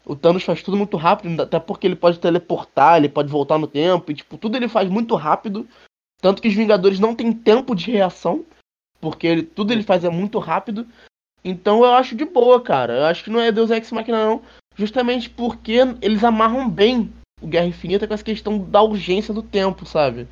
O 0.05 0.17
Thanos 0.17 0.43
faz 0.43 0.63
tudo 0.63 0.77
muito 0.77 0.97
rápido, 0.97 1.41
até 1.43 1.61
porque 1.61 1.87
ele 1.87 1.97
pode 1.97 2.19
teleportar, 2.19 2.97
ele 2.97 3.09
pode 3.09 3.29
voltar 3.29 3.59
no 3.59 3.67
tempo, 3.67 4.11
e, 4.11 4.15
tipo, 4.15 4.39
tudo 4.39 4.57
ele 4.57 4.69
faz 4.69 4.89
muito 4.89 5.15
rápido. 5.15 5.69
Tanto 6.21 6.41
que 6.43 6.49
os 6.49 6.55
Vingadores 6.55 6.99
não 6.99 7.15
têm 7.15 7.33
tempo 7.33 7.75
de 7.75 7.91
reação, 7.91 8.45
porque 9.01 9.27
ele, 9.27 9.43
tudo 9.43 9.73
ele 9.73 9.83
faz 9.83 10.05
é 10.05 10.11
muito 10.11 10.39
rápido. 10.39 10.87
Então 11.45 11.85
eu 11.85 11.95
acho 11.95 12.17
de 12.17 12.25
boa, 12.25 12.61
cara. 12.61 12.95
Eu 12.95 13.05
acho 13.07 13.25
que 13.25 13.31
não 13.31 13.41
é 13.41 13.53
Deus 13.53 13.71
Ex 13.71 13.91
Machina, 13.93 14.25
não. 14.25 14.43
Justamente 14.77 15.31
porque 15.31 15.79
eles 16.01 16.25
amarram 16.25 16.69
bem 16.69 17.13
o 17.41 17.47
Guerra 17.47 17.67
Infinita 17.67 18.07
com 18.07 18.15
essa 18.15 18.25
questão 18.25 18.59
da 18.59 18.83
urgência 18.83 19.33
do 19.33 19.43
tempo, 19.43 19.87
sabe? 19.87 20.29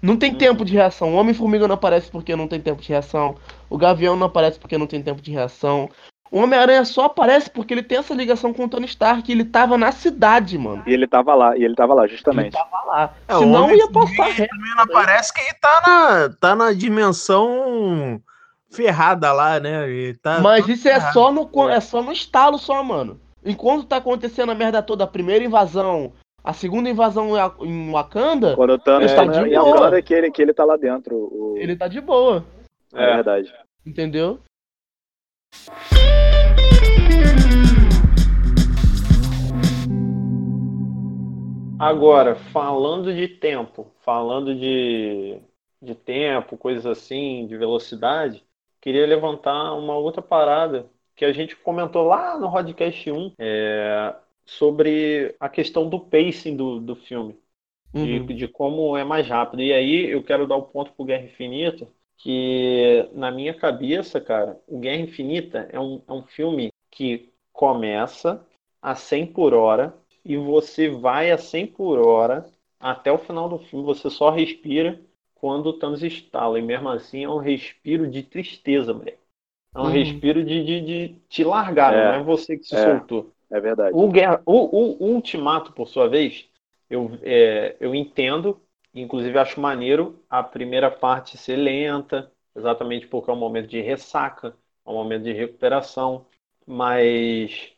Não 0.00 0.16
tem 0.16 0.34
tempo 0.34 0.64
de 0.64 0.72
reação. 0.72 1.14
O 1.14 1.16
Homem-Formiga 1.16 1.68
não 1.68 1.74
aparece 1.74 2.10
porque 2.10 2.34
não 2.34 2.48
tem 2.48 2.60
tempo 2.60 2.82
de 2.82 2.88
reação. 2.88 3.36
O 3.70 3.78
Gavião 3.78 4.16
não 4.16 4.26
aparece 4.26 4.58
porque 4.58 4.76
não 4.76 4.86
tem 4.86 5.00
tempo 5.00 5.22
de 5.22 5.30
reação. 5.30 5.88
O 6.32 6.38
Homem-Aranha 6.38 6.84
só 6.84 7.04
aparece 7.04 7.50
porque 7.50 7.74
ele 7.74 7.82
tem 7.82 7.98
essa 7.98 8.14
ligação 8.14 8.52
com 8.54 8.64
o 8.64 8.68
Tony 8.68 8.86
Stark. 8.86 9.30
ele 9.30 9.44
tava 9.44 9.76
na 9.76 9.92
cidade, 9.92 10.56
mano. 10.58 10.82
E 10.86 10.92
ele 10.92 11.06
tava 11.06 11.34
lá, 11.34 11.56
e 11.56 11.62
ele 11.62 11.74
tava 11.74 11.94
lá, 11.94 12.06
justamente. 12.06 12.56
Ele 12.56 12.64
tava 12.64 12.84
lá. 12.86 13.14
É, 13.28 13.38
Senão 13.38 13.70
ia 13.70 13.86
passar 13.88 14.28
reto. 14.28 14.48
Também 14.48 14.74
não 14.74 14.82
aparece 14.82 15.32
que 15.32 15.40
ele 15.40 15.54
tá 15.60 15.82
na, 15.86 16.28
tá 16.40 16.56
na 16.56 16.72
dimensão 16.72 18.20
ferrada 18.70 19.30
lá, 19.32 19.60
né? 19.60 19.84
Tá 20.22 20.40
Mas 20.40 20.66
isso 20.66 20.88
é 20.88 20.98
só, 21.12 21.30
no, 21.30 21.48
é 21.68 21.80
só 21.80 22.02
no 22.02 22.10
estalo 22.10 22.58
só, 22.58 22.82
mano. 22.82 23.20
Enquanto 23.44 23.84
tá 23.84 23.98
acontecendo 23.98 24.50
a 24.50 24.54
merda 24.54 24.82
toda, 24.82 25.04
a 25.04 25.08
primeira 25.08 25.44
invasão, 25.44 26.14
a 26.44 26.52
segunda 26.52 26.90
invasão 26.90 27.30
em 27.60 27.92
Wakanda. 27.92 28.56
Quando 28.56 28.72
o 28.74 28.78
Thanos 28.78 29.12
tá 29.12 29.24
de 29.24 29.54
boa. 29.54 29.96
É 29.96 30.02
que 30.02 30.12
ele, 30.12 30.30
que 30.30 30.42
ele 30.42 30.52
tá 30.52 30.64
lá 30.64 30.76
dentro. 30.76 31.14
O... 31.16 31.54
Ele 31.56 31.76
tá 31.76 31.86
de 31.86 32.00
boa. 32.00 32.44
É, 32.92 33.04
é 33.04 33.14
verdade. 33.14 33.54
Entendeu? 33.86 34.40
Agora, 41.78 42.36
falando 42.36 43.12
de 43.12 43.26
tempo, 43.28 43.88
falando 44.04 44.54
de, 44.54 45.38
de 45.80 45.94
tempo, 45.94 46.56
coisas 46.56 46.86
assim, 46.86 47.46
de 47.46 47.56
velocidade, 47.56 48.44
queria 48.80 49.06
levantar 49.06 49.74
uma 49.74 49.96
outra 49.96 50.22
parada 50.22 50.86
que 51.16 51.24
a 51.24 51.32
gente 51.32 51.56
comentou 51.56 52.06
lá 52.06 52.38
no 52.38 52.46
Rodcast 52.46 53.10
1, 53.10 53.32
é, 53.38 54.14
sobre 54.58 55.34
a 55.40 55.48
questão 55.48 55.88
do 55.88 56.00
pacing 56.00 56.56
do, 56.56 56.80
do 56.80 56.96
filme, 56.96 57.38
uhum. 57.94 58.26
de, 58.26 58.34
de, 58.34 58.48
como 58.48 58.96
é 58.96 59.04
mais 59.04 59.26
rápido. 59.28 59.62
E 59.62 59.72
aí 59.72 60.10
eu 60.10 60.22
quero 60.22 60.46
dar 60.46 60.56
o 60.56 60.62
ponto 60.62 60.92
pro 60.92 61.04
Guerra 61.04 61.24
Infinita, 61.24 61.88
que 62.18 63.08
na 63.12 63.30
minha 63.30 63.54
cabeça, 63.54 64.20
cara, 64.20 64.60
o 64.66 64.78
Guerra 64.78 65.02
Infinita 65.02 65.68
é 65.72 65.80
um, 65.80 66.02
é 66.06 66.12
um 66.12 66.22
filme 66.22 66.72
que 66.90 67.32
começa 67.52 68.44
a 68.80 68.94
100 68.94 69.26
por 69.26 69.54
hora 69.54 69.94
e 70.24 70.36
você 70.36 70.88
vai 70.88 71.30
a 71.30 71.38
100 71.38 71.66
por 71.68 71.98
hora 71.98 72.46
até 72.78 73.10
o 73.10 73.18
final 73.18 73.48
do 73.48 73.58
filme. 73.58 73.84
Você 73.86 74.10
só 74.10 74.30
respira 74.30 75.00
quando 75.34 75.66
o 75.66 75.72
Thanos 75.72 76.02
estala. 76.02 76.58
E 76.58 76.62
mesmo 76.62 76.88
assim 76.88 77.24
é 77.24 77.28
um 77.28 77.38
respiro 77.38 78.08
de 78.08 78.22
tristeza, 78.22 78.92
moleque. 78.92 79.18
É 79.74 79.78
um 79.78 79.84
uhum. 79.84 79.90
respiro 79.90 80.44
de, 80.44 80.64
de, 80.64 80.80
de, 80.82 81.08
te 81.28 81.42
largar, 81.42 81.94
é, 81.94 82.04
não 82.04 82.20
é 82.20 82.22
você 82.22 82.58
que 82.58 82.64
se 82.64 82.76
é, 82.76 82.84
soltou. 82.84 83.31
É 83.52 83.60
verdade. 83.60 83.92
O, 83.94 84.08
Guerra, 84.10 84.42
o, 84.46 84.52
o, 84.54 85.04
o 85.10 85.14
Ultimato, 85.14 85.72
por 85.72 85.86
sua 85.86 86.08
vez, 86.08 86.48
eu, 86.88 87.10
é, 87.22 87.76
eu 87.80 87.94
entendo, 87.94 88.60
inclusive 88.94 89.38
acho 89.38 89.60
maneiro 89.60 90.24
a 90.28 90.42
primeira 90.42 90.90
parte 90.90 91.36
ser 91.36 91.56
lenta, 91.56 92.32
exatamente 92.56 93.06
porque 93.06 93.30
é 93.30 93.34
um 93.34 93.36
momento 93.36 93.68
de 93.68 93.80
ressaca, 93.82 94.56
é 94.86 94.90
um 94.90 94.94
momento 94.94 95.24
de 95.24 95.32
recuperação, 95.32 96.26
mas 96.66 97.72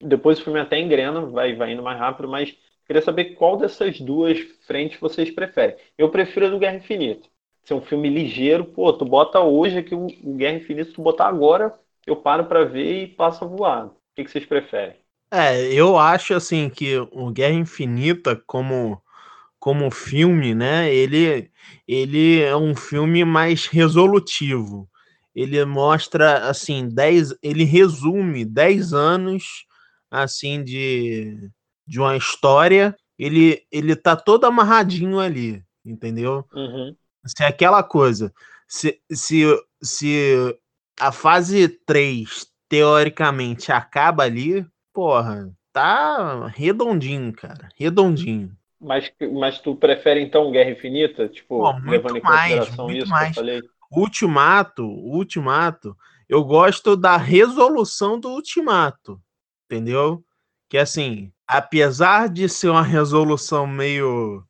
depois 0.00 0.38
o 0.40 0.44
filme 0.44 0.60
até 0.60 0.78
engrena, 0.80 1.20
vai, 1.26 1.54
vai 1.54 1.72
indo 1.72 1.82
mais 1.82 1.98
rápido, 1.98 2.28
mas 2.28 2.56
queria 2.86 3.02
saber 3.02 3.34
qual 3.34 3.56
dessas 3.58 4.00
duas 4.00 4.38
frentes 4.66 4.98
vocês 5.00 5.30
preferem. 5.30 5.76
Eu 5.98 6.10
prefiro 6.10 6.46
a 6.46 6.50
do 6.50 6.58
Guerra 6.58 6.76
Infinita. 6.76 7.28
Ser 7.64 7.74
um 7.74 7.82
filme 7.82 8.08
ligeiro, 8.08 8.64
pô, 8.64 8.92
tu 8.94 9.04
bota 9.04 9.40
hoje 9.40 9.78
aqui 9.78 9.94
o, 9.94 10.06
o 10.06 10.36
Guerra 10.36 10.56
Infinita, 10.56 10.92
tu 10.92 11.02
botar 11.02 11.26
agora, 11.28 11.78
eu 12.06 12.16
paro 12.16 12.46
para 12.46 12.64
ver 12.64 13.02
e 13.02 13.08
passo 13.08 13.44
a 13.44 13.48
voar. 13.48 13.86
O 13.88 13.96
que, 14.16 14.24
que 14.24 14.30
vocês 14.30 14.46
preferem? 14.46 14.96
É, 15.30 15.72
eu 15.72 15.98
acho 15.98 16.34
assim 16.34 16.70
que 16.70 16.96
o 17.12 17.30
Guerra 17.30 17.54
Infinita 17.54 18.40
como 18.46 19.00
como 19.58 19.90
filme, 19.90 20.54
né? 20.54 20.92
Ele 20.94 21.50
ele 21.86 22.40
é 22.40 22.56
um 22.56 22.74
filme 22.74 23.24
mais 23.24 23.66
resolutivo. 23.66 24.88
Ele 25.34 25.64
mostra 25.64 26.48
assim 26.48 26.88
10, 26.88 27.34
ele 27.42 27.64
resume 27.64 28.44
10 28.44 28.92
anos 28.92 29.44
assim 30.10 30.64
de 30.64 31.50
de 31.86 32.00
uma 32.00 32.16
história, 32.16 32.96
ele 33.18 33.62
ele 33.70 33.96
tá 33.96 34.16
todo 34.16 34.44
amarradinho 34.46 35.18
ali, 35.18 35.62
entendeu? 35.84 36.44
Uhum. 36.54 36.94
Se 37.26 37.42
é 37.42 37.46
aquela 37.46 37.82
coisa, 37.82 38.32
se, 38.68 39.00
se, 39.12 39.44
se 39.82 40.56
a 41.00 41.12
fase 41.12 41.68
3 41.86 42.46
teoricamente 42.68 43.72
acaba 43.72 44.24
ali, 44.24 44.66
porra, 44.98 45.54
tá 45.72 46.48
redondinho, 46.48 47.32
cara. 47.32 47.68
Redondinho. 47.76 48.50
Mas, 48.80 49.08
mas 49.32 49.60
tu 49.60 49.76
prefere 49.76 50.20
então 50.20 50.50
Guerra 50.50 50.72
Infinita? 50.72 51.28
Tipo, 51.28 51.60
Pô, 51.60 51.78
levando 51.88 52.16
em 52.16 52.20
consideração 52.20 52.86
mais, 52.86 52.98
isso 52.98 53.08
mais. 53.08 53.24
que 53.26 53.30
eu 53.30 53.34
falei? 53.44 53.62
Ultimato, 53.92 54.84
Ultimato, 54.84 55.96
eu 56.28 56.42
gosto 56.42 56.96
da 56.96 57.16
resolução 57.16 58.18
do 58.18 58.28
Ultimato, 58.30 59.20
entendeu? 59.66 60.24
Que 60.68 60.76
assim, 60.76 61.30
apesar 61.46 62.28
de 62.28 62.48
ser 62.48 62.68
uma 62.68 62.82
resolução 62.82 63.68
meio 63.68 64.42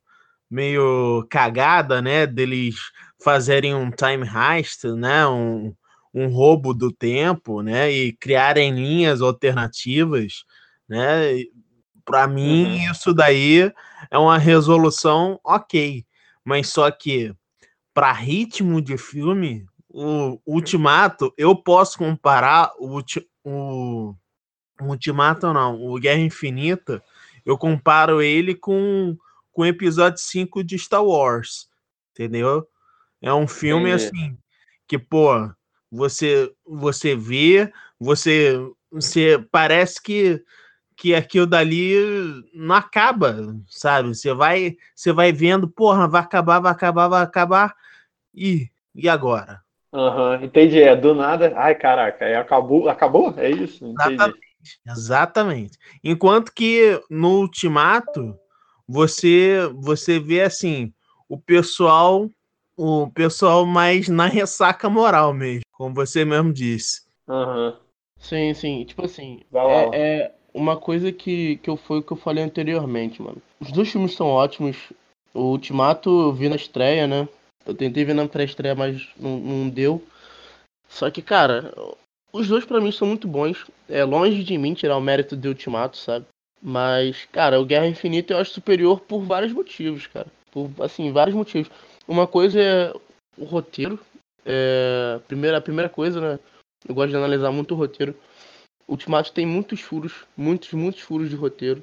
meio 0.51 1.27
cagada, 1.29 2.01
né, 2.01 2.27
deles 2.27 2.77
fazerem 3.23 3.75
um 3.75 3.91
time 3.91 4.27
heist, 4.27 4.85
né, 4.85 5.27
um, 5.27 5.75
um 6.19 6.29
roubo 6.29 6.75
do 6.75 6.91
tempo, 6.91 7.63
né? 7.63 7.91
E 7.91 8.13
criarem 8.13 8.75
linhas 8.75 9.21
alternativas, 9.21 10.45
né? 10.89 11.45
Para 12.05 12.27
mim, 12.27 12.65
uhum. 12.65 12.91
isso 12.91 13.13
daí 13.13 13.73
é 14.11 14.19
uma 14.19 14.39
resolução 14.39 15.39
ok. 15.45 16.05
Mas 16.45 16.69
só 16.69 16.91
que 16.91 17.35
para 17.93 18.13
ritmo 18.13 18.81
de 18.81 18.97
filme, 18.97 19.67
o 19.89 20.39
Ultimato, 20.47 21.33
eu 21.37 21.55
posso 21.55 21.99
comparar 21.99 22.73
o, 22.79 23.01
o, 23.45 24.15
o 24.81 24.85
Ultimato, 24.85 25.53
não, 25.53 25.83
o 25.83 25.99
Guerra 25.99 26.21
Infinita, 26.21 27.03
eu 27.45 27.59
comparo 27.59 28.23
ele 28.23 28.55
com, 28.55 29.17
com 29.53 29.63
o 29.63 29.67
episódio 29.67 30.21
5 30.21 30.63
de 30.63 30.79
Star 30.79 31.05
Wars, 31.05 31.69
entendeu? 32.13 32.67
É 33.21 33.33
um 33.33 33.49
filme 33.49 33.91
assim 33.91 34.39
que, 34.87 34.99
pô, 34.99 35.51
você 35.91 36.53
você 36.67 37.17
vê, 37.17 37.73
você 37.99 38.59
você 38.91 39.39
parece 39.51 40.03
que 40.03 40.43
que 40.97 41.15
aquilo 41.15 41.47
dali 41.47 41.95
não 42.53 42.75
acaba, 42.75 43.37
sabe? 43.69 44.09
Você 44.09 44.35
vai 44.35 44.77
você 44.95 45.13
vai 45.13 45.33
vendo, 45.33 45.69
porra, 45.69 46.09
vai 46.09 46.21
acabar, 46.23 46.61
vai 46.61 46.73
acabar, 46.73 47.09
vai 47.09 47.23
acabar 47.23 47.75
e 48.35 48.69
e 48.95 49.09
agora? 49.09 49.61
Aham, 49.93 50.39
uhum, 50.39 50.45
entendi. 50.45 50.83
É 50.83 50.95
do 50.95 51.15
nada. 51.15 51.53
Ai, 51.57 51.75
caraca, 51.75 52.25
é, 52.25 52.37
acabou, 52.37 52.89
acabou? 52.89 53.33
É 53.39 53.49
isso? 53.49 53.87
Entendi. 53.87 54.15
Exatamente, 54.15 54.39
exatamente. 54.87 55.79
Enquanto 56.05 56.53
que 56.53 57.01
no 57.09 57.41
Ultimato 57.41 58.37
você 58.87 59.61
você 59.77 60.19
vê 60.19 60.43
assim, 60.43 60.93
o 61.29 61.39
pessoal 61.39 62.29
o 62.79 63.11
pessoal 63.11 63.67
mais 63.67 64.09
na 64.09 64.27
ressaca 64.27 64.89
moral 64.89 65.35
mesmo, 65.35 65.63
como 65.73 65.93
você 65.93 66.25
mesmo 66.25 66.53
disse. 66.53 67.03
Uhum. 67.27 67.75
Sim, 68.21 68.55
sim. 68.55 68.85
Tipo 68.85 69.05
assim, 69.05 69.41
é, 69.53 69.91
é, 69.93 70.35
uma 70.55 70.77
coisa 70.77 71.11
que, 71.11 71.57
que 71.57 71.69
eu 71.69 71.77
foi 71.77 72.01
que 72.01 72.13
eu 72.13 72.17
falei 72.17 72.45
anteriormente, 72.45 73.21
mano. 73.21 73.43
Os 73.61 73.73
dois 73.73 73.91
filmes 73.91 74.15
são 74.15 74.29
ótimos. 74.29 74.77
O 75.35 75.51
Ultimato 75.51 76.09
eu 76.09 76.33
vi 76.33 76.49
na 76.49 76.55
estreia, 76.55 77.07
né? 77.09 77.29
Eu 77.67 77.75
tentei 77.75 78.05
ver 78.05 78.15
na 78.15 78.29
pré-estreia, 78.29 78.77
mas 78.77 79.09
não, 79.19 79.39
não 79.39 79.69
deu. 79.69 80.03
Só 80.89 81.11
que, 81.11 81.21
cara, 81.21 81.75
os 82.33 82.47
dois 82.47 82.65
para 82.65 82.81
mim 82.81 82.93
são 82.93 83.09
muito 83.09 83.27
bons. 83.27 83.67
É 83.89 84.05
longe 84.05 84.45
de 84.45 84.57
mim 84.57 84.73
tirar 84.73 84.97
o 84.97 85.01
mérito 85.01 85.37
do 85.37 85.49
Ultimato, 85.49 85.97
sabe? 85.97 86.27
Mas, 86.63 87.27
cara, 87.33 87.61
o 87.61 87.65
Guerra 87.65 87.89
Infinita 87.89 88.33
eu 88.33 88.39
acho 88.39 88.53
superior 88.53 89.01
por 89.01 89.21
vários 89.23 89.53
motivos, 89.53 90.07
cara. 90.07 90.29
Por, 90.53 90.71
assim, 90.81 91.13
vários 91.13 91.37
motivos. 91.37 91.71
Uma 92.09 92.27
coisa 92.27 92.59
é 92.59 92.93
o 93.37 93.45
roteiro. 93.45 94.01
É, 94.45 95.21
primeira, 95.29 95.59
a 95.59 95.61
primeira 95.61 95.91
coisa, 95.91 96.21
né? 96.21 96.39
Eu 96.89 96.95
gosto 96.95 97.11
de 97.11 97.17
analisar 97.17 97.53
muito 97.53 97.75
o 97.75 97.77
roteiro. 97.77 98.17
Ultimato 98.89 99.33
tem 99.33 99.45
muitos 99.45 99.83
furos, 99.83 100.25
muitos, 100.35 100.73
muitos 100.73 101.03
furos 101.03 101.29
de 101.29 101.37
roteiro. 101.37 101.83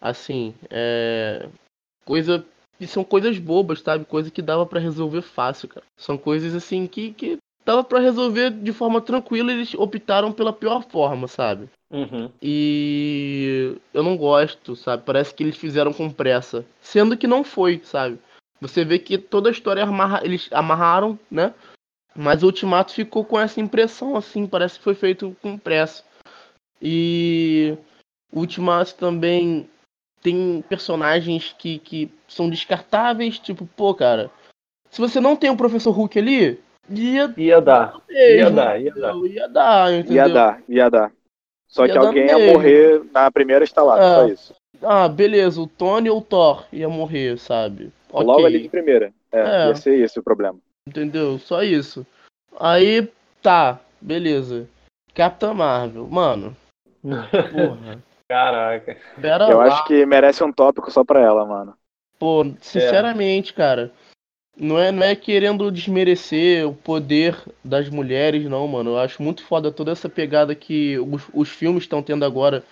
Assim, 0.00 0.52
é. 0.68 1.48
Coisa. 2.04 2.44
E 2.80 2.86
são 2.88 3.04
coisas 3.04 3.38
bobas, 3.38 3.80
sabe? 3.80 4.04
Coisa 4.04 4.28
que 4.28 4.42
dava 4.42 4.66
para 4.66 4.80
resolver 4.80 5.22
fácil, 5.22 5.68
cara. 5.68 5.86
São 5.96 6.18
coisas 6.18 6.52
assim 6.52 6.88
que, 6.88 7.12
que 7.12 7.38
dava 7.64 7.84
para 7.84 8.00
resolver 8.00 8.50
de 8.50 8.72
forma 8.72 9.00
tranquila, 9.00 9.52
eles 9.52 9.74
optaram 9.74 10.32
pela 10.32 10.52
pior 10.52 10.82
forma, 10.88 11.28
sabe? 11.28 11.68
Uhum. 11.92 12.28
E 12.42 13.76
eu 13.94 14.02
não 14.02 14.16
gosto, 14.16 14.74
sabe? 14.74 15.04
Parece 15.04 15.32
que 15.32 15.44
eles 15.44 15.56
fizeram 15.56 15.92
com 15.92 16.10
pressa. 16.10 16.64
Sendo 16.80 17.16
que 17.16 17.28
não 17.28 17.44
foi, 17.44 17.80
sabe? 17.84 18.18
Você 18.62 18.84
vê 18.84 18.96
que 18.96 19.18
toda 19.18 19.48
a 19.48 19.52
história 19.52 19.82
amarra, 19.82 20.20
eles 20.22 20.48
amarraram, 20.52 21.18
né? 21.28 21.52
Mas 22.14 22.44
o 22.44 22.46
Ultimato 22.46 22.92
ficou 22.92 23.24
com 23.24 23.40
essa 23.40 23.60
impressão, 23.60 24.14
assim, 24.16 24.46
parece 24.46 24.78
que 24.78 24.84
foi 24.84 24.94
feito 24.94 25.36
com 25.42 25.58
pressa. 25.58 26.04
E 26.80 27.76
o 28.32 28.38
Ultimato 28.38 28.94
também 28.94 29.68
tem 30.20 30.62
personagens 30.68 31.52
que, 31.58 31.80
que 31.80 32.08
são 32.28 32.48
descartáveis, 32.48 33.36
tipo, 33.36 33.66
pô, 33.66 33.92
cara, 33.94 34.30
se 34.90 35.00
você 35.00 35.20
não 35.20 35.34
tem 35.34 35.50
o 35.50 35.56
Professor 35.56 35.90
Hulk 35.90 36.16
ali, 36.16 36.60
ia, 36.88 37.34
ia 37.36 37.60
dar. 37.60 38.00
Mesmo, 38.08 38.38
ia 38.38 38.50
dar, 38.50 38.80
ia 38.80 38.94
dar. 38.94 39.16
Ia 39.16 39.48
dar, 39.48 39.92
entendeu? 39.92 40.14
Ia 40.14 40.28
dar, 40.28 40.62
ia 40.68 40.88
dar. 40.90 41.12
Só 41.66 41.84
ia 41.84 41.92
que 41.92 41.98
alguém 41.98 42.26
ia 42.26 42.52
morrer 42.52 43.02
na 43.12 43.28
primeira 43.28 43.64
estalada, 43.64 44.04
é. 44.04 44.14
só 44.14 44.28
isso. 44.28 44.61
Ah, 44.82 45.08
beleza, 45.08 45.60
o 45.60 45.66
Tony 45.66 46.10
ou 46.10 46.18
o 46.18 46.22
Thor 46.22 46.64
ia 46.72 46.88
morrer, 46.88 47.38
sabe? 47.38 47.92
Okay. 48.10 48.26
Logo 48.26 48.46
ali 48.46 48.62
de 48.62 48.68
primeira. 48.68 49.12
É, 49.30 49.40
é, 49.40 49.68
ia 49.68 49.74
ser 49.74 49.98
esse 49.98 50.18
o 50.18 50.22
problema. 50.22 50.58
Entendeu? 50.86 51.38
Só 51.38 51.62
isso. 51.62 52.06
Aí, 52.58 53.08
tá, 53.40 53.80
beleza. 54.00 54.68
Capitã 55.14 55.54
Marvel, 55.54 56.06
mano. 56.06 56.56
Porra. 57.02 58.02
Caraca. 58.28 58.96
Pera 59.20 59.50
Eu 59.50 59.58
lá. 59.58 59.64
acho 59.66 59.84
que 59.84 60.06
merece 60.06 60.42
um 60.42 60.52
tópico 60.52 60.90
só 60.90 61.04
pra 61.04 61.20
ela, 61.20 61.44
mano. 61.44 61.74
Pô, 62.18 62.46
sinceramente, 62.60 63.52
é. 63.52 63.54
cara. 63.54 63.92
Não 64.56 64.78
é, 64.78 64.92
não 64.92 65.02
é 65.02 65.14
querendo 65.14 65.70
desmerecer 65.70 66.66
o 66.66 66.74
poder 66.74 67.36
das 67.64 67.88
mulheres, 67.88 68.44
não, 68.44 68.66
mano. 68.68 68.90
Eu 68.90 68.98
acho 68.98 69.22
muito 69.22 69.44
foda 69.44 69.72
toda 69.72 69.92
essa 69.92 70.08
pegada 70.08 70.54
que 70.54 70.98
os, 70.98 71.22
os 71.32 71.48
filmes 71.48 71.84
estão 71.84 72.02
tendo 72.02 72.24
agora 72.24 72.62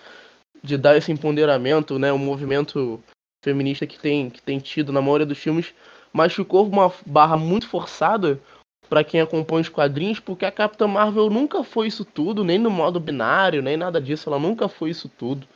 de 0.63 0.77
dar 0.77 0.95
esse 0.97 1.11
empoderamento, 1.11 1.97
né? 1.97 2.11
O 2.11 2.17
movimento 2.17 3.01
feminista 3.43 3.87
que 3.87 3.99
tem, 3.99 4.29
que 4.29 4.41
tem 4.41 4.59
tido 4.59 4.91
na 4.91 5.01
maioria 5.01 5.25
dos 5.25 5.37
filmes, 5.37 5.73
mas 6.13 6.33
ficou 6.33 6.67
uma 6.67 6.93
barra 7.05 7.37
muito 7.37 7.67
forçada 7.67 8.39
para 8.87 9.03
quem 9.03 9.21
acompanha 9.21 9.61
os 9.61 9.69
quadrinhos, 9.69 10.19
porque 10.19 10.45
a 10.45 10.51
Capitã 10.51 10.85
Marvel 10.85 11.29
nunca 11.29 11.63
foi 11.63 11.87
isso 11.87 12.03
tudo, 12.03 12.43
nem 12.43 12.59
no 12.59 12.69
modo 12.69 12.99
binário, 12.99 13.61
nem 13.61 13.77
nada 13.77 14.01
disso, 14.01 14.29
ela 14.29 14.37
nunca 14.37 14.67
foi 14.67 14.89
isso 14.89 15.09
tudo. 15.09 15.47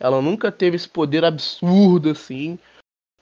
Ela 0.00 0.20
nunca 0.20 0.50
teve 0.50 0.74
esse 0.74 0.88
poder 0.88 1.24
absurdo 1.24 2.10
assim 2.10 2.58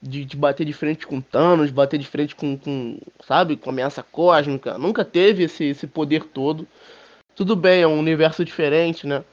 de, 0.01 0.25
de 0.25 0.35
bater 0.35 0.65
de 0.65 0.73
frente 0.73 1.05
com 1.05 1.21
Thanos, 1.21 1.69
bater 1.69 1.99
de 1.99 2.07
frente 2.07 2.35
com, 2.35 2.57
com 2.57 2.97
sabe, 3.23 3.55
com 3.55 3.69
ameaça 3.69 4.01
cósmica. 4.01 4.77
Nunca 4.77 5.05
teve 5.05 5.43
esse, 5.43 5.65
esse 5.65 5.85
poder 5.85 6.23
todo. 6.23 6.67
Tudo 7.35 7.55
bem, 7.55 7.83
é 7.83 7.87
um 7.87 7.99
universo 7.99 8.43
diferente, 8.43 9.05
né? 9.05 9.23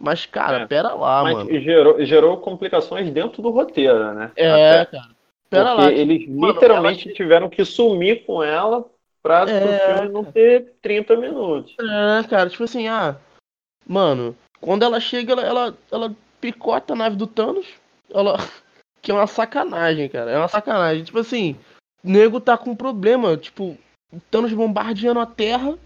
Mas, 0.00 0.24
cara, 0.24 0.62
é. 0.62 0.66
pera 0.66 0.94
lá, 0.94 1.22
Mas 1.22 1.36
mano. 1.36 1.60
Gerou, 1.60 2.02
gerou 2.02 2.38
complicações 2.38 3.10
dentro 3.10 3.42
do 3.42 3.50
roteiro, 3.50 4.14
né? 4.14 4.32
É, 4.34 4.80
Até. 4.80 4.96
cara. 4.96 5.10
Pera 5.50 5.74
Porque 5.74 5.82
lá. 5.82 5.92
Eles 5.92 6.26
mano, 6.26 6.52
literalmente 6.54 7.08
ela... 7.08 7.16
tiveram 7.16 7.50
que 7.50 7.64
sumir 7.66 8.24
com 8.24 8.42
ela 8.42 8.86
pra 9.22 9.40
é... 9.40 9.64
o 9.64 9.94
filme 9.94 10.08
não 10.08 10.24
ter 10.24 10.72
30 10.80 11.16
minutos. 11.16 11.76
É, 11.78 12.26
cara, 12.28 12.48
tipo 12.48 12.64
assim, 12.64 12.88
ah. 12.88 13.16
Mano, 13.86 14.34
quando 14.58 14.84
ela 14.84 14.98
chega, 15.00 15.32
ela, 15.32 15.42
ela, 15.42 15.78
ela 15.92 16.16
picota 16.40 16.94
a 16.94 16.96
nave 16.96 17.16
do 17.16 17.26
Thanos. 17.26 17.66
Ela. 18.12 18.36
Que 19.02 19.10
é 19.10 19.14
uma 19.14 19.26
sacanagem, 19.26 20.10
cara. 20.10 20.30
É 20.30 20.36
uma 20.36 20.46
sacanagem. 20.46 21.04
Tipo 21.04 21.20
assim, 21.20 21.56
nego 22.04 22.38
tá 22.38 22.58
com 22.58 22.76
problema. 22.76 23.34
Tipo, 23.34 23.74
Thanos 24.30 24.52
bombardeando 24.52 25.20
a 25.20 25.24
Terra. 25.24 25.78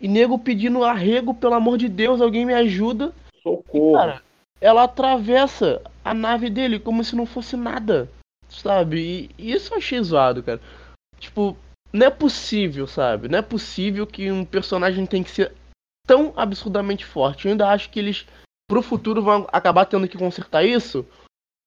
E 0.00 0.06
nego 0.06 0.38
pedindo 0.38 0.84
arrego, 0.84 1.34
pelo 1.34 1.54
amor 1.54 1.76
de 1.76 1.88
Deus, 1.88 2.20
alguém 2.20 2.46
me 2.46 2.54
ajuda. 2.54 3.12
Socorro. 3.44 3.90
E, 3.90 3.98
cara, 3.98 4.22
ela 4.60 4.84
atravessa 4.84 5.82
a 6.02 6.14
nave 6.14 6.48
dele 6.48 6.80
como 6.80 7.04
se 7.04 7.14
não 7.14 7.26
fosse 7.26 7.56
nada. 7.56 8.10
Sabe? 8.48 9.30
E 9.36 9.52
isso 9.52 9.74
eu 9.74 9.78
achei 9.78 10.02
zoado, 10.02 10.42
cara. 10.42 10.60
Tipo, 11.18 11.56
não 11.92 12.06
é 12.06 12.10
possível, 12.10 12.86
sabe? 12.86 13.28
Não 13.28 13.38
é 13.38 13.42
possível 13.42 14.06
que 14.06 14.30
um 14.30 14.44
personagem 14.44 15.06
tem 15.06 15.22
que 15.22 15.30
ser 15.30 15.52
tão 16.06 16.32
absurdamente 16.36 17.04
forte. 17.04 17.44
Eu 17.46 17.52
ainda 17.52 17.68
acho 17.68 17.90
que 17.90 17.98
eles, 17.98 18.26
pro 18.68 18.82
futuro, 18.82 19.22
vão 19.22 19.46
acabar 19.52 19.84
tendo 19.84 20.08
que 20.08 20.18
consertar 20.18 20.64
isso. 20.64 21.06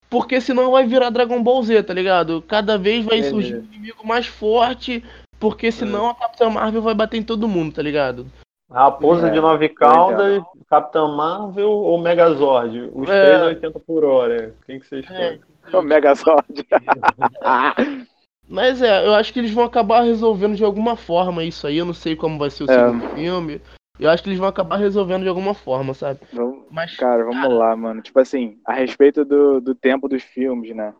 Porque 0.09 0.39
senão 0.39 0.71
vai 0.71 0.87
virar 0.87 1.09
Dragon 1.09 1.41
Ball 1.43 1.61
Z, 1.63 1.83
tá 1.83 1.93
ligado? 1.93 2.41
Cada 2.41 2.77
vez 2.77 3.05
vai 3.05 3.19
é, 3.19 3.23
surgir 3.23 3.55
um 3.55 3.63
inimigo 3.65 4.07
mais 4.07 4.25
forte. 4.25 5.03
Porque 5.39 5.71
senão 5.71 6.07
é. 6.07 6.11
a 6.11 6.15
Capitã 6.15 6.49
Marvel 6.49 6.81
vai 6.81 6.95
bater 6.95 7.17
em 7.17 7.23
todo 7.23 7.47
mundo, 7.47 7.75
tá 7.75 7.81
ligado? 7.81 8.25
Raposa 8.69 9.27
é, 9.27 9.31
de 9.31 9.39
nove 9.39 9.69
caudas, 9.69 10.43
Capitã 10.69 11.07
Marvel 11.07 11.69
ou 11.69 11.97
Megazord? 11.99 12.91
Os 12.93 13.09
é. 13.09 13.25
três 13.25 13.41
a 13.41 13.45
80 13.45 13.79
por 13.79 14.03
hora. 14.03 14.53
Quem 14.65 14.79
que 14.79 14.85
você 14.85 14.99
escolhe? 14.99 15.19
É. 15.19 15.39
O 15.73 15.81
Megazord. 15.81 16.65
Mas 18.47 18.81
é, 18.81 19.05
eu 19.05 19.13
acho 19.13 19.33
que 19.33 19.39
eles 19.39 19.51
vão 19.51 19.65
acabar 19.65 20.01
resolvendo 20.03 20.55
de 20.55 20.63
alguma 20.63 20.95
forma 20.95 21.43
isso 21.43 21.67
aí. 21.67 21.77
Eu 21.77 21.85
não 21.85 21.93
sei 21.93 22.15
como 22.15 22.39
vai 22.39 22.49
ser 22.49 22.63
o 22.63 22.71
é. 22.71 22.73
segundo 22.73 23.09
filme. 23.09 23.61
Eu 23.99 24.09
acho 24.09 24.23
que 24.23 24.29
eles 24.29 24.39
vão 24.39 24.47
acabar 24.47 24.77
resolvendo 24.77 25.23
de 25.23 25.27
alguma 25.27 25.53
forma, 25.53 25.93
sabe? 25.93 26.21
Vamos, 26.31 26.65
Mas, 26.71 26.95
cara, 26.95 27.25
vamos 27.25 27.41
cara... 27.41 27.53
lá, 27.53 27.75
mano. 27.75 28.01
Tipo 28.01 28.19
assim, 28.19 28.57
a 28.65 28.73
respeito 28.73 29.25
do, 29.25 29.59
do 29.59 29.75
tempo 29.75 30.07
dos 30.07 30.23
filmes, 30.23 30.73
né? 30.73 30.93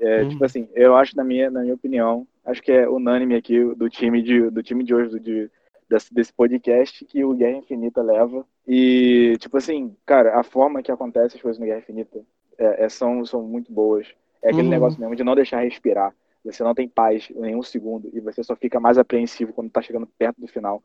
É, 0.00 0.22
hum. 0.22 0.30
Tipo 0.30 0.44
assim, 0.44 0.68
eu 0.74 0.96
acho, 0.96 1.16
na 1.16 1.22
minha, 1.22 1.50
na 1.50 1.60
minha 1.60 1.74
opinião, 1.74 2.26
acho 2.44 2.62
que 2.62 2.72
é 2.72 2.88
unânime 2.88 3.34
aqui 3.34 3.62
do 3.74 3.88
time 3.88 4.22
de, 4.22 4.50
do 4.50 4.62
time 4.62 4.82
de 4.82 4.94
hoje, 4.94 5.10
do, 5.10 5.20
de, 5.20 5.50
desse, 5.88 6.12
desse 6.12 6.32
podcast, 6.32 7.04
que 7.04 7.24
o 7.24 7.34
Guerra 7.34 7.58
Infinita 7.58 8.02
leva. 8.02 8.44
E, 8.66 9.36
tipo 9.38 9.56
assim, 9.56 9.96
cara, 10.04 10.38
a 10.38 10.42
forma 10.42 10.82
que 10.82 10.92
acontece 10.92 11.36
as 11.36 11.42
coisas 11.42 11.58
no 11.58 11.66
Guerra 11.66 11.78
Infinita 11.80 12.20
é, 12.58 12.84
é, 12.84 12.88
são, 12.88 13.24
são 13.24 13.42
muito 13.42 13.72
boas. 13.72 14.06
É 14.42 14.48
aquele 14.48 14.64
uhum. 14.64 14.70
negócio 14.70 15.00
mesmo 15.00 15.16
de 15.16 15.24
não 15.24 15.34
deixar 15.34 15.60
respirar. 15.60 16.14
Você 16.44 16.62
não 16.62 16.74
tem 16.74 16.88
paz 16.88 17.28
em 17.30 17.40
nenhum 17.40 17.62
segundo 17.62 18.08
e 18.12 18.20
você 18.20 18.42
só 18.42 18.54
fica 18.54 18.78
mais 18.78 18.96
apreensivo 18.98 19.52
quando 19.52 19.70
tá 19.70 19.82
chegando 19.82 20.06
perto 20.18 20.40
do 20.40 20.48
final. 20.48 20.82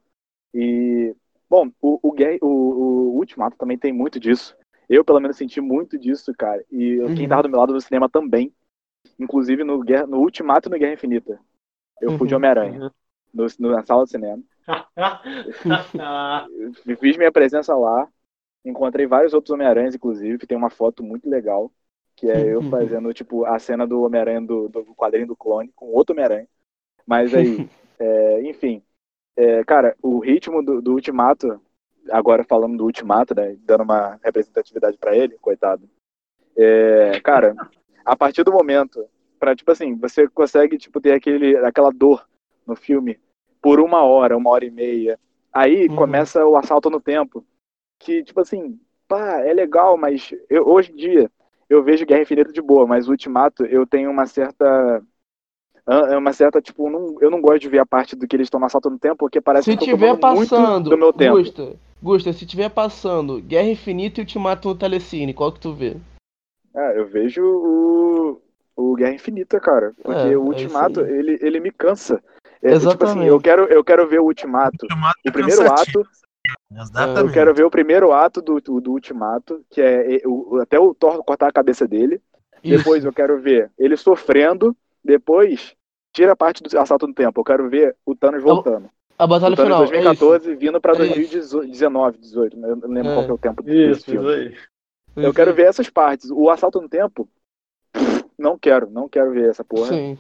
E, 0.54 1.16
bom, 1.50 1.70
o, 1.82 2.00
o, 2.02 2.16
o, 2.42 2.48
o 2.48 3.18
Ultimato 3.18 3.58
também 3.58 3.78
tem 3.78 3.94
muito 3.94 4.20
disso. 4.20 4.56
Eu, 4.90 5.04
pelo 5.04 5.20
menos, 5.20 5.38
senti 5.38 5.62
muito 5.62 5.98
disso, 5.98 6.34
cara. 6.38 6.64
E 6.72 7.00
uhum. 7.00 7.16
quem 7.16 7.28
tava 7.28 7.44
do 7.44 7.50
meu 7.50 7.60
lado 7.60 7.74
no 7.74 7.82
cinema 7.82 8.10
também. 8.10 8.54
Inclusive 9.20 9.64
no, 9.64 9.80
Guerra, 9.82 10.08
no 10.08 10.20
Ultimato 10.20 10.70
e 10.70 10.72
no 10.72 10.78
Guerra 10.78 10.94
Infinita. 10.94 11.40
Eu 12.02 12.12
uhum. 12.12 12.18
fui 12.18 12.28
de 12.28 12.34
uhum. 12.34 12.40
Homem-Aranha. 12.40 12.92
Uhum. 13.34 13.72
na 13.72 13.86
sala 13.86 14.04
de 14.04 14.12
cinema. 14.12 14.44
Fiz 17.00 17.18
minha 17.18 17.32
presença 17.32 17.76
lá. 17.76 18.08
Encontrei 18.66 19.06
vários 19.06 19.34
outros 19.34 19.54
Homem-Aranhas, 19.54 19.96
inclusive, 19.96 20.38
que 20.38 20.48
tem 20.48 20.58
uma 20.58 20.70
foto 20.70 21.04
muito 21.04 21.30
legal. 21.30 21.72
Que 22.16 22.30
é 22.30 22.54
eu 22.54 22.62
fazendo, 22.70 23.12
tipo, 23.14 23.46
a 23.46 23.60
cena 23.60 23.86
do 23.86 24.02
Homem-Aranha 24.04 24.42
do, 24.42 24.70
do 24.70 24.96
quadrinho 24.96 25.28
do 25.28 25.36
clone 25.36 25.72
com 25.76 25.88
outro 25.88 26.14
Homem-Aranha. 26.14 26.48
Mas 27.06 27.34
aí, 27.34 27.70
é, 28.00 28.42
enfim. 28.44 28.82
É, 29.36 29.64
cara, 29.64 29.96
o 30.02 30.20
ritmo 30.20 30.64
do, 30.64 30.82
do 30.82 30.94
Ultimato, 30.94 31.60
agora 32.12 32.44
falando 32.44 32.78
do 32.78 32.86
Ultimato, 32.86 33.34
né, 33.34 33.58
dando 33.62 33.84
uma 33.84 34.20
representatividade 34.24 34.98
para 34.98 35.16
ele, 35.16 35.38
coitado. 35.40 35.90
É, 36.56 37.20
cara, 37.22 37.56
a 38.06 38.16
partir 38.16 38.44
do 38.44 38.52
momento, 38.52 39.04
para 39.40 39.56
tipo 39.56 39.72
assim, 39.72 39.96
você 39.96 40.28
consegue 40.30 40.78
tipo 40.78 41.02
ter 41.02 41.14
aquele, 41.14 41.58
aquela 41.58 41.92
dor 41.92 42.28
no 42.66 42.76
filme 42.76 43.20
por 43.64 43.80
uma 43.80 44.04
hora, 44.04 44.36
uma 44.36 44.50
hora 44.50 44.66
e 44.66 44.70
meia. 44.70 45.18
Aí 45.52 45.88
uhum. 45.88 45.96
começa 45.96 46.46
o 46.46 46.58
assalto 46.58 46.90
no 46.90 47.00
tempo, 47.00 47.46
que 47.98 48.22
tipo 48.22 48.42
assim, 48.42 48.78
pá, 49.08 49.40
é 49.40 49.54
legal, 49.54 49.98
mas 49.98 50.36
eu, 50.50 50.68
hoje 50.68 50.92
em 50.92 50.96
dia 50.98 51.32
eu 51.70 51.82
vejo 51.82 52.06
Guerra 52.06 52.24
Infinita 52.24 52.52
de 52.52 52.62
boa, 52.62 52.86
mas 52.86 53.08
o 53.08 53.12
Ultimato 53.12 53.66
eu 53.66 53.88
tenho 53.88 54.12
uma 54.12 54.26
certa 54.26 55.02
é 55.86 56.18
uma 56.18 56.32
certa, 56.32 56.62
tipo, 56.62 56.90
não, 56.90 57.18
eu 57.20 57.30
não 57.30 57.42
gosto 57.42 57.60
de 57.60 57.68
ver 57.68 57.80
a 57.80 57.86
parte 57.86 58.16
do 58.16 58.26
que 58.26 58.36
eles 58.36 58.46
estão 58.46 58.60
no 58.60 58.66
assalto 58.66 58.90
no 58.90 58.98
tempo, 58.98 59.18
porque 59.18 59.42
parece 59.42 59.70
se 59.70 59.78
que 59.78 59.84
tiver 59.84 60.18
passando, 60.18 60.90
do 60.90 60.98
meu 60.98 61.12
tempo. 61.12 61.38
Gusta, 61.38 61.76
Gusta, 62.02 62.32
se 62.32 62.46
tiver 62.46 62.70
passando 62.70 63.42
Guerra 63.42 63.70
Infinita 63.70 64.20
e 64.20 64.24
Ultimato 64.24 64.70
no 64.70 64.76
Telecine, 64.76 65.34
qual 65.34 65.52
que 65.52 65.60
tu 65.60 65.74
vê? 65.74 65.98
Ah, 66.74 66.94
eu 66.96 67.06
vejo 67.06 67.44
o, 67.44 68.42
o 68.78 68.96
Guerra 68.96 69.14
Infinita, 69.14 69.60
cara. 69.60 69.94
Porque 70.02 70.22
é, 70.22 70.28
o 70.28 70.30
é 70.30 70.38
Ultimato, 70.38 71.02
é 71.02 71.12
ele, 71.12 71.38
ele 71.42 71.60
me 71.60 71.72
cansa. 71.72 72.24
É, 72.64 72.72
Exatamente. 72.72 72.92
Tipo 72.92 73.06
assim, 73.06 73.26
eu 73.26 73.42
quero, 73.42 73.66
eu 73.66 73.84
quero 73.84 74.08
ver 74.08 74.20
o 74.20 74.26
Ultimato. 74.26 74.84
Ultimato 74.84 75.20
o 75.28 75.32
primeiro 75.32 75.72
ato. 75.72 76.08
Exatamente. 76.72 77.20
Eu 77.20 77.32
quero 77.32 77.54
ver 77.54 77.64
o 77.66 77.70
primeiro 77.70 78.12
ato 78.12 78.42
do, 78.42 78.62
do, 78.62 78.80
do 78.80 78.92
Ultimato, 78.92 79.64
que 79.70 79.82
é 79.82 80.22
o, 80.26 80.60
até 80.62 80.80
o 80.80 80.94
Thor 80.94 81.24
cortar 81.24 81.48
a 81.48 81.54
cabeça 81.54 81.88
dele. 81.88 82.22
Isso. 82.64 82.78
Depois 82.78 83.04
eu 83.04 83.12
quero 83.12 83.42
ver 83.42 83.70
ele 83.78 83.98
sofrendo. 83.98 84.76
Depois, 85.04 85.76
tira 86.14 86.32
a 86.32 86.36
parte 86.36 86.64
do 86.64 86.80
assalto 86.80 87.06
no 87.06 87.14
tempo. 87.14 87.42
Eu 87.42 87.44
quero 87.44 87.70
ver 87.70 87.96
o 88.06 88.16
Thanos 88.16 88.42
voltando. 88.42 88.90
A 89.18 89.28
batalha 89.28 89.56
final. 89.56 89.80
2014 89.80 90.52
é 90.52 90.56
vindo 90.56 90.80
pra 90.80 90.94
2019, 90.94 92.18
18. 92.18 92.58
Eu 92.58 92.76
não 92.78 92.90
lembro 92.90 93.12
é. 93.12 93.16
qual 93.16 93.26
é 93.28 93.34
o 93.34 93.38
tempo 93.38 93.62
desse 93.62 94.06
filme. 94.06 94.56
Eu 95.16 95.34
quero 95.34 95.54
ver 95.54 95.68
essas 95.68 95.90
partes. 95.90 96.32
O 96.32 96.50
assalto 96.50 96.82
no 96.82 96.90
tempo, 96.90 97.28
não 98.38 98.58
quero, 98.58 98.90
não 98.90 99.08
quero 99.08 99.32
ver 99.32 99.50
essa 99.50 99.64
porra. 99.64 99.90
Sim. 99.90 100.18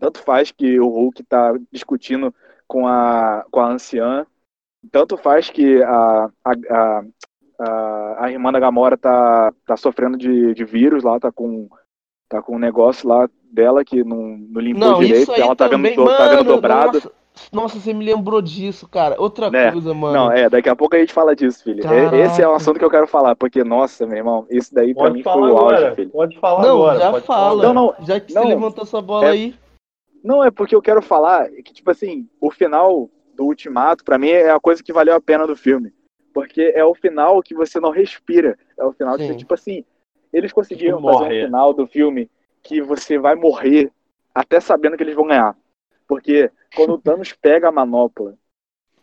Tanto 0.00 0.22
faz 0.22 0.50
que 0.50 0.80
o 0.80 0.88
Hulk 0.88 1.22
tá 1.24 1.54
discutindo 1.70 2.34
com 2.66 2.88
a, 2.88 3.44
com 3.50 3.60
a 3.60 3.68
anciã. 3.68 4.26
Tanto 4.90 5.18
faz 5.18 5.50
que 5.50 5.82
a, 5.82 6.30
a, 6.42 6.52
a, 6.70 7.04
a, 7.60 8.24
a 8.24 8.32
irmã 8.32 8.50
da 8.50 8.58
Gamora 8.58 8.96
tá, 8.96 9.52
tá 9.66 9.76
sofrendo 9.76 10.16
de, 10.16 10.54
de 10.54 10.64
vírus 10.64 11.04
lá, 11.04 11.20
tá 11.20 11.30
com, 11.30 11.68
tá 12.28 12.40
com 12.40 12.56
um 12.56 12.58
negócio 12.58 13.06
lá 13.06 13.28
dela 13.52 13.84
que 13.84 14.02
não, 14.02 14.38
não 14.38 14.60
limpou 14.60 14.88
não, 14.88 15.00
direito, 15.00 15.32
ela 15.32 15.54
tá 15.54 15.68
vendo, 15.68 15.82
Mano, 15.82 16.16
tá 16.16 16.28
vendo 16.28 16.44
dobrado. 16.44 16.94
Nossa, 16.94 17.12
nossa, 17.52 17.80
você 17.80 17.92
me 17.92 18.04
lembrou 18.04 18.40
disso, 18.40 18.88
cara. 18.88 19.16
Outra 19.20 19.46
é, 19.52 19.72
coisa, 19.72 19.94
mano. 19.94 20.14
Não, 20.14 20.32
é, 20.32 20.48
daqui 20.48 20.68
a 20.68 20.76
pouco 20.76 20.96
a 20.96 20.98
gente 20.98 21.12
fala 21.12 21.34
disso, 21.34 21.62
filho. 21.62 21.82
Caraca. 21.82 22.16
Esse 22.16 22.42
é 22.42 22.48
um 22.48 22.54
assunto 22.54 22.78
que 22.78 22.84
eu 22.84 22.90
quero 22.90 23.06
falar, 23.06 23.34
porque, 23.34 23.64
nossa, 23.64 24.06
meu 24.06 24.18
irmão, 24.18 24.46
isso 24.50 24.74
daí 24.74 24.94
pra 24.94 25.04
Pode 25.04 25.16
mim 25.16 25.22
foi 25.22 25.50
o 25.50 25.56
auge, 25.56 25.94
filho. 25.94 26.10
Pode 26.10 26.38
falar 26.38 26.62
não, 26.62 26.76
agora. 26.86 26.98
Já 26.98 27.20
fala. 27.20 27.62
Não, 27.62 27.74
não, 27.74 27.94
já 28.00 28.20
que 28.20 28.32
não, 28.34 28.42
você 28.42 28.48
levantou 28.48 28.84
essa 28.84 29.00
bola 29.00 29.26
é, 29.26 29.30
aí. 29.30 29.54
Não, 30.22 30.44
é 30.44 30.50
porque 30.50 30.74
eu 30.74 30.82
quero 30.82 31.00
falar 31.00 31.50
que, 31.50 31.72
tipo 31.72 31.90
assim, 31.90 32.28
o 32.40 32.50
final 32.50 33.10
do 33.34 33.44
Ultimato, 33.44 34.04
pra 34.04 34.18
mim, 34.18 34.28
é 34.28 34.50
a 34.50 34.60
coisa 34.60 34.82
que 34.82 34.92
valeu 34.92 35.14
a 35.14 35.20
pena 35.20 35.46
do 35.46 35.56
filme. 35.56 35.92
Porque 36.32 36.72
é 36.74 36.84
o 36.84 36.94
final 36.94 37.42
que 37.42 37.54
você 37.54 37.80
não 37.80 37.90
respira. 37.90 38.58
É 38.78 38.84
o 38.84 38.92
final 38.92 39.18
Sim. 39.18 39.28
que, 39.28 39.36
tipo 39.36 39.54
assim, 39.54 39.84
eles 40.32 40.52
conseguiram 40.52 41.02
fazer 41.02 41.24
um 41.24 41.46
final 41.46 41.72
do 41.72 41.86
filme 41.86 42.30
que 42.62 42.80
você 42.80 43.18
vai 43.18 43.34
morrer 43.34 43.90
até 44.34 44.60
sabendo 44.60 44.96
que 44.96 45.02
eles 45.02 45.14
vão 45.14 45.26
ganhar. 45.26 45.56
Porque 46.06 46.50
quando 46.74 46.94
o 46.94 46.98
Thanos 47.00 47.32
pega 47.32 47.68
a 47.68 47.72
manopla 47.72 48.36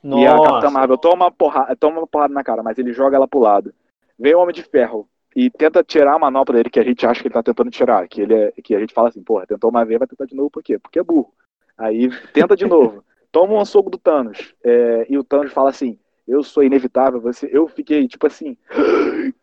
Nossa. 0.02 0.24
e 0.24 0.28
a 0.28 0.42
Capitã 0.42 0.70
Marvel 0.70 0.98
toma 0.98 1.26
uma, 1.26 1.32
porrada, 1.32 1.76
toma 1.76 2.00
uma 2.00 2.08
porrada 2.08 2.34
na 2.34 2.44
cara, 2.44 2.64
mas 2.64 2.78
ele 2.78 2.94
joga 2.94 3.18
ela 3.18 3.28
pro 3.28 3.40
lado. 3.40 3.74
Vem 4.18 4.34
o 4.36 4.40
Homem 4.40 4.54
de 4.54 4.64
Ferro 4.64 5.08
e 5.36 5.50
tenta 5.50 5.84
tirar 5.84 6.16
a 6.16 6.20
manopla 6.20 6.56
dele, 6.56 6.70
que 6.70 6.80
a 6.80 6.84
gente 6.84 7.06
acha 7.06 7.22
que 7.22 7.28
ele 7.28 7.34
tá 7.34 7.44
tentando 7.44 7.70
tirar. 7.70 8.08
Que, 8.08 8.22
ele 8.22 8.34
é, 8.34 8.52
que 8.64 8.76
a 8.76 8.80
gente 8.80 8.94
fala 8.94 9.10
assim, 9.10 9.22
porra, 9.22 9.46
tentou 9.46 9.70
uma 9.70 9.86
vez, 9.86 10.00
vai 10.00 10.08
tentar 10.08 10.26
de 10.26 10.36
novo 10.36 10.50
por 10.50 10.64
quê? 10.64 10.80
Porque 10.80 11.00
é 11.00 11.04
burro. 11.04 11.34
Aí 11.78 12.10
tenta 12.34 12.56
de 12.56 12.66
novo. 12.66 13.04
Toma 13.32 13.54
um 13.54 13.66
soco 13.66 13.90
do 13.90 13.98
Thanos. 13.98 14.56
É, 14.64 15.06
e 15.10 15.18
o 15.18 15.24
Thanos 15.24 15.52
fala 15.52 15.70
assim, 15.70 16.00
eu 16.28 16.44
sou 16.44 16.64
inevitável, 16.64 17.22
você, 17.22 17.50
eu 17.52 17.68
fiquei 17.68 18.08
tipo 18.08 18.28
assim, 18.28 18.58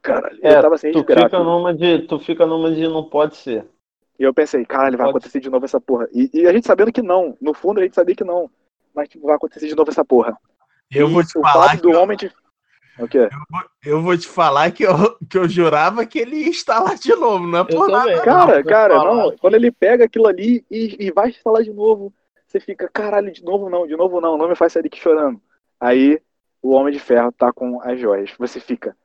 caralho, 0.02 0.38
é, 0.42 0.56
eu 0.56 0.62
tava 0.62 0.76
sem 0.76 0.92
tu 0.92 0.98
Fica 0.98 1.38
numa 1.38 1.72
de, 1.72 2.00
tu 2.00 2.18
fica 2.18 2.44
numa 2.44 2.70
de 2.70 2.86
não 2.88 3.04
pode 3.04 3.36
ser. 3.36 3.66
E 4.18 4.22
eu 4.22 4.34
pensei, 4.34 4.64
caralho, 4.64 4.98
vai 4.98 5.08
acontecer 5.08 5.40
de 5.40 5.50
novo 5.50 5.64
essa 5.64 5.80
porra. 5.80 6.08
E, 6.12 6.30
e, 6.32 6.46
a 6.46 6.52
gente 6.52 6.66
sabendo 6.66 6.92
que 6.92 7.02
não. 7.02 7.36
No 7.40 7.52
fundo 7.52 7.80
a 7.80 7.82
gente 7.82 7.94
sabia 7.94 8.14
que 8.14 8.22
não. 8.22 8.50
Mas 8.94 9.08
tipo, 9.08 9.26
vai 9.26 9.34
acontecer 9.34 9.66
de 9.66 9.74
novo 9.74 9.90
essa 9.90 10.04
porra. 10.04 10.36
Eu 10.90 11.08
e 11.08 11.12
vou 11.12 11.24
te 11.24 11.32
falar. 11.32 11.76
do 11.78 11.90
eu... 11.90 12.00
homem 12.00 12.16
de... 12.16 12.30
O 12.98 13.08
quê? 13.08 13.18
Eu 13.18 13.30
vou, 13.50 13.62
eu 13.84 14.02
vou 14.02 14.16
te 14.16 14.26
falar 14.28 14.70
que 14.70 14.84
eu, 14.84 14.94
que 15.28 15.36
eu 15.36 15.48
jurava 15.48 16.06
que 16.06 16.18
ele 16.18 16.36
ia 16.36 16.48
instalar 16.48 16.96
de 16.96 17.14
novo, 17.14 17.46
não 17.46 17.60
é 17.60 17.64
por 17.64 17.88
nada. 17.88 18.22
Cara, 18.22 18.56
não, 18.56 18.64
cara, 18.64 18.98
não. 18.98 19.36
Quando 19.36 19.54
ele 19.54 19.70
pega 19.70 20.04
aquilo 20.04 20.26
ali 20.26 20.64
e, 20.70 20.96
e 21.06 21.10
vai 21.10 21.30
instalar 21.30 21.62
de 21.62 21.72
novo, 21.72 22.12
você 22.46 22.60
fica, 22.60 22.88
caralho, 22.88 23.32
de 23.32 23.42
novo 23.42 23.68
não, 23.68 23.86
de 23.86 23.96
novo 23.96 24.20
não, 24.20 24.38
não 24.38 24.48
me 24.48 24.54
faz 24.54 24.72
sair 24.72 24.84
daqui 24.84 25.00
chorando. 25.00 25.40
Aí 25.80 26.20
o 26.62 26.70
Homem 26.70 26.92
de 26.92 27.00
Ferro 27.00 27.32
tá 27.32 27.52
com 27.52 27.80
as 27.82 27.98
joias. 27.98 28.32
Você 28.38 28.60
fica, 28.60 28.96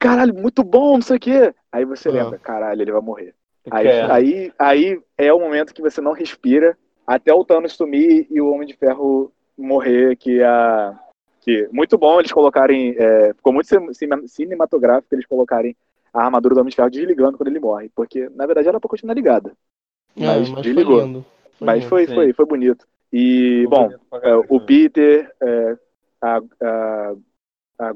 caralho, 0.00 0.34
muito 0.34 0.64
bom, 0.64 0.94
não 0.94 1.02
sei 1.02 1.16
o 1.16 1.20
quê. 1.20 1.54
Aí 1.70 1.84
você 1.84 2.08
ah. 2.08 2.12
lembra, 2.12 2.38
caralho, 2.38 2.80
ele 2.82 2.92
vai 2.92 3.00
morrer. 3.00 3.34
Aí, 3.70 3.88
aí, 3.88 4.52
aí 4.58 5.00
é 5.16 5.32
o 5.32 5.38
momento 5.38 5.72
que 5.72 5.80
você 5.80 6.00
não 6.00 6.12
respira 6.12 6.76
até 7.06 7.32
o 7.32 7.44
Thanos 7.44 7.74
sumir 7.74 8.26
e 8.30 8.40
o 8.40 8.50
Homem 8.50 8.66
de 8.66 8.74
Ferro 8.74 9.32
morrer, 9.56 10.16
que 10.16 10.42
a. 10.42 10.98
Que, 11.44 11.68
muito 11.70 11.98
bom 11.98 12.18
eles 12.18 12.32
colocarem. 12.32 12.96
É, 12.96 13.34
ficou 13.34 13.52
muito 13.52 13.68
cinematográfico 14.26 15.14
eles 15.14 15.26
colocarem 15.26 15.76
a 16.10 16.24
armadura 16.24 16.54
do 16.54 16.60
Homem 16.62 16.70
de 16.70 16.76
Ferro 16.76 16.88
desligando 16.88 17.36
quando 17.36 17.48
ele 17.48 17.60
morre. 17.60 17.90
Porque, 17.94 18.30
na 18.34 18.46
verdade, 18.46 18.66
era 18.66 18.80
pra 18.80 18.88
continuar 18.88 19.12
ligada. 19.12 19.52
É, 20.16 20.24
mas, 20.24 20.48
mas 20.48 20.62
desligou. 20.62 20.96
Foi 20.96 21.06
lindo. 21.06 21.26
Foi 21.58 21.66
mas 21.66 21.76
lindo, 21.80 21.88
foi, 21.90 22.06
foi, 22.06 22.32
foi 22.32 22.46
bonito. 22.46 22.86
E, 23.12 23.66
foi 23.68 23.78
bom, 23.78 23.92
é, 24.22 24.36
o 24.48 24.58
Peter, 24.58 25.30
é, 25.38 25.76
a, 26.22 26.40
a, 26.62 27.14
a, 27.78 27.90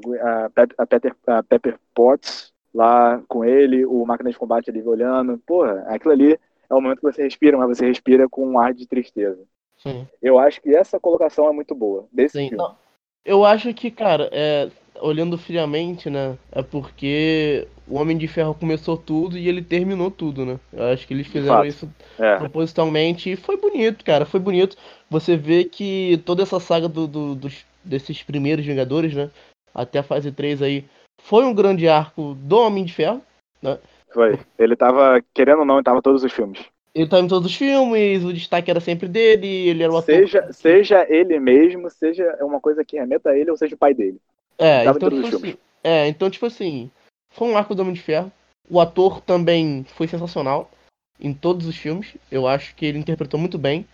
a, 0.77 0.85
Pepper, 0.85 1.15
a 1.25 1.41
Pepper 1.41 1.79
Potts 1.95 2.53
lá 2.71 3.19
com 3.27 3.43
ele, 3.43 3.83
o 3.83 4.05
máquina 4.05 4.29
de 4.29 4.37
combate 4.37 4.69
ali 4.69 4.83
olhando. 4.83 5.39
Porra, 5.39 5.85
aquilo 5.87 6.13
ali 6.13 6.39
é 6.69 6.73
o 6.75 6.79
momento 6.79 6.99
que 6.99 7.11
você 7.11 7.23
respira, 7.23 7.57
mas 7.57 7.75
você 7.75 7.87
respira 7.87 8.29
com 8.29 8.47
um 8.47 8.59
ar 8.59 8.75
de 8.75 8.87
tristeza. 8.87 9.41
Sim. 9.77 10.07
Eu 10.21 10.37
acho 10.37 10.61
que 10.61 10.75
essa 10.75 10.99
colocação 10.99 11.49
é 11.49 11.51
muito 11.51 11.73
boa. 11.73 12.05
Desse 12.11 12.37
Sim, 12.37 12.49
filme. 12.49 12.63
Não. 12.63 12.88
Eu 13.25 13.45
acho 13.45 13.73
que, 13.73 13.91
cara, 13.91 14.29
é, 14.31 14.69
olhando 15.01 15.37
friamente, 15.37 16.09
né? 16.09 16.37
É 16.51 16.61
porque 16.61 17.67
o 17.87 17.95
Homem 17.95 18.17
de 18.17 18.27
Ferro 18.27 18.53
começou 18.53 18.97
tudo 18.97 19.37
e 19.37 19.47
ele 19.47 19.61
terminou 19.61 20.11
tudo, 20.11 20.45
né? 20.45 20.59
Eu 20.71 20.85
acho 20.85 21.07
que 21.07 21.13
eles 21.13 21.27
fizeram 21.27 21.65
isso 21.65 21.89
é. 22.17 22.37
propositalmente 22.37 23.31
e 23.31 23.35
foi 23.35 23.57
bonito, 23.57 24.05
cara. 24.05 24.25
Foi 24.25 24.39
bonito. 24.39 24.77
Você 25.09 25.35
vê 25.35 25.63
que 25.63 26.21
toda 26.25 26.43
essa 26.43 26.59
saga 26.59 26.87
do, 26.87 27.07
do, 27.07 27.35
dos, 27.35 27.65
desses 27.83 28.21
primeiros 28.23 28.65
Vingadores, 28.65 29.13
né? 29.13 29.29
Até 29.73 29.99
a 29.99 30.03
fase 30.03 30.31
3 30.31 30.61
aí, 30.61 30.85
foi 31.21 31.43
um 31.45 31.53
grande 31.53 31.87
arco 31.87 32.35
do 32.35 32.57
Homem 32.57 32.85
de 32.85 32.93
Ferro, 32.93 33.21
né? 33.61 33.77
Foi. 34.11 34.39
Ele 34.57 34.75
tava, 34.75 35.21
querendo 35.33 35.59
ou 35.59 35.65
não, 35.65 35.75
ele 35.75 35.83
tava 35.83 36.01
todos 36.01 36.23
os 36.23 36.31
filmes. 36.31 36.65
Ele 36.99 37.07
tava 37.07 37.23
em 37.23 37.29
todos 37.29 37.49
os 37.49 37.55
filmes, 37.55 38.25
o 38.25 38.33
destaque 38.33 38.69
era 38.69 38.81
sempre 38.81 39.07
dele, 39.07 39.47
ele 39.47 39.83
era 39.83 39.91
o 39.91 39.95
ator. 39.95 40.13
Seja, 40.13 40.51
seja 40.51 41.05
ele 41.09 41.39
mesmo, 41.39 41.89
seja 41.89 42.37
uma 42.41 42.59
coisa 42.59 42.83
que 42.83 42.97
remeta 42.97 43.29
a 43.29 43.37
ele, 43.37 43.49
ou 43.49 43.55
seja 43.55 43.73
o 43.73 43.77
pai 43.77 43.93
dele. 43.93 44.19
É, 44.57 44.83
então, 44.83 45.09
tipo 45.09 45.37
assim, 45.37 45.57
é, 45.81 46.07
então, 46.09 46.29
tipo 46.29 46.45
assim, 46.45 46.91
foi 47.29 47.47
um 47.47 47.55
arco 47.55 47.73
do 47.73 47.83
Homem 47.83 47.93
de 47.93 48.01
Ferro. 48.01 48.29
O 48.69 48.81
ator 48.81 49.21
também 49.21 49.85
foi 49.95 50.09
sensacional 50.09 50.69
em 51.17 51.33
todos 51.33 51.67
os 51.67 51.77
filmes. 51.77 52.17
Eu 52.29 52.45
acho 52.45 52.75
que 52.75 52.85
ele 52.85 52.99
interpretou 52.99 53.39
muito 53.39 53.57
bem. 53.57 53.87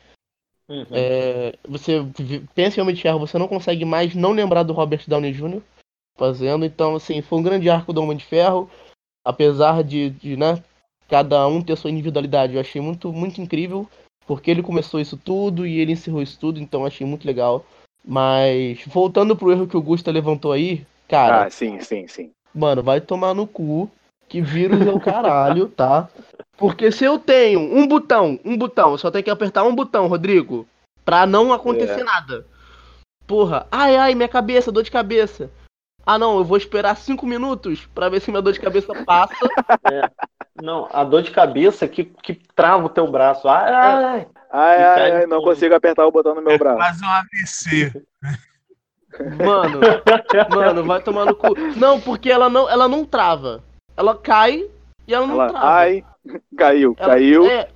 Uhum. 0.68 0.88
É, 0.91 1.53
você 1.64 2.03
pensa 2.56 2.80
em 2.80 2.82
Homem 2.82 2.95
de 2.95 3.03
Ferro, 3.03 3.20
você 3.20 3.38
não 3.38 3.47
consegue 3.47 3.86
mais 3.86 4.16
não 4.16 4.32
lembrar 4.32 4.64
do 4.64 4.74
Robert 4.74 5.03
Downey 5.08 5.32
Jr. 5.32 5.62
fazendo. 6.18 6.66
Então, 6.66 6.95
assim, 6.95 7.22
foi 7.22 7.38
um 7.38 7.43
grande 7.43 7.70
arco 7.70 7.93
do 7.93 8.01
Homem 8.01 8.18
de 8.18 8.26
Ferro. 8.26 8.68
Apesar 9.24 9.84
de, 9.84 10.10
de 10.10 10.36
né, 10.36 10.64
cada 11.08 11.47
um 11.47 11.62
ter 11.62 11.76
sua 11.76 11.91
individualidade. 11.91 12.53
Eu 12.53 12.62
achei 12.62 12.82
muito, 12.82 13.12
muito 13.12 13.41
incrível. 13.41 13.88
Porque 14.28 14.49
ele 14.49 14.64
começou 14.64 14.99
isso 14.99 15.18
tudo 15.18 15.68
e 15.68 15.80
ele 15.80 15.91
encerrou 15.91 16.22
isso 16.22 16.39
tudo. 16.39 16.60
Então, 16.60 16.86
achei 16.86 17.06
muito 17.06 17.26
legal. 17.26 17.66
Mas, 18.03 18.80
voltando 18.88 19.36
pro 19.36 19.51
erro 19.51 19.68
que 19.68 19.78
o 19.78 19.82
Gusta 19.82 20.12
levantou 20.12 20.51
aí, 20.51 20.86
cara. 21.08 21.45
Ah, 21.45 21.49
sim, 21.49 21.80
sim, 21.82 22.08
sim. 22.08 22.32
Mano, 22.53 22.82
vai 22.82 23.01
tomar 23.01 23.34
no 23.34 23.45
cu. 23.45 23.89
Que 24.28 24.41
vírus 24.41 24.82
é 24.82 24.91
o 24.91 24.99
caralho, 24.99 25.68
tá? 25.70 26.10
Porque 26.58 26.91
se 26.91 27.06
eu 27.06 27.20
tenho 27.20 27.60
um 27.60 27.88
botão, 27.88 28.39
um 28.43 28.58
botão, 28.58 28.97
só 28.97 29.12
tenho 29.12 29.24
que 29.24 29.30
apertar 29.30 29.64
um 29.64 29.76
botão, 29.76 30.08
Rodrigo, 30.08 30.68
pra 31.03 31.28
não 31.28 31.53
acontecer 31.53 32.01
é. 32.01 32.03
nada. 32.03 32.45
Porra, 33.28 33.68
ai, 33.72 33.95
ai, 33.95 34.16
minha 34.16 34.28
cabeça, 34.28 34.72
dor 34.72 34.84
de 34.84 34.91
cabeça. 34.91 35.51
Ah, 36.06 36.20
não, 36.20 36.38
eu 36.38 36.43
vou 36.43 36.58
esperar 36.58 36.95
cinco 36.95 37.26
minutos 37.26 37.88
pra 37.95 38.10
ver 38.10 38.20
se 38.20 38.30
minha 38.30 38.41
dor 38.41 38.53
de 38.53 38.60
cabeça 38.60 38.93
passa. 39.06 39.36
É. 39.91 40.10
Não, 40.62 40.88
a 40.91 41.03
dor 41.03 41.22
de 41.22 41.32
cabeça 41.32 41.88
que, 41.88 42.06
que 42.06 42.34
trava 42.56 42.86
o 42.86 42.89
teu 42.89 43.06
braço. 43.12 43.47
Ai, 43.47 43.74
ai, 43.74 44.28
ai, 44.49 44.84
ai, 44.84 45.12
ai 45.12 45.26
não 45.28 45.41
consigo 45.41 45.76
apertar 45.76 46.06
o 46.06 46.12
botão 46.12 46.34
no 46.34 46.41
meu 46.41 46.53
é 46.53 46.58
braço. 46.58 46.78
Faz 46.78 47.01
um 47.01 47.10
AVC. 47.10 48.06
Mano, 49.45 49.80
mano, 50.49 50.84
vai 50.86 51.01
tomar 51.01 51.26
no 51.26 51.36
cu. 51.36 51.56
Não, 51.76 51.99
porque 51.99 52.32
ela 52.32 52.49
não, 52.49 52.70
ela 52.70 52.88
não 52.88 53.06
trava. 53.06 53.64
Ela 53.97 54.16
cai 54.16 54.70
e 55.08 55.14
ela 55.14 55.28
não 55.28 55.36
ela, 55.36 55.49
trava. 55.49 55.68
Ai, 55.68 56.03
caiu, 56.58 56.95
ela, 56.97 57.10
caiu. 57.10 57.45
É, 57.45 57.68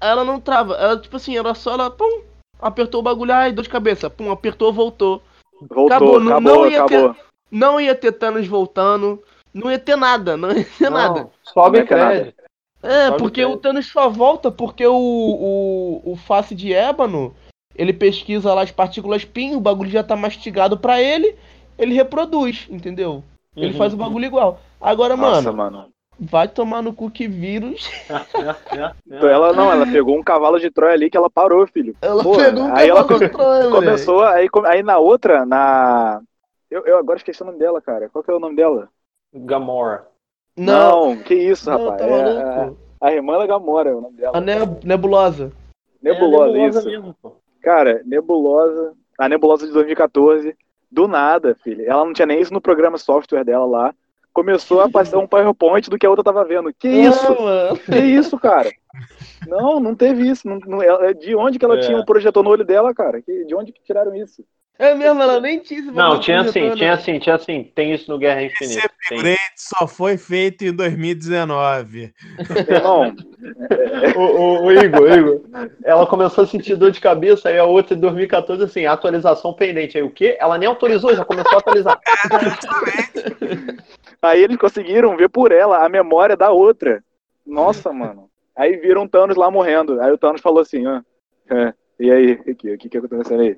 ela 0.00 0.24
não 0.24 0.40
trava. 0.40 0.74
Ela, 0.74 0.98
tipo 0.98 1.16
assim, 1.16 1.36
ela 1.36 1.54
só, 1.54 1.72
ela, 1.74 1.90
pum, 1.90 2.22
apertou 2.60 3.00
o 3.00 3.04
bagulho, 3.04 3.32
ai, 3.32 3.52
dor 3.52 3.62
de 3.62 3.68
cabeça. 3.68 4.08
Pum, 4.08 4.30
apertou, 4.30 4.72
voltou. 4.72 5.22
Voltou, 5.60 5.86
acabou. 5.86 6.20
Não, 6.20 6.32
acabou, 6.32 6.56
não 6.56 6.70
ia 6.70 6.84
acabou. 6.84 7.14
Ter, 7.14 7.27
não 7.50 7.80
ia 7.80 7.94
ter 7.94 8.12
Thanos 8.12 8.46
voltando. 8.46 9.22
Não 9.52 9.70
ia 9.70 9.78
ter 9.78 9.96
nada, 9.96 10.36
não 10.36 10.50
ia 10.50 10.64
ter 10.64 10.90
não, 10.90 10.98
nada. 10.98 11.28
Sobe 11.42 11.84
crédito. 11.84 12.42
É, 12.82 13.06
sobe 13.06 13.18
porque 13.18 13.40
crédito. 13.40 13.56
o 13.56 13.60
Thanos 13.60 13.86
só 13.86 14.08
volta 14.08 14.50
porque 14.50 14.86
o, 14.86 14.94
o, 14.94 16.12
o 16.12 16.16
face 16.16 16.54
de 16.54 16.72
ébano 16.72 17.34
ele 17.78 17.92
pesquisa 17.92 18.52
lá 18.52 18.62
as 18.62 18.72
partículas 18.72 19.24
PIN, 19.24 19.54
o 19.54 19.60
bagulho 19.60 19.88
já 19.88 20.02
tá 20.02 20.16
mastigado 20.16 20.76
para 20.76 21.00
ele, 21.00 21.36
ele 21.78 21.94
reproduz, 21.94 22.66
entendeu? 22.68 23.22
Ele 23.56 23.72
uhum. 23.72 23.78
faz 23.78 23.94
o 23.94 23.96
bagulho 23.96 24.24
igual. 24.24 24.60
Agora, 24.80 25.16
Nossa, 25.16 25.52
mano, 25.52 25.78
mano, 25.78 25.88
vai 26.18 26.48
tomar 26.48 26.82
no 26.82 26.92
cu 26.92 27.08
que 27.08 27.28
vírus. 27.28 27.88
então 29.06 29.28
ela 29.30 29.52
não, 29.52 29.70
ela 29.70 29.86
pegou 29.86 30.18
um 30.18 30.22
cavalo 30.22 30.58
de 30.58 30.70
Troia 30.70 30.94
ali 30.94 31.08
que 31.08 31.16
ela 31.16 31.30
parou, 31.30 31.66
filho. 31.68 31.94
Ela 32.02 32.22
Porra, 32.22 32.44
pegou 32.46 32.64
um 32.64 32.74
aí 32.74 32.88
cavalo 32.88 33.10
ela 33.10 33.18
de 33.18 33.28
Troia, 33.28 33.70
começou, 33.70 34.24
aí, 34.24 34.48
aí 34.66 34.82
na 34.82 34.98
outra, 34.98 35.46
na 35.46 36.20
eu, 36.70 36.84
eu 36.86 36.98
agora 36.98 37.18
esqueci 37.18 37.42
o 37.42 37.46
nome 37.46 37.58
dela, 37.58 37.80
cara. 37.80 38.08
Qual 38.08 38.22
que 38.22 38.30
é 38.30 38.34
o 38.34 38.40
nome 38.40 38.56
dela? 38.56 38.88
Gamora. 39.32 40.06
Não, 40.56 41.14
não 41.14 41.22
que 41.22 41.34
isso, 41.34 41.70
não, 41.70 41.90
rapaz. 41.90 42.00
Tá 42.00 42.06
é, 42.06 42.42
a, 42.42 43.08
a 43.08 43.12
irmã 43.12 43.38
da 43.38 43.46
Gamora 43.46 43.90
é 43.90 43.94
o 43.94 44.00
nome 44.00 44.16
dela. 44.16 44.36
A 44.36 44.40
Nebulosa. 44.40 45.52
Nebulosa, 46.02 46.50
é 46.50 46.52
nebulosa 46.52 46.78
isso. 46.78 46.88
Mesmo, 46.88 47.14
pô. 47.22 47.36
Cara, 47.62 48.02
Nebulosa, 48.04 48.94
a 49.18 49.28
Nebulosa 49.28 49.66
de 49.66 49.72
2014, 49.72 50.56
do 50.90 51.06
nada, 51.06 51.56
filho. 51.62 51.84
Ela 51.84 52.04
não 52.04 52.12
tinha 52.12 52.26
nem 52.26 52.40
isso 52.40 52.52
no 52.52 52.60
programa 52.60 52.98
software 52.98 53.44
dela 53.44 53.66
lá. 53.66 53.94
Começou 54.32 54.80
a 54.80 54.88
passar 54.88 55.18
um 55.18 55.26
PowerPoint 55.26 55.90
do 55.90 55.98
que 55.98 56.06
a 56.06 56.10
outra 56.10 56.24
tava 56.24 56.44
vendo. 56.44 56.72
Que 56.72 56.88
isso? 56.88 57.28
Não, 57.28 57.76
que 57.76 57.98
isso, 57.98 58.38
cara? 58.38 58.70
Não, 59.46 59.80
não 59.80 59.94
teve 59.94 60.28
isso. 60.28 60.46
Não, 60.46 60.58
não, 60.60 60.82
é, 60.82 61.12
de 61.12 61.34
onde 61.34 61.58
que 61.58 61.64
ela 61.64 61.76
é. 61.76 61.80
tinha 61.80 61.98
um 61.98 62.04
projetor 62.04 62.44
no 62.44 62.50
olho 62.50 62.64
dela, 62.64 62.94
cara? 62.94 63.20
de 63.20 63.54
onde 63.54 63.72
que 63.72 63.82
tiraram 63.82 64.14
isso? 64.14 64.44
É 64.78 64.94
mesmo, 64.94 65.20
ela 65.20 65.40
nem 65.40 65.58
tinha 65.58 65.80
esse 65.80 65.90
Não, 65.90 66.20
tinha 66.20 66.44
sim, 66.44 66.72
tinha 66.76 66.96
sim, 66.96 67.18
tinha 67.18 67.36
sim. 67.36 67.64
Tem 67.74 67.92
isso 67.92 68.08
no 68.08 68.16
Guerra 68.16 68.44
Infinita. 68.44 68.78
Esse 68.78 68.86
upgrade 68.86 69.38
só 69.56 69.88
foi 69.88 70.16
feito 70.16 70.64
em 70.64 70.72
2019. 70.72 72.14
Irmão, 72.68 73.12
o, 74.14 74.20
o, 74.20 74.64
o, 74.66 74.72
Igor, 74.72 75.12
Igor, 75.12 75.40
ela 75.84 76.06
começou 76.06 76.44
a 76.44 76.46
sentir 76.46 76.76
dor 76.76 76.92
de 76.92 77.00
cabeça, 77.00 77.48
aí 77.48 77.58
a 77.58 77.64
outra 77.64 77.96
em 77.96 78.00
2014, 78.00 78.62
assim, 78.62 78.86
atualização 78.86 79.52
pendente. 79.52 79.98
Aí 79.98 80.04
o 80.04 80.12
quê? 80.12 80.36
Ela 80.38 80.56
nem 80.56 80.68
autorizou, 80.68 81.12
já 81.12 81.24
começou 81.24 81.56
a 81.56 81.58
atualizar. 81.58 82.00
aí 84.22 84.44
eles 84.44 84.56
conseguiram 84.58 85.16
ver 85.16 85.28
por 85.28 85.50
ela 85.50 85.84
a 85.84 85.88
memória 85.88 86.36
da 86.36 86.52
outra. 86.52 87.02
Nossa, 87.44 87.92
mano. 87.92 88.30
Aí 88.54 88.76
viram 88.76 89.02
o 89.02 89.08
Thanos 89.08 89.36
lá 89.36 89.50
morrendo. 89.50 90.00
Aí 90.00 90.12
o 90.12 90.18
Thanos 90.18 90.40
falou 90.40 90.60
assim, 90.60 90.86
ó. 90.86 91.00
É, 91.50 91.74
e 91.98 92.12
aí, 92.12 92.32
o 92.34 92.54
que, 92.54 92.74
o 92.74 92.78
que, 92.78 92.88
que 92.88 92.98
aconteceu 92.98 93.40
aí? 93.40 93.56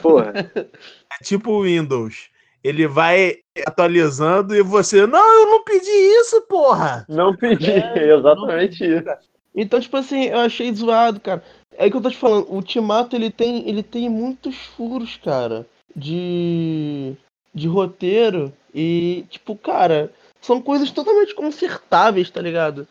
Porra. 0.00 0.32
É 0.54 1.24
tipo 1.24 1.50
o 1.50 1.62
Windows. 1.62 2.30
Ele 2.62 2.86
vai 2.86 3.38
atualizando 3.66 4.54
e 4.54 4.62
você, 4.62 5.06
não, 5.06 5.40
eu 5.40 5.46
não 5.46 5.64
pedi 5.64 5.90
isso, 5.90 6.40
porra! 6.42 7.04
Não 7.08 7.36
pedi, 7.36 7.70
é, 7.70 8.14
exatamente 8.14 8.86
não... 8.86 8.98
isso. 8.98 9.28
Então, 9.54 9.80
tipo 9.80 9.96
assim, 9.96 10.26
eu 10.26 10.38
achei 10.38 10.72
zoado, 10.72 11.20
cara. 11.20 11.42
É 11.72 11.90
que 11.90 11.96
eu 11.96 12.00
tô 12.00 12.10
te 12.10 12.16
falando, 12.16 12.46
o 12.48 12.54
Ultimato 12.54 13.16
ele 13.16 13.30
tem, 13.30 13.68
ele 13.68 13.82
tem 13.82 14.08
muitos 14.08 14.56
furos, 14.56 15.16
cara, 15.16 15.66
de 15.94 17.16
de 17.54 17.68
roteiro 17.68 18.52
e 18.74 19.26
tipo, 19.28 19.54
cara, 19.56 20.12
são 20.40 20.60
coisas 20.60 20.90
totalmente 20.90 21.34
consertáveis, 21.34 22.30
tá 22.30 22.40
ligado? 22.40 22.88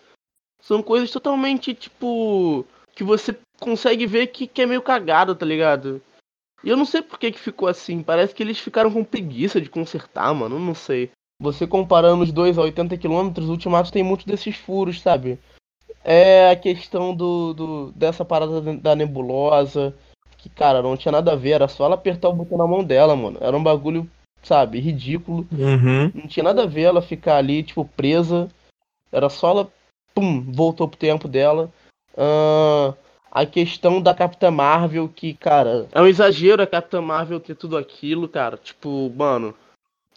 São 0.62 0.84
coisas 0.84 1.10
totalmente 1.10 1.74
tipo 1.74 2.66
que 2.94 3.04
você 3.04 3.36
consegue 3.60 4.06
ver 4.06 4.28
que, 4.28 4.46
que 4.46 4.62
é 4.62 4.66
meio 4.66 4.82
cagado, 4.82 5.34
tá 5.34 5.46
ligado? 5.46 6.02
E 6.64 6.70
eu 6.70 6.78
não 6.78 6.86
sei 6.86 7.02
por 7.02 7.20
que, 7.20 7.32
que 7.32 7.40
ficou 7.40 7.68
assim. 7.68 8.04
Parece 8.04 8.34
que 8.34 8.44
eles 8.44 8.60
ficaram 8.60 8.92
com 8.92 9.04
preguiça 9.04 9.60
de 9.60 9.70
consertar, 9.70 10.34
mano. 10.34 10.60
Não 10.60 10.76
sei. 10.76 11.12
Você 11.40 11.66
comparando 11.66 12.24
os 12.24 12.32
dois 12.32 12.58
a 12.58 12.62
80 12.62 12.98
km, 12.98 13.32
o 13.40 13.50
Ultimato 13.50 13.92
tem 13.92 14.04
muitos 14.04 14.26
desses 14.26 14.56
furos, 14.56 15.02
sabe? 15.02 15.40
É 16.04 16.52
a 16.52 16.56
questão 16.56 17.16
do, 17.16 17.54
do 17.54 17.92
dessa 17.94 18.24
parada 18.24 18.62
da 18.62 18.96
nebulosa. 18.96 19.96
Que, 20.38 20.50
cara, 20.50 20.82
não 20.82 20.96
tinha 20.96 21.12
nada 21.12 21.34
a 21.34 21.36
ver. 21.36 21.52
Era 21.52 21.68
só 21.68 21.86
ela 21.86 21.96
apertar 21.96 22.30
o 22.30 22.34
botão 22.34 22.58
na 22.58 22.68
mão 22.68 22.84
dela, 22.84 23.16
mano. 23.16 23.40
Era 23.42 23.58
um 23.58 23.64
bagulho, 23.64 24.10
sabe, 24.44 24.80
ridículo. 24.80 25.48
Uhum. 25.52 26.12
Não 26.14 26.28
tinha 26.28 26.44
nada 26.44 26.64
a 26.64 26.68
ver 26.68 26.84
ela 26.84 27.02
ficar 27.02 27.38
ali, 27.38 27.64
tipo, 27.64 27.86
presa. 27.86 28.48
Era 29.12 29.30
só 29.30 29.50
ela, 29.50 29.72
pum, 30.14 30.42
voltou 30.52 30.88
pro 30.88 30.98
tempo 30.98 31.28
dela. 31.28 31.72
Uh, 32.14 32.96
a 33.32 33.46
questão 33.46 34.02
da 34.02 34.14
Capitã 34.14 34.52
Marvel, 34.52 35.08
que, 35.08 35.34
cara, 35.34 35.88
é 35.94 36.02
um 36.02 36.08
exagero 36.08 36.62
a 36.62 36.68
Capitã 36.68 37.02
Marvel 37.02 37.40
ter 37.40 37.56
tudo 37.56 37.78
aquilo, 37.78 38.28
cara. 38.28 38.58
Tipo, 38.58 39.10
mano, 39.16 39.56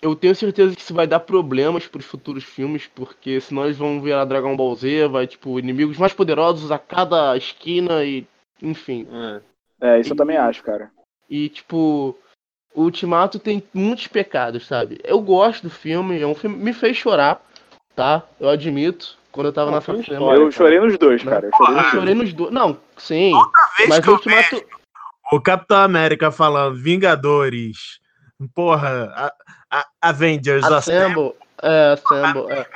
eu 0.02 0.16
tenho 0.16 0.34
certeza 0.34 0.74
que 0.74 0.82
isso 0.82 0.92
vai 0.92 1.06
dar 1.06 1.20
problemas 1.20 1.86
para 1.86 2.00
os 2.00 2.04
futuros 2.04 2.42
filmes, 2.42 2.88
porque 2.92 3.40
senão 3.40 3.64
eles 3.64 3.78
vão 3.78 4.02
virar 4.02 4.24
Dragon 4.24 4.56
Ball 4.56 4.74
Z, 4.74 5.06
vai, 5.08 5.28
tipo, 5.28 5.58
inimigos 5.58 5.96
mais 5.96 6.12
poderosos 6.12 6.72
a 6.72 6.78
cada 6.78 7.36
esquina 7.36 8.04
e. 8.04 8.26
Enfim. 8.60 9.06
É, 9.80 9.96
é 9.96 10.00
isso 10.00 10.10
e, 10.10 10.12
eu 10.12 10.16
também 10.16 10.36
acho, 10.36 10.62
cara. 10.62 10.90
E, 11.30 11.48
tipo, 11.48 12.16
o 12.74 12.82
Ultimato 12.82 13.38
tem 13.38 13.62
muitos 13.72 14.08
pecados, 14.08 14.66
sabe? 14.66 14.98
Eu 15.04 15.20
gosto 15.20 15.62
do 15.62 15.70
filme, 15.70 16.20
é 16.20 16.26
um 16.26 16.34
filme 16.34 16.56
me 16.56 16.72
fez 16.72 16.96
chorar, 16.96 17.40
tá? 17.94 18.26
Eu 18.40 18.48
admito. 18.48 19.16
Quando 19.34 19.48
eu 19.48 19.52
tava 19.52 19.72
na 19.72 19.80
sala 19.80 20.00
Eu 20.08 20.52
chorei 20.52 20.78
nos 20.78 20.96
dois, 20.96 21.24
né? 21.24 21.32
cara. 21.32 21.46
Eu 21.48 21.52
chorei, 21.56 21.76
eu 21.76 21.90
chorei 21.90 22.14
nos 22.14 22.32
dois. 22.32 22.52
Não, 22.52 22.78
sim. 22.96 23.32
mas 23.88 24.06
o 24.06 24.12
Ultimato. 24.12 24.64
O 25.32 25.40
Capitão 25.40 25.78
América 25.78 26.30
falando 26.30 26.76
Vingadores. 26.76 27.98
Porra, 28.54 29.12
a, 29.16 29.34
a, 29.78 29.86
Avengers 30.08 30.64
Assemble. 30.64 31.32
É, 31.60 31.94
Assemble. 31.94 32.52
É. 32.52 32.66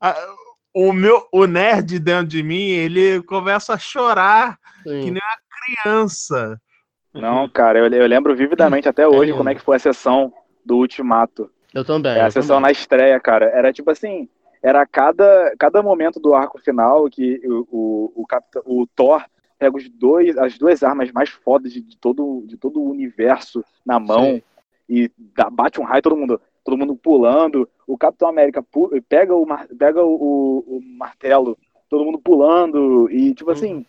A, 0.00 0.16
o 0.74 0.92
meu 0.92 1.28
o 1.32 1.46
nerd 1.46 2.00
dentro 2.00 2.26
de 2.26 2.42
mim, 2.42 2.70
ele 2.70 3.22
começa 3.22 3.74
a 3.74 3.78
chorar 3.78 4.58
sim. 4.82 5.00
que 5.00 5.10
nem 5.12 5.22
uma 5.22 5.84
criança. 5.84 6.60
Não, 7.14 7.48
cara, 7.48 7.78
eu, 7.78 7.86
eu 7.86 8.06
lembro 8.08 8.34
vividamente 8.34 8.88
até 8.88 9.06
hoje 9.06 9.30
é 9.30 9.36
como 9.36 9.48
é 9.48 9.54
que 9.54 9.62
foi 9.62 9.76
a 9.76 9.80
sessão 9.80 10.32
do 10.64 10.78
Ultimato. 10.78 11.48
Eu 11.72 11.84
também. 11.84 12.16
É, 12.16 12.22
a 12.22 12.30
sessão 12.32 12.56
também. 12.56 12.72
na 12.72 12.72
estreia, 12.72 13.20
cara. 13.20 13.46
Era 13.46 13.72
tipo 13.72 13.92
assim, 13.92 14.28
era 14.62 14.86
cada, 14.86 15.54
cada 15.58 15.82
momento 15.82 16.20
do 16.20 16.34
arco 16.34 16.58
final 16.58 17.08
que 17.08 17.40
o, 17.46 17.66
o, 17.70 18.24
o, 18.24 18.82
o 18.82 18.86
Thor 18.88 19.24
pega 19.58 19.76
os 19.76 19.88
dois, 19.88 20.38
as 20.38 20.56
duas 20.56 20.82
armas 20.82 21.10
mais 21.10 21.30
fodas 21.30 21.72
de, 21.72 21.80
de, 21.80 21.96
todo, 21.96 22.44
de 22.46 22.56
todo 22.56 22.80
o 22.80 22.90
universo 22.90 23.64
na 23.84 23.98
mão 23.98 24.24
Sim. 24.24 24.42
e 24.88 25.10
dá, 25.34 25.50
bate 25.50 25.80
um 25.80 25.84
raio 25.84 26.02
todo 26.02 26.16
mundo, 26.16 26.40
todo 26.64 26.78
mundo 26.78 26.94
pulando. 26.96 27.68
O 27.86 27.98
Capitão 27.98 28.28
América 28.28 28.62
pula, 28.62 29.00
pega, 29.08 29.34
o, 29.34 29.46
pega 29.76 30.04
o, 30.04 30.64
o, 30.66 30.80
martelo, 30.80 31.58
todo 31.88 32.04
mundo 32.04 32.18
pulando 32.18 33.10
e 33.10 33.34
tipo 33.34 33.50
assim, 33.50 33.74
uhum. 33.74 33.84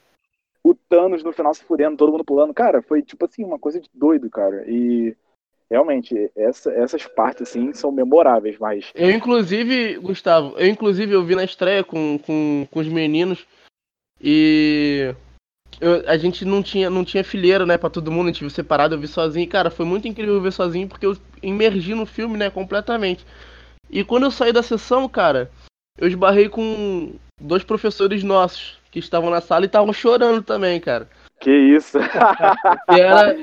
o 0.64 0.74
Thanos 0.74 1.24
no 1.24 1.32
final 1.32 1.54
se 1.54 1.64
fudendo, 1.64 1.98
todo 1.98 2.12
mundo 2.12 2.26
pulando. 2.26 2.54
Cara, 2.54 2.82
foi 2.82 3.04
tipo 3.04 3.26
assim, 3.26 3.44
uma 3.44 3.60
coisa 3.60 3.80
de 3.80 3.90
doido, 3.94 4.30
cara. 4.30 4.64
E 4.68 5.16
realmente, 5.70 6.32
essa, 6.36 6.72
essas 6.72 7.06
partes, 7.06 7.44
assim, 7.44 7.72
são 7.74 7.92
memoráveis, 7.92 8.58
mas... 8.60 8.92
Eu, 8.96 9.12
inclusive, 9.12 9.98
Gustavo, 9.98 10.56
eu, 10.58 10.68
inclusive, 10.68 11.14
eu 11.14 11.24
vi 11.24 11.36
na 11.36 11.44
estreia 11.44 11.84
com, 11.84 12.20
com, 12.20 12.68
com 12.70 12.80
os 12.80 12.88
meninos 12.88 13.46
e... 14.20 15.14
Eu, 15.80 16.04
a 16.10 16.18
gente 16.18 16.44
não 16.44 16.62
tinha, 16.62 16.90
não 16.90 17.06
tinha 17.06 17.24
fileira, 17.24 17.66
né, 17.66 17.78
pra 17.78 17.90
todo 17.90 18.12
mundo, 18.12 18.26
a 18.26 18.32
gente 18.32 18.42
viu 18.42 18.50
separado, 18.50 18.96
eu 18.96 19.00
vi 19.00 19.08
sozinho. 19.08 19.44
E, 19.44 19.48
cara, 19.48 19.70
foi 19.70 19.86
muito 19.86 20.08
incrível 20.08 20.42
ver 20.42 20.52
sozinho, 20.52 20.88
porque 20.88 21.06
eu 21.06 21.16
imergi 21.42 21.94
no 21.94 22.06
filme, 22.06 22.38
né, 22.38 22.50
completamente. 22.50 23.26
E 23.90 24.04
quando 24.04 24.24
eu 24.24 24.32
saí 24.32 24.52
da 24.52 24.62
sessão, 24.62 25.08
cara, 25.08 25.50
eu 25.98 26.08
esbarrei 26.08 26.50
com 26.50 27.14
dois 27.40 27.64
professores 27.64 28.24
nossos 28.24 28.78
que 28.92 29.00
estavam 29.00 29.30
na 29.30 29.42
sala 29.42 29.66
e 29.66 29.68
estavam 29.68 29.94
chorando 29.94 30.42
também, 30.42 30.80
cara. 30.80 31.08
Que 31.40 31.52
isso? 31.52 31.98
e 32.92 33.00
era, 33.00 33.36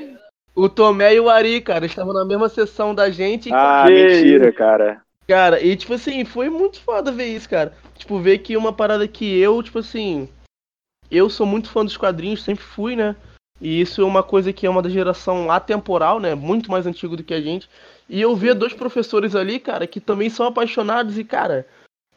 o 0.57 0.67
Tomé 0.67 1.13
e 1.13 1.19
o 1.19 1.29
Ari, 1.29 1.61
cara, 1.61 1.85
estavam 1.85 2.11
na 2.11 2.25
mesma 2.25 2.49
sessão 2.49 2.95
da 2.95 3.11
gente. 3.11 3.53
Ah, 3.53 3.85
que... 3.85 3.93
mentira, 3.93 4.51
cara. 4.51 5.03
Cara, 5.27 5.63
e 5.63 5.75
tipo 5.75 5.93
assim, 5.93 6.25
foi 6.25 6.49
muito 6.49 6.79
foda 6.81 7.11
ver 7.11 7.27
isso, 7.27 7.47
cara. 7.47 7.73
Tipo, 7.95 8.17
ver 8.17 8.39
que 8.39 8.57
uma 8.57 8.73
parada 8.73 9.07
que 9.07 9.37
eu, 9.37 9.61
tipo 9.61 9.77
assim. 9.77 10.27
Eu 11.11 11.29
sou 11.29 11.45
muito 11.45 11.69
fã 11.69 11.85
dos 11.85 11.95
quadrinhos, 11.95 12.43
sempre 12.43 12.63
fui, 12.63 12.95
né? 12.95 13.15
E 13.61 13.79
isso 13.79 14.01
é 14.01 14.05
uma 14.05 14.23
coisa 14.23 14.51
que 14.51 14.65
é 14.65 14.69
uma 14.69 14.81
da 14.81 14.89
geração 14.89 15.51
atemporal, 15.51 16.19
né? 16.19 16.33
Muito 16.33 16.71
mais 16.71 16.87
antigo 16.87 17.15
do 17.15 17.23
que 17.23 17.35
a 17.35 17.41
gente. 17.41 17.69
E 18.09 18.19
eu 18.19 18.35
ver 18.35 18.55
dois 18.55 18.73
professores 18.73 19.35
ali, 19.35 19.59
cara, 19.59 19.85
que 19.85 19.99
também 19.99 20.29
são 20.29 20.47
apaixonados 20.47 21.19
e, 21.19 21.23
cara, 21.23 21.67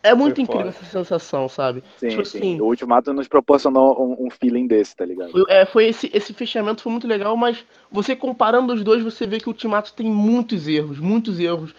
é 0.03 0.14
muito 0.14 0.36
Foi 0.36 0.44
incrível 0.44 0.72
foda. 0.72 0.84
essa 0.84 0.98
sensação, 0.98 1.48
sabe? 1.48 1.84
Sim, 1.98 2.09
tipo 2.09 2.24
sim. 2.24 2.38
Assim, 2.38 2.61
o 2.61 2.66
Ultimato 2.66 3.12
nos 3.12 3.28
proporcionou 3.28 4.01
um, 4.03 4.26
um, 4.26 4.30
feeling 4.30 4.66
desse, 4.66 4.96
tá 4.96 5.05
ligado? 5.05 5.30
Foi, 5.30 5.44
é, 5.48 5.66
foi 5.66 5.86
esse, 5.86 6.11
esse 6.14 6.32
fechamento 6.32 6.82
foi 6.82 6.90
muito 6.90 7.07
legal, 7.07 7.36
mas 7.36 7.64
você 7.90 8.16
comparando 8.16 8.72
os 8.72 8.82
dois, 8.82 9.03
você 9.03 9.26
vê 9.26 9.38
que 9.38 9.48
o 9.48 9.53
Ultimato 9.53 9.92
tem 9.92 10.07
muitos 10.07 10.66
erros, 10.66 10.98
muitos 10.98 11.38
erros 11.38 11.74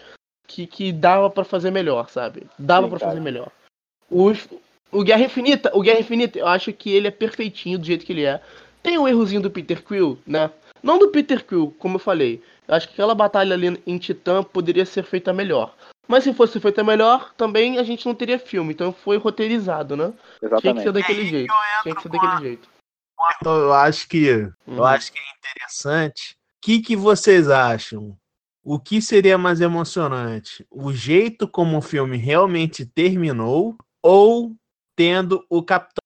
que, 0.46 0.66
que 0.66 0.92
dava 0.92 1.28
para 1.30 1.44
fazer 1.44 1.70
melhor, 1.70 2.08
sabe? 2.10 2.46
Dava 2.58 2.88
para 2.88 2.98
fazer 2.98 3.20
melhor. 3.20 3.50
Os, 4.08 4.46
o 4.90 5.02
Guerra 5.02 5.24
Infinita, 5.24 5.70
o 5.74 5.80
Guerra 5.80 6.00
Infinita, 6.00 6.38
eu 6.38 6.46
acho 6.46 6.72
que 6.72 6.90
ele 6.90 7.08
é 7.08 7.10
perfeitinho 7.10 7.78
do 7.78 7.84
jeito 7.84 8.04
que 8.04 8.12
ele 8.12 8.24
é. 8.24 8.40
Tem 8.82 8.98
o 8.98 9.02
um 9.02 9.08
errozinho 9.08 9.40
do 9.40 9.50
Peter 9.50 9.82
Quill, 9.82 10.18
né? 10.26 10.50
Não 10.82 10.98
do 10.98 11.08
Peter 11.08 11.44
Quill, 11.44 11.74
como 11.78 11.96
eu 11.96 12.00
falei. 12.00 12.42
Eu 12.68 12.74
acho 12.74 12.88
que 12.88 12.94
aquela 12.94 13.14
batalha 13.14 13.54
ali 13.54 13.80
em 13.86 13.98
Titã 13.98 14.42
poderia 14.42 14.84
ser 14.84 15.04
feita 15.04 15.32
melhor. 15.32 15.74
Mas 16.08 16.24
se 16.24 16.34
fosse 16.34 16.58
feita 16.60 16.82
melhor, 16.82 17.32
também 17.34 17.78
a 17.78 17.82
gente 17.82 18.04
não 18.06 18.14
teria 18.14 18.38
filme. 18.38 18.72
Então 18.72 18.92
foi 18.92 19.16
roteirizado, 19.16 19.96
né? 19.96 20.12
Exatamente. 20.42 20.60
Tinha 20.62 20.74
que 20.74 20.82
ser 20.82 20.92
daquele 20.92 21.26
jeito. 21.26 21.54
Tinha 21.82 21.94
que 21.94 22.02
ser 22.02 22.08
daquele 22.08 22.38
jeito. 22.38 22.68
Eu 23.44 23.72
acho 23.72 24.08
que 24.08 24.32
uhum. 24.66 24.76
eu 24.76 24.84
acho 24.84 25.12
que 25.12 25.18
é 25.18 25.22
interessante. 25.38 26.32
O 26.32 26.36
que, 26.60 26.80
que 26.80 26.96
vocês 26.96 27.48
acham? 27.48 28.16
O 28.64 28.78
que 28.78 29.02
seria 29.02 29.36
mais 29.36 29.60
emocionante? 29.60 30.66
O 30.70 30.92
jeito 30.92 31.48
como 31.48 31.78
o 31.78 31.82
filme 31.82 32.16
realmente 32.16 32.86
terminou 32.86 33.76
ou 34.02 34.54
tendo 34.96 35.44
o 35.48 35.62
Capitão 35.62 36.02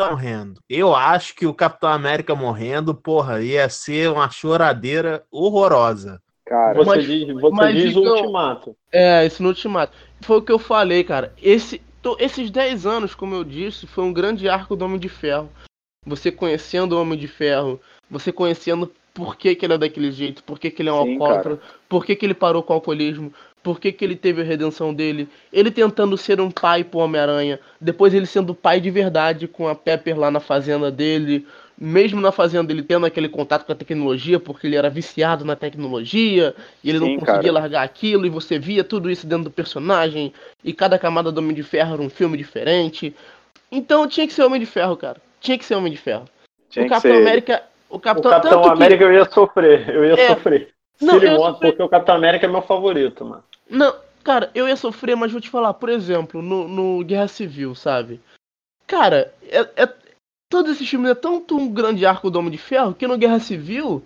morrendo? 0.00 0.60
Eu 0.68 0.94
acho 0.94 1.34
que 1.34 1.46
o 1.46 1.54
Capitão 1.54 1.90
América 1.90 2.34
morrendo, 2.34 2.94
porra, 2.94 3.42
ia 3.42 3.68
ser 3.68 4.10
uma 4.10 4.30
choradeira 4.30 5.24
horrorosa. 5.30 6.21
Cara, 6.44 6.74
você 6.74 6.90
mas, 6.90 7.06
diz, 7.06 7.26
você 7.28 7.56
mas 7.56 7.74
diz 7.74 7.90
então, 7.96 8.02
o 8.02 8.16
ultimato. 8.16 8.76
É, 8.90 9.24
esse 9.24 9.42
no 9.42 9.48
ultimato. 9.48 9.96
Foi 10.20 10.38
o 10.38 10.42
que 10.42 10.52
eu 10.52 10.58
falei, 10.58 11.04
cara. 11.04 11.32
Esse, 11.40 11.80
tô, 12.00 12.16
esses 12.18 12.50
10 12.50 12.84
anos, 12.86 13.14
como 13.14 13.34
eu 13.34 13.44
disse, 13.44 13.86
foi 13.86 14.04
um 14.04 14.12
grande 14.12 14.48
arco 14.48 14.74
do 14.74 14.84
Homem 14.84 14.98
de 14.98 15.08
Ferro. 15.08 15.48
Você 16.04 16.32
conhecendo 16.32 16.96
o 16.96 17.00
Homem 17.00 17.18
de 17.18 17.28
Ferro, 17.28 17.80
você 18.10 18.32
conhecendo 18.32 18.90
por 19.14 19.36
que, 19.36 19.54
que 19.54 19.64
ele 19.64 19.74
é 19.74 19.78
daquele 19.78 20.10
jeito, 20.10 20.42
por 20.42 20.58
que, 20.58 20.70
que 20.70 20.82
ele 20.82 20.88
é 20.88 20.92
um 20.92 21.04
Sim, 21.04 21.12
alcoólatra, 21.12 21.56
cara. 21.56 21.72
por 21.88 22.04
que, 22.04 22.16
que 22.16 22.26
ele 22.26 22.34
parou 22.34 22.62
com 22.62 22.72
o 22.72 22.76
alcoolismo, 22.76 23.32
por 23.62 23.78
que, 23.78 23.92
que 23.92 24.04
ele 24.04 24.16
teve 24.16 24.42
a 24.42 24.44
redenção 24.44 24.92
dele, 24.92 25.28
ele 25.52 25.70
tentando 25.70 26.16
ser 26.16 26.40
um 26.40 26.50
pai 26.50 26.82
pro 26.82 27.00
Homem-Aranha, 27.00 27.60
depois 27.80 28.12
ele 28.12 28.26
sendo 28.26 28.54
pai 28.54 28.80
de 28.80 28.90
verdade 28.90 29.46
com 29.46 29.68
a 29.68 29.74
Pepper 29.74 30.18
lá 30.18 30.30
na 30.30 30.40
fazenda 30.40 30.90
dele, 30.90 31.46
mesmo 31.84 32.20
na 32.20 32.30
fazenda 32.30 32.72
ele 32.72 32.80
tendo 32.80 33.04
aquele 33.04 33.28
contato 33.28 33.66
com 33.66 33.72
a 33.72 33.74
tecnologia, 33.74 34.38
porque 34.38 34.68
ele 34.68 34.76
era 34.76 34.88
viciado 34.88 35.44
na 35.44 35.56
tecnologia, 35.56 36.54
e 36.82 36.88
ele 36.88 37.00
Sim, 37.00 37.04
não 37.04 37.18
conseguia 37.18 37.52
cara. 37.52 37.52
largar 37.52 37.82
aquilo, 37.82 38.24
e 38.24 38.30
você 38.30 38.56
via 38.56 38.84
tudo 38.84 39.10
isso 39.10 39.26
dentro 39.26 39.44
do 39.44 39.50
personagem, 39.50 40.32
e 40.62 40.72
cada 40.72 40.96
camada 40.96 41.32
do 41.32 41.38
Homem 41.38 41.56
de 41.56 41.64
Ferro 41.64 41.94
era 41.94 42.02
um 42.02 42.08
filme 42.08 42.38
diferente. 42.38 43.12
Então 43.70 44.06
tinha 44.06 44.28
que 44.28 44.32
ser 44.32 44.44
Homem 44.44 44.60
de 44.60 44.66
Ferro, 44.66 44.96
cara. 44.96 45.20
Tinha 45.40 45.58
que 45.58 45.64
ser 45.64 45.74
Homem 45.74 45.90
de 45.90 45.98
Ferro. 45.98 46.26
Tinha 46.70 46.86
o 46.86 46.88
Capitão 46.88 47.16
América. 47.16 47.62
O 47.90 47.98
Capitão, 47.98 48.30
o 48.30 48.34
Capitão 48.34 48.64
América 48.64 48.98
que... 48.98 49.04
eu 49.04 49.12
ia 49.12 49.24
sofrer, 49.24 49.88
eu 49.88 50.04
ia 50.04 50.14
é... 50.14 50.28
sofrer. 50.28 50.68
Não, 51.00 51.18
Se 51.18 51.26
ele 51.26 51.36
morre, 51.36 51.52
sofrer... 51.54 51.70
porque 51.72 51.82
o 51.82 51.88
Capitão 51.88 52.14
América 52.14 52.46
é 52.46 52.48
meu 52.48 52.62
favorito, 52.62 53.24
mano. 53.24 53.42
Não, 53.68 53.92
cara, 54.22 54.50
eu 54.54 54.68
ia 54.68 54.76
sofrer, 54.76 55.16
mas 55.16 55.32
vou 55.32 55.40
te 55.40 55.50
falar, 55.50 55.74
por 55.74 55.88
exemplo, 55.88 56.40
no, 56.40 56.68
no 56.68 57.04
Guerra 57.04 57.26
Civil, 57.26 57.74
sabe? 57.74 58.20
Cara, 58.86 59.34
é, 59.50 59.66
é, 59.76 59.88
todos 60.52 60.72
esses 60.72 60.86
filmes 60.86 61.10
é 61.10 61.14
tanto 61.14 61.56
um 61.56 61.66
grande 61.66 62.04
arco 62.04 62.30
do 62.30 62.38
Homem 62.38 62.50
de 62.50 62.58
Ferro 62.58 62.92
que 62.92 63.06
no 63.06 63.16
Guerra 63.16 63.40
Civil 63.40 64.04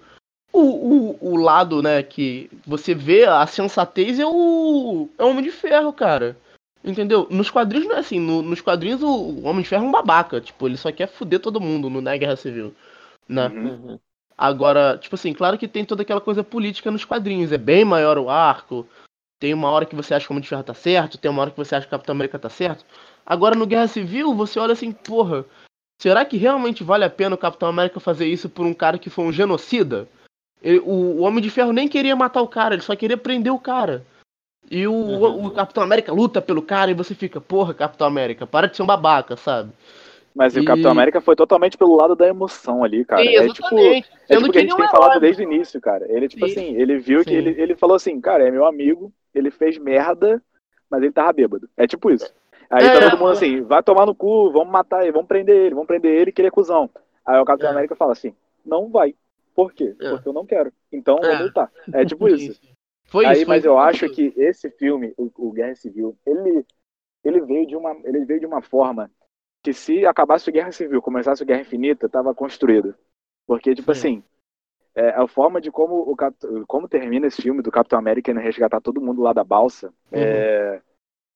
o, 0.52 0.60
o, 0.60 1.32
o 1.32 1.36
lado, 1.36 1.82
né, 1.82 2.04
que 2.04 2.48
você 2.64 2.94
vê 2.94 3.24
a 3.24 3.44
sensatez 3.48 4.20
é 4.20 4.24
o, 4.24 5.08
é 5.18 5.24
o 5.24 5.30
Homem 5.30 5.42
de 5.42 5.50
Ferro, 5.50 5.92
cara. 5.92 6.36
Entendeu? 6.84 7.26
Nos 7.28 7.50
quadrinhos 7.50 7.88
não 7.88 7.96
é 7.96 7.98
assim. 7.98 8.20
No, 8.20 8.42
nos 8.42 8.60
quadrinhos 8.60 9.02
o, 9.02 9.08
o, 9.08 9.44
Homem 9.44 9.64
de 9.64 9.68
Ferro 9.68 9.84
é 9.84 9.88
um 9.88 9.90
babaca. 9.90 10.40
Tipo, 10.40 10.68
ele 10.68 10.76
só 10.76 10.92
quer 10.92 11.08
fuder 11.08 11.40
todo 11.40 11.60
mundo 11.60 11.90
no, 11.90 12.00
na 12.00 12.16
Guerra 12.16 12.36
Civil. 12.36 12.72
Né? 13.28 13.48
Uhum. 13.48 13.98
Agora, 14.38 14.96
tipo 14.96 15.16
assim, 15.16 15.34
claro 15.34 15.58
que 15.58 15.66
tem 15.66 15.84
toda 15.84 16.02
aquela 16.02 16.20
coisa 16.20 16.44
política 16.44 16.92
nos 16.92 17.04
quadrinhos. 17.04 17.50
É 17.50 17.58
bem 17.58 17.84
maior 17.84 18.16
o 18.18 18.30
arco. 18.30 18.86
Tem 19.40 19.52
uma 19.52 19.68
hora 19.68 19.84
que 19.84 19.96
você 19.96 20.14
acha 20.14 20.26
que 20.26 20.32
o 20.32 20.34
Homem 20.34 20.42
de 20.42 20.48
Ferro 20.48 20.62
tá 20.62 20.74
certo. 20.74 21.18
Tem 21.18 21.28
uma 21.28 21.42
hora 21.42 21.50
que 21.50 21.56
você 21.56 21.74
acha 21.74 21.86
que 21.86 21.88
o 21.88 21.96
Capitão 21.98 22.14
América 22.14 22.38
tá 22.38 22.48
certo. 22.48 22.84
Agora 23.26 23.56
no 23.56 23.66
Guerra 23.66 23.88
Civil, 23.88 24.32
você 24.32 24.60
olha 24.60 24.72
assim, 24.72 24.92
porra, 24.92 25.44
Será 25.98 26.24
que 26.24 26.36
realmente 26.36 26.84
vale 26.84 27.04
a 27.04 27.10
pena 27.10 27.34
o 27.34 27.38
Capitão 27.38 27.68
América 27.68 27.98
fazer 28.00 28.26
isso 28.26 28.48
por 28.48 28.66
um 28.66 28.74
cara 28.74 28.98
que 28.98 29.10
foi 29.10 29.24
um 29.24 29.32
genocida? 29.32 30.08
Ele, 30.62 30.78
o, 30.80 30.90
o, 30.90 31.20
Homem 31.20 31.42
de 31.42 31.50
Ferro 31.50 31.72
nem 31.72 31.88
queria 31.88 32.14
matar 32.14 32.42
o 32.42 32.48
cara, 32.48 32.74
ele 32.74 32.82
só 32.82 32.94
queria 32.94 33.16
prender 33.16 33.52
o 33.52 33.58
cara. 33.58 34.04
E 34.70 34.86
o, 34.86 34.92
uhum. 34.92 35.46
o, 35.46 35.50
Capitão 35.50 35.82
América 35.82 36.12
luta 36.12 36.42
pelo 36.42 36.60
cara 36.60 36.90
e 36.90 36.94
você 36.94 37.14
fica, 37.14 37.40
porra, 37.40 37.72
Capitão 37.72 38.06
América, 38.06 38.46
para 38.46 38.66
de 38.66 38.76
ser 38.76 38.82
um 38.82 38.86
babaca, 38.86 39.36
sabe? 39.36 39.70
Mas 40.34 40.54
e... 40.54 40.60
o 40.60 40.64
Capitão 40.64 40.90
América 40.90 41.20
foi 41.20 41.34
totalmente 41.34 41.78
pelo 41.78 41.96
lado 41.96 42.14
da 42.14 42.26
emoção 42.26 42.84
ali, 42.84 43.04
cara. 43.04 43.22
Sim, 43.22 43.36
é 43.36 43.48
tipo, 43.48 43.78
é 43.78 44.00
tipo 44.36 44.52
que 44.52 44.58
a 44.58 44.60
gente 44.60 44.76
tem 44.76 44.88
falado 44.88 45.20
desde 45.20 45.42
o 45.42 45.50
início, 45.50 45.80
cara. 45.80 46.04
Ele, 46.10 46.28
tipo 46.28 46.46
Sim. 46.46 46.52
assim, 46.52 46.76
ele 46.76 46.98
viu 46.98 47.20
Sim. 47.20 47.24
que 47.24 47.34
ele, 47.34 47.50
ele 47.58 47.74
falou 47.74 47.96
assim, 47.96 48.20
cara, 48.20 48.46
é 48.46 48.50
meu 48.50 48.66
amigo, 48.66 49.10
ele 49.34 49.50
fez 49.50 49.78
merda, 49.78 50.42
mas 50.90 51.02
ele 51.02 51.12
tava 51.12 51.32
bêbado. 51.32 51.68
É 51.76 51.86
tipo 51.86 52.10
isso. 52.10 52.30
Aí 52.70 52.84
tá 52.84 52.94
é, 52.94 53.00
tá 53.00 53.10
todo 53.10 53.18
mundo 53.18 53.30
assim, 53.30 53.62
vai 53.62 53.82
tomar 53.82 54.06
no 54.06 54.14
cu, 54.14 54.50
vamos 54.50 54.72
matar 54.72 55.02
ele, 55.02 55.12
vamos 55.12 55.28
prender 55.28 55.56
ele, 55.56 55.74
vamos 55.74 55.86
prender 55.86 56.12
ele 56.12 56.32
que 56.32 56.40
ele 56.40 56.48
é 56.48 56.50
cuzão. 56.50 56.90
Aí 57.24 57.38
o 57.40 57.44
Capitão 57.44 57.68
é. 57.70 57.72
América 57.72 57.96
fala 57.96 58.12
assim, 58.12 58.34
não 58.64 58.88
vai. 58.90 59.14
Por 59.54 59.72
quê? 59.72 59.96
É. 60.00 60.10
Porque 60.10 60.28
eu 60.28 60.32
não 60.32 60.44
quero. 60.44 60.72
Então 60.92 61.18
é. 61.18 61.36
vou 61.36 61.46
lutar. 61.46 61.70
É 61.92 62.04
tipo 62.04 62.28
isso. 62.28 62.60
Foi 63.06 63.24
Aí, 63.24 63.38
isso. 63.38 63.48
Mas 63.48 63.62
foi 63.62 63.70
eu 63.70 63.78
acho 63.78 64.08
que 64.10 64.32
esse 64.36 64.70
filme, 64.70 65.14
o, 65.16 65.30
o 65.36 65.52
Guerra 65.52 65.74
Civil, 65.74 66.16
ele, 66.26 66.64
ele, 67.24 67.40
veio 67.40 67.66
de 67.66 67.76
uma, 67.76 67.96
ele 68.04 68.24
veio 68.24 68.40
de 68.40 68.46
uma 68.46 68.60
forma 68.60 69.10
que 69.62 69.72
se 69.72 70.04
acabasse 70.04 70.48
a 70.50 70.52
Guerra 70.52 70.72
Civil, 70.72 71.00
começasse 71.00 71.42
a 71.42 71.46
Guerra 71.46 71.62
Infinita, 71.62 72.06
estava 72.06 72.34
construído. 72.34 72.94
Porque, 73.46 73.74
tipo 73.74 73.94
Sim. 73.94 73.98
assim, 73.98 74.24
é, 74.94 75.10
a 75.10 75.26
forma 75.26 75.60
de 75.60 75.70
como, 75.70 76.10
o, 76.10 76.66
como 76.66 76.88
termina 76.88 77.26
esse 77.26 77.42
filme 77.42 77.62
do 77.62 77.70
Capitão 77.70 77.98
América 77.98 78.30
indo 78.30 78.40
resgatar 78.40 78.80
todo 78.80 79.00
mundo 79.00 79.22
lá 79.22 79.32
da 79.32 79.44
balsa, 79.44 79.88
uhum. 80.12 80.18
é, 80.18 80.82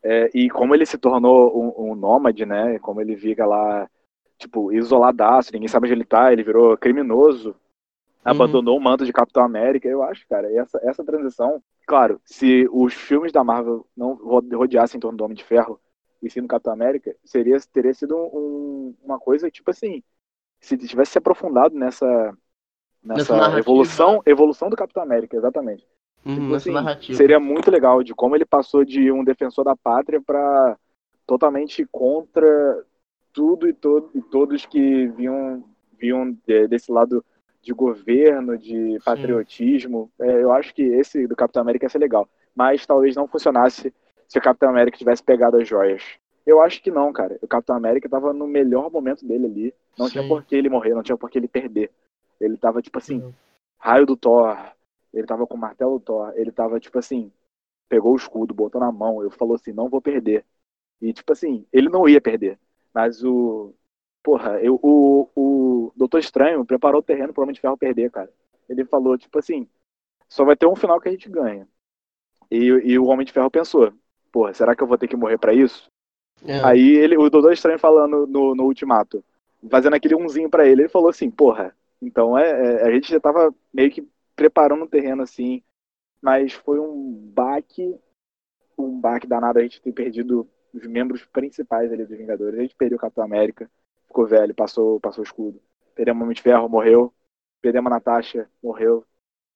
é, 0.03 0.31
e 0.35 0.49
como 0.49 0.75
ele 0.75 0.87
se 0.87 0.99
tornou 0.99 1.57
um, 1.57 1.91
um 1.91 1.95
nômade, 1.95 2.47
né? 2.47 2.79
Como 2.79 3.01
ele 3.01 3.17
fica 3.17 3.45
lá, 3.45 3.89
tipo, 4.39 4.73
isoladaço, 4.73 5.53
ninguém 5.53 5.69
sabe 5.69 5.87
onde 5.87 5.95
ele 5.95 6.05
tá, 6.05 6.33
ele 6.33 6.43
virou 6.43 6.77
criminoso, 6.77 7.51
uhum. 7.51 7.55
abandonou 8.25 8.77
o 8.77 8.81
manto 8.81 9.05
de 9.05 9.13
Capitão 9.13 9.45
América. 9.45 9.89
Eu 9.89 10.03
acho, 10.03 10.27
cara, 10.29 10.51
essa, 10.53 10.81
essa 10.83 11.05
transição, 11.05 11.63
claro, 11.87 12.21
se 12.25 12.67
os 12.73 12.95
filmes 12.95 13.33
da 13.33 13.45
Marvel 13.45 13.87
não 13.97 14.15
rodeassem 14.15 14.99
em 14.99 15.01
torno 15.01 15.19
do 15.19 15.25
Homem 15.25 15.37
de 15.37 15.45
Ferro 15.45 15.79
e 16.23 16.31
sim 16.31 16.41
no 16.41 16.49
Capitão 16.49 16.73
América, 16.73 17.15
seria, 17.25 17.59
teria 17.73 17.95
sido 17.95 18.17
um, 18.17 18.95
uma 19.03 19.19
coisa, 19.19 19.51
tipo 19.51 19.71
assim, 19.71 20.03
se 20.61 20.77
tivesse 20.77 21.13
se 21.13 21.19
aprofundado 21.19 21.75
nessa 21.75 22.37
nessa 23.03 23.59
evolução, 23.59 24.23
evolução 24.27 24.69
do 24.69 24.77
Capitão 24.77 25.03
América, 25.03 25.37
exatamente. 25.37 25.87
Tipo 26.25 26.55
assim, 26.55 27.15
seria 27.15 27.41
muito 27.41 27.71
legal 27.71 28.03
de 28.03 28.15
como 28.15 28.37
ele 28.37 28.45
passou 28.45 28.85
de 28.85 29.11
um 29.11 29.25
defensor 29.25 29.65
da 29.65 29.75
pátria 29.75 30.21
para 30.21 30.77
totalmente 31.27 31.87
contra 31.91 32.85
tudo 33.33 33.69
e, 33.69 33.73
todo, 33.73 34.11
e 34.15 34.21
todos 34.21 34.67
que 34.67 35.07
vinham, 35.09 35.65
vinham 35.99 36.37
de, 36.47 36.67
desse 36.69 36.91
lado 36.93 37.25
de 37.63 37.73
governo, 37.73 38.59
de 38.59 38.99
patriotismo. 39.05 40.11
É, 40.21 40.43
eu 40.43 40.53
acho 40.53 40.75
que 40.75 40.83
esse 40.83 41.27
do 41.27 41.37
Capitão 41.37 41.63
América 41.63 41.87
ia 41.87 41.91
ser 41.91 41.99
legal. 41.99 42.29
Mas 42.55 42.87
talvez 42.87 43.15
não 43.15 43.29
funcionasse 43.29 43.93
se 44.27 44.39
o 44.39 44.43
Capitão 44.43 44.71
América 44.71 44.99
tivesse 44.99 45.23
pegado 45.23 45.57
as 45.57 45.69
joias. 45.69 46.03
Eu 46.47 46.61
acho 46.61 46.83
que 46.83 46.91
não, 46.91 47.13
cara. 47.13 47.39
O 47.43 47.47
Capitão 47.47 47.77
América 47.77 48.09
tava 48.09 48.33
no 48.33 48.47
melhor 48.47 48.91
momento 48.91 49.27
dele 49.27 49.47
ali. 49.47 49.75
Não 49.99 50.07
Sim. 50.07 50.13
tinha 50.13 50.29
por 50.29 50.43
que 50.45 50.57
ele 50.57 50.69
morrer, 50.69 50.95
não 50.95 51.03
tinha 51.03 51.17
por 51.17 51.31
que 51.31 51.39
ele 51.39 51.49
perder. 51.49 51.91
Ele 52.41 52.57
tava, 52.57 52.81
tipo 52.81 52.99
assim, 52.99 53.33
raio 53.79 54.07
do 54.07 54.17
Thor. 54.17 54.57
Ele 55.13 55.27
tava 55.27 55.47
com 55.47 55.57
o 55.57 55.61
martelo 55.61 56.01
Thor. 56.01 56.33
Ele 56.37 56.53
tava, 56.53 56.79
tipo 56.81 56.99
assim, 56.99 57.33
pegou 57.89 58.13
o 58.13 58.17
escudo, 58.17 58.55
botou 58.55 58.81
na 58.81 58.93
mão. 58.93 59.23
Eu 59.23 59.31
falou 59.31 59.55
assim, 59.55 59.73
não 59.73 59.89
vou 59.89 60.01
perder. 60.01 60.45
E, 61.01 61.13
tipo 61.13 61.33
assim, 61.33 61.67
ele 61.73 61.89
não 61.89 62.09
ia 62.09 62.21
perder. 62.21 62.59
Mas 62.95 63.25
o. 63.25 63.75
Porra, 64.23 64.61
eu, 64.61 64.79
o, 64.83 65.29
o 65.35 65.93
Doutor 65.97 66.19
Estranho 66.19 66.65
preparou 66.65 67.01
o 67.01 67.03
terreno 67.03 67.33
pro 67.33 67.43
Homem 67.43 67.55
de 67.55 67.61
Ferro 67.61 67.77
perder, 67.77 68.11
cara. 68.11 68.31
Ele 68.69 68.85
falou, 68.85 69.17
tipo 69.17 69.39
assim, 69.39 69.67
só 70.29 70.45
vai 70.45 70.55
ter 70.55 70.67
um 70.67 70.77
final 70.77 71.01
que 71.01 71.09
a 71.09 71.13
gente 71.13 71.29
ganha. 71.29 71.67
E, 72.51 72.65
e 72.67 72.99
o 72.99 73.07
Homem 73.07 73.25
de 73.25 73.33
Ferro 73.33 73.51
pensou, 73.51 73.93
porra, 74.31 74.53
será 74.53 74.77
que 74.77 74.83
eu 74.83 74.87
vou 74.87 74.99
ter 74.99 75.09
que 75.09 75.17
morrer 75.17 75.39
para 75.39 75.55
isso? 75.55 75.89
É. 76.45 76.61
Aí 76.65 76.97
ele, 76.97 77.17
o 77.17 77.31
Doutor 77.31 77.53
Estranho 77.53 77.79
falando 77.79 78.27
no, 78.27 78.55
no 78.55 78.65
Ultimato, 78.65 79.25
fazendo 79.71 79.95
aquele 79.95 80.15
umzinho 80.15 80.49
para 80.49 80.67
ele, 80.67 80.83
ele 80.83 80.89
falou 80.89 81.09
assim, 81.09 81.31
porra, 81.31 81.75
então 82.01 82.37
é, 82.37 82.51
é, 82.51 82.83
a 82.89 82.91
gente 82.91 83.11
já 83.11 83.21
tava 83.21 83.55
meio 83.73 83.91
que 83.91 84.07
preparando 84.41 84.85
o 84.85 84.89
terreno 84.89 85.23
assim, 85.23 85.63
mas 86.23 86.55
foi 86.55 86.81
um 86.81 87.13
baque, 87.13 87.95
um 88.79 88.99
baque 88.99 89.27
danado 89.27 89.59
a 89.59 89.63
gente 89.63 89.83
ter 89.83 89.93
perdido 89.93 90.49
os 90.73 90.87
membros 90.87 91.27
principais 91.27 91.93
ali 91.93 92.07
dos 92.07 92.17
Vingadores. 92.17 92.59
A 92.59 92.63
gente 92.63 92.75
perdeu 92.75 92.97
o 92.97 93.01
Capitão 93.01 93.23
América, 93.23 93.71
ficou 94.07 94.27
velho, 94.27 94.55
passou, 94.55 94.99
passou 94.99 95.23
o 95.23 95.27
escudo. 95.27 95.61
Perdemos 95.95 96.23
o 96.23 96.25
Homem 96.25 96.35
de 96.35 96.41
Ferro, 96.41 96.71
morreu. 96.71 97.13
Perdemos 97.61 97.93
a 97.93 97.97
Natasha, 97.97 98.49
morreu. 98.63 99.05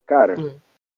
Cara, 0.07 0.39
hum. 0.39 0.55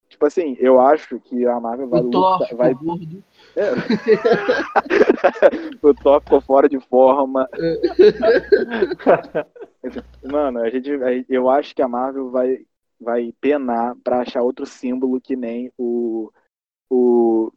tipo 0.09 0.27
assim, 0.27 0.57
eu 0.59 0.81
acho 0.81 1.21
que 1.21 1.47
a 1.47 1.61
Marvel 1.61 1.89
vai. 1.89 2.01
O 2.01 2.11
Thor 2.11 2.57
vai... 2.57 2.75
gordo. 2.75 3.23
É. 3.55 3.71
o 5.81 5.95
Thor 5.95 6.21
ficou 6.23 6.41
fora 6.41 6.69
de 6.69 6.81
forma. 6.81 7.49
Mano, 10.25 10.59
a 10.59 10.69
gente, 10.71 10.91
eu 11.29 11.49
acho 11.49 11.73
que 11.73 11.83
a 11.83 11.87
Marvel 11.87 12.33
vai, 12.33 12.67
vai 13.01 13.33
penar 13.41 13.95
pra 14.03 14.21
achar 14.21 14.43
outro 14.43 14.67
símbolo 14.67 15.21
que 15.21 15.37
nem 15.37 15.73
o, 15.79 16.31
o, 16.91 17.53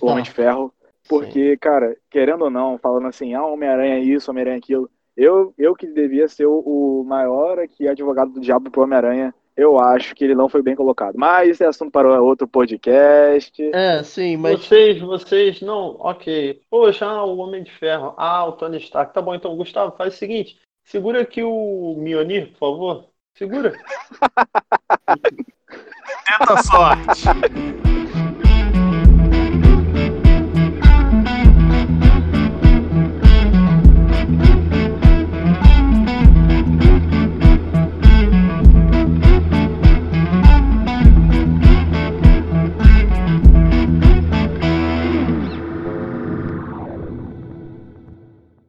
o 0.00 0.06
Homem 0.06 0.24
de 0.24 0.30
Ferro. 0.30 0.72
Porque, 1.08 1.50
Sim. 1.50 1.58
cara, 1.58 1.96
querendo 2.10 2.44
ou 2.44 2.50
não, 2.50 2.78
falando 2.78 3.06
assim, 3.08 3.34
ah, 3.34 3.44
Homem-Aranha 3.44 3.96
é 3.96 4.00
isso, 4.00 4.30
Homem-Aranha 4.30 4.56
é 4.56 4.58
aquilo, 4.58 4.90
eu, 5.16 5.54
eu 5.58 5.74
que 5.74 5.86
devia 5.86 6.26
ser 6.28 6.46
o, 6.46 6.60
o 6.60 7.04
maior 7.04 7.58
aqui 7.58 7.86
advogado 7.86 8.32
do 8.32 8.40
diabo 8.40 8.70
pro 8.70 8.82
Homem-Aranha, 8.82 9.34
eu 9.56 9.78
acho 9.78 10.14
que 10.14 10.24
ele 10.24 10.34
não 10.34 10.48
foi 10.48 10.62
bem 10.62 10.74
colocado. 10.74 11.16
Mas 11.16 11.48
esse 11.50 11.64
é 11.64 11.66
assunto 11.66 11.92
para 11.92 12.20
outro 12.20 12.48
podcast. 12.48 13.62
É, 13.72 14.02
sim, 14.02 14.36
mas. 14.36 14.64
Vocês, 14.64 15.00
vocês, 15.00 15.60
não, 15.60 15.96
ok. 16.00 16.60
Poxa, 16.68 17.06
ah, 17.06 17.24
o 17.24 17.38
Homem 17.38 17.62
de 17.62 17.70
Ferro. 17.70 18.14
Ah, 18.16 18.44
o 18.46 18.52
Tony 18.52 18.78
Stark. 18.78 19.14
Tá 19.14 19.22
bom, 19.22 19.34
então, 19.34 19.56
Gustavo, 19.56 19.96
faz 19.96 20.14
o 20.14 20.16
seguinte: 20.16 20.58
segura 20.84 21.20
aqui 21.20 21.42
o 21.42 21.94
Mionir, 21.98 22.50
por 22.52 22.58
favor. 22.58 23.13
Segura. 23.34 23.72
Tenta 26.26 26.62
sorte. 26.62 27.94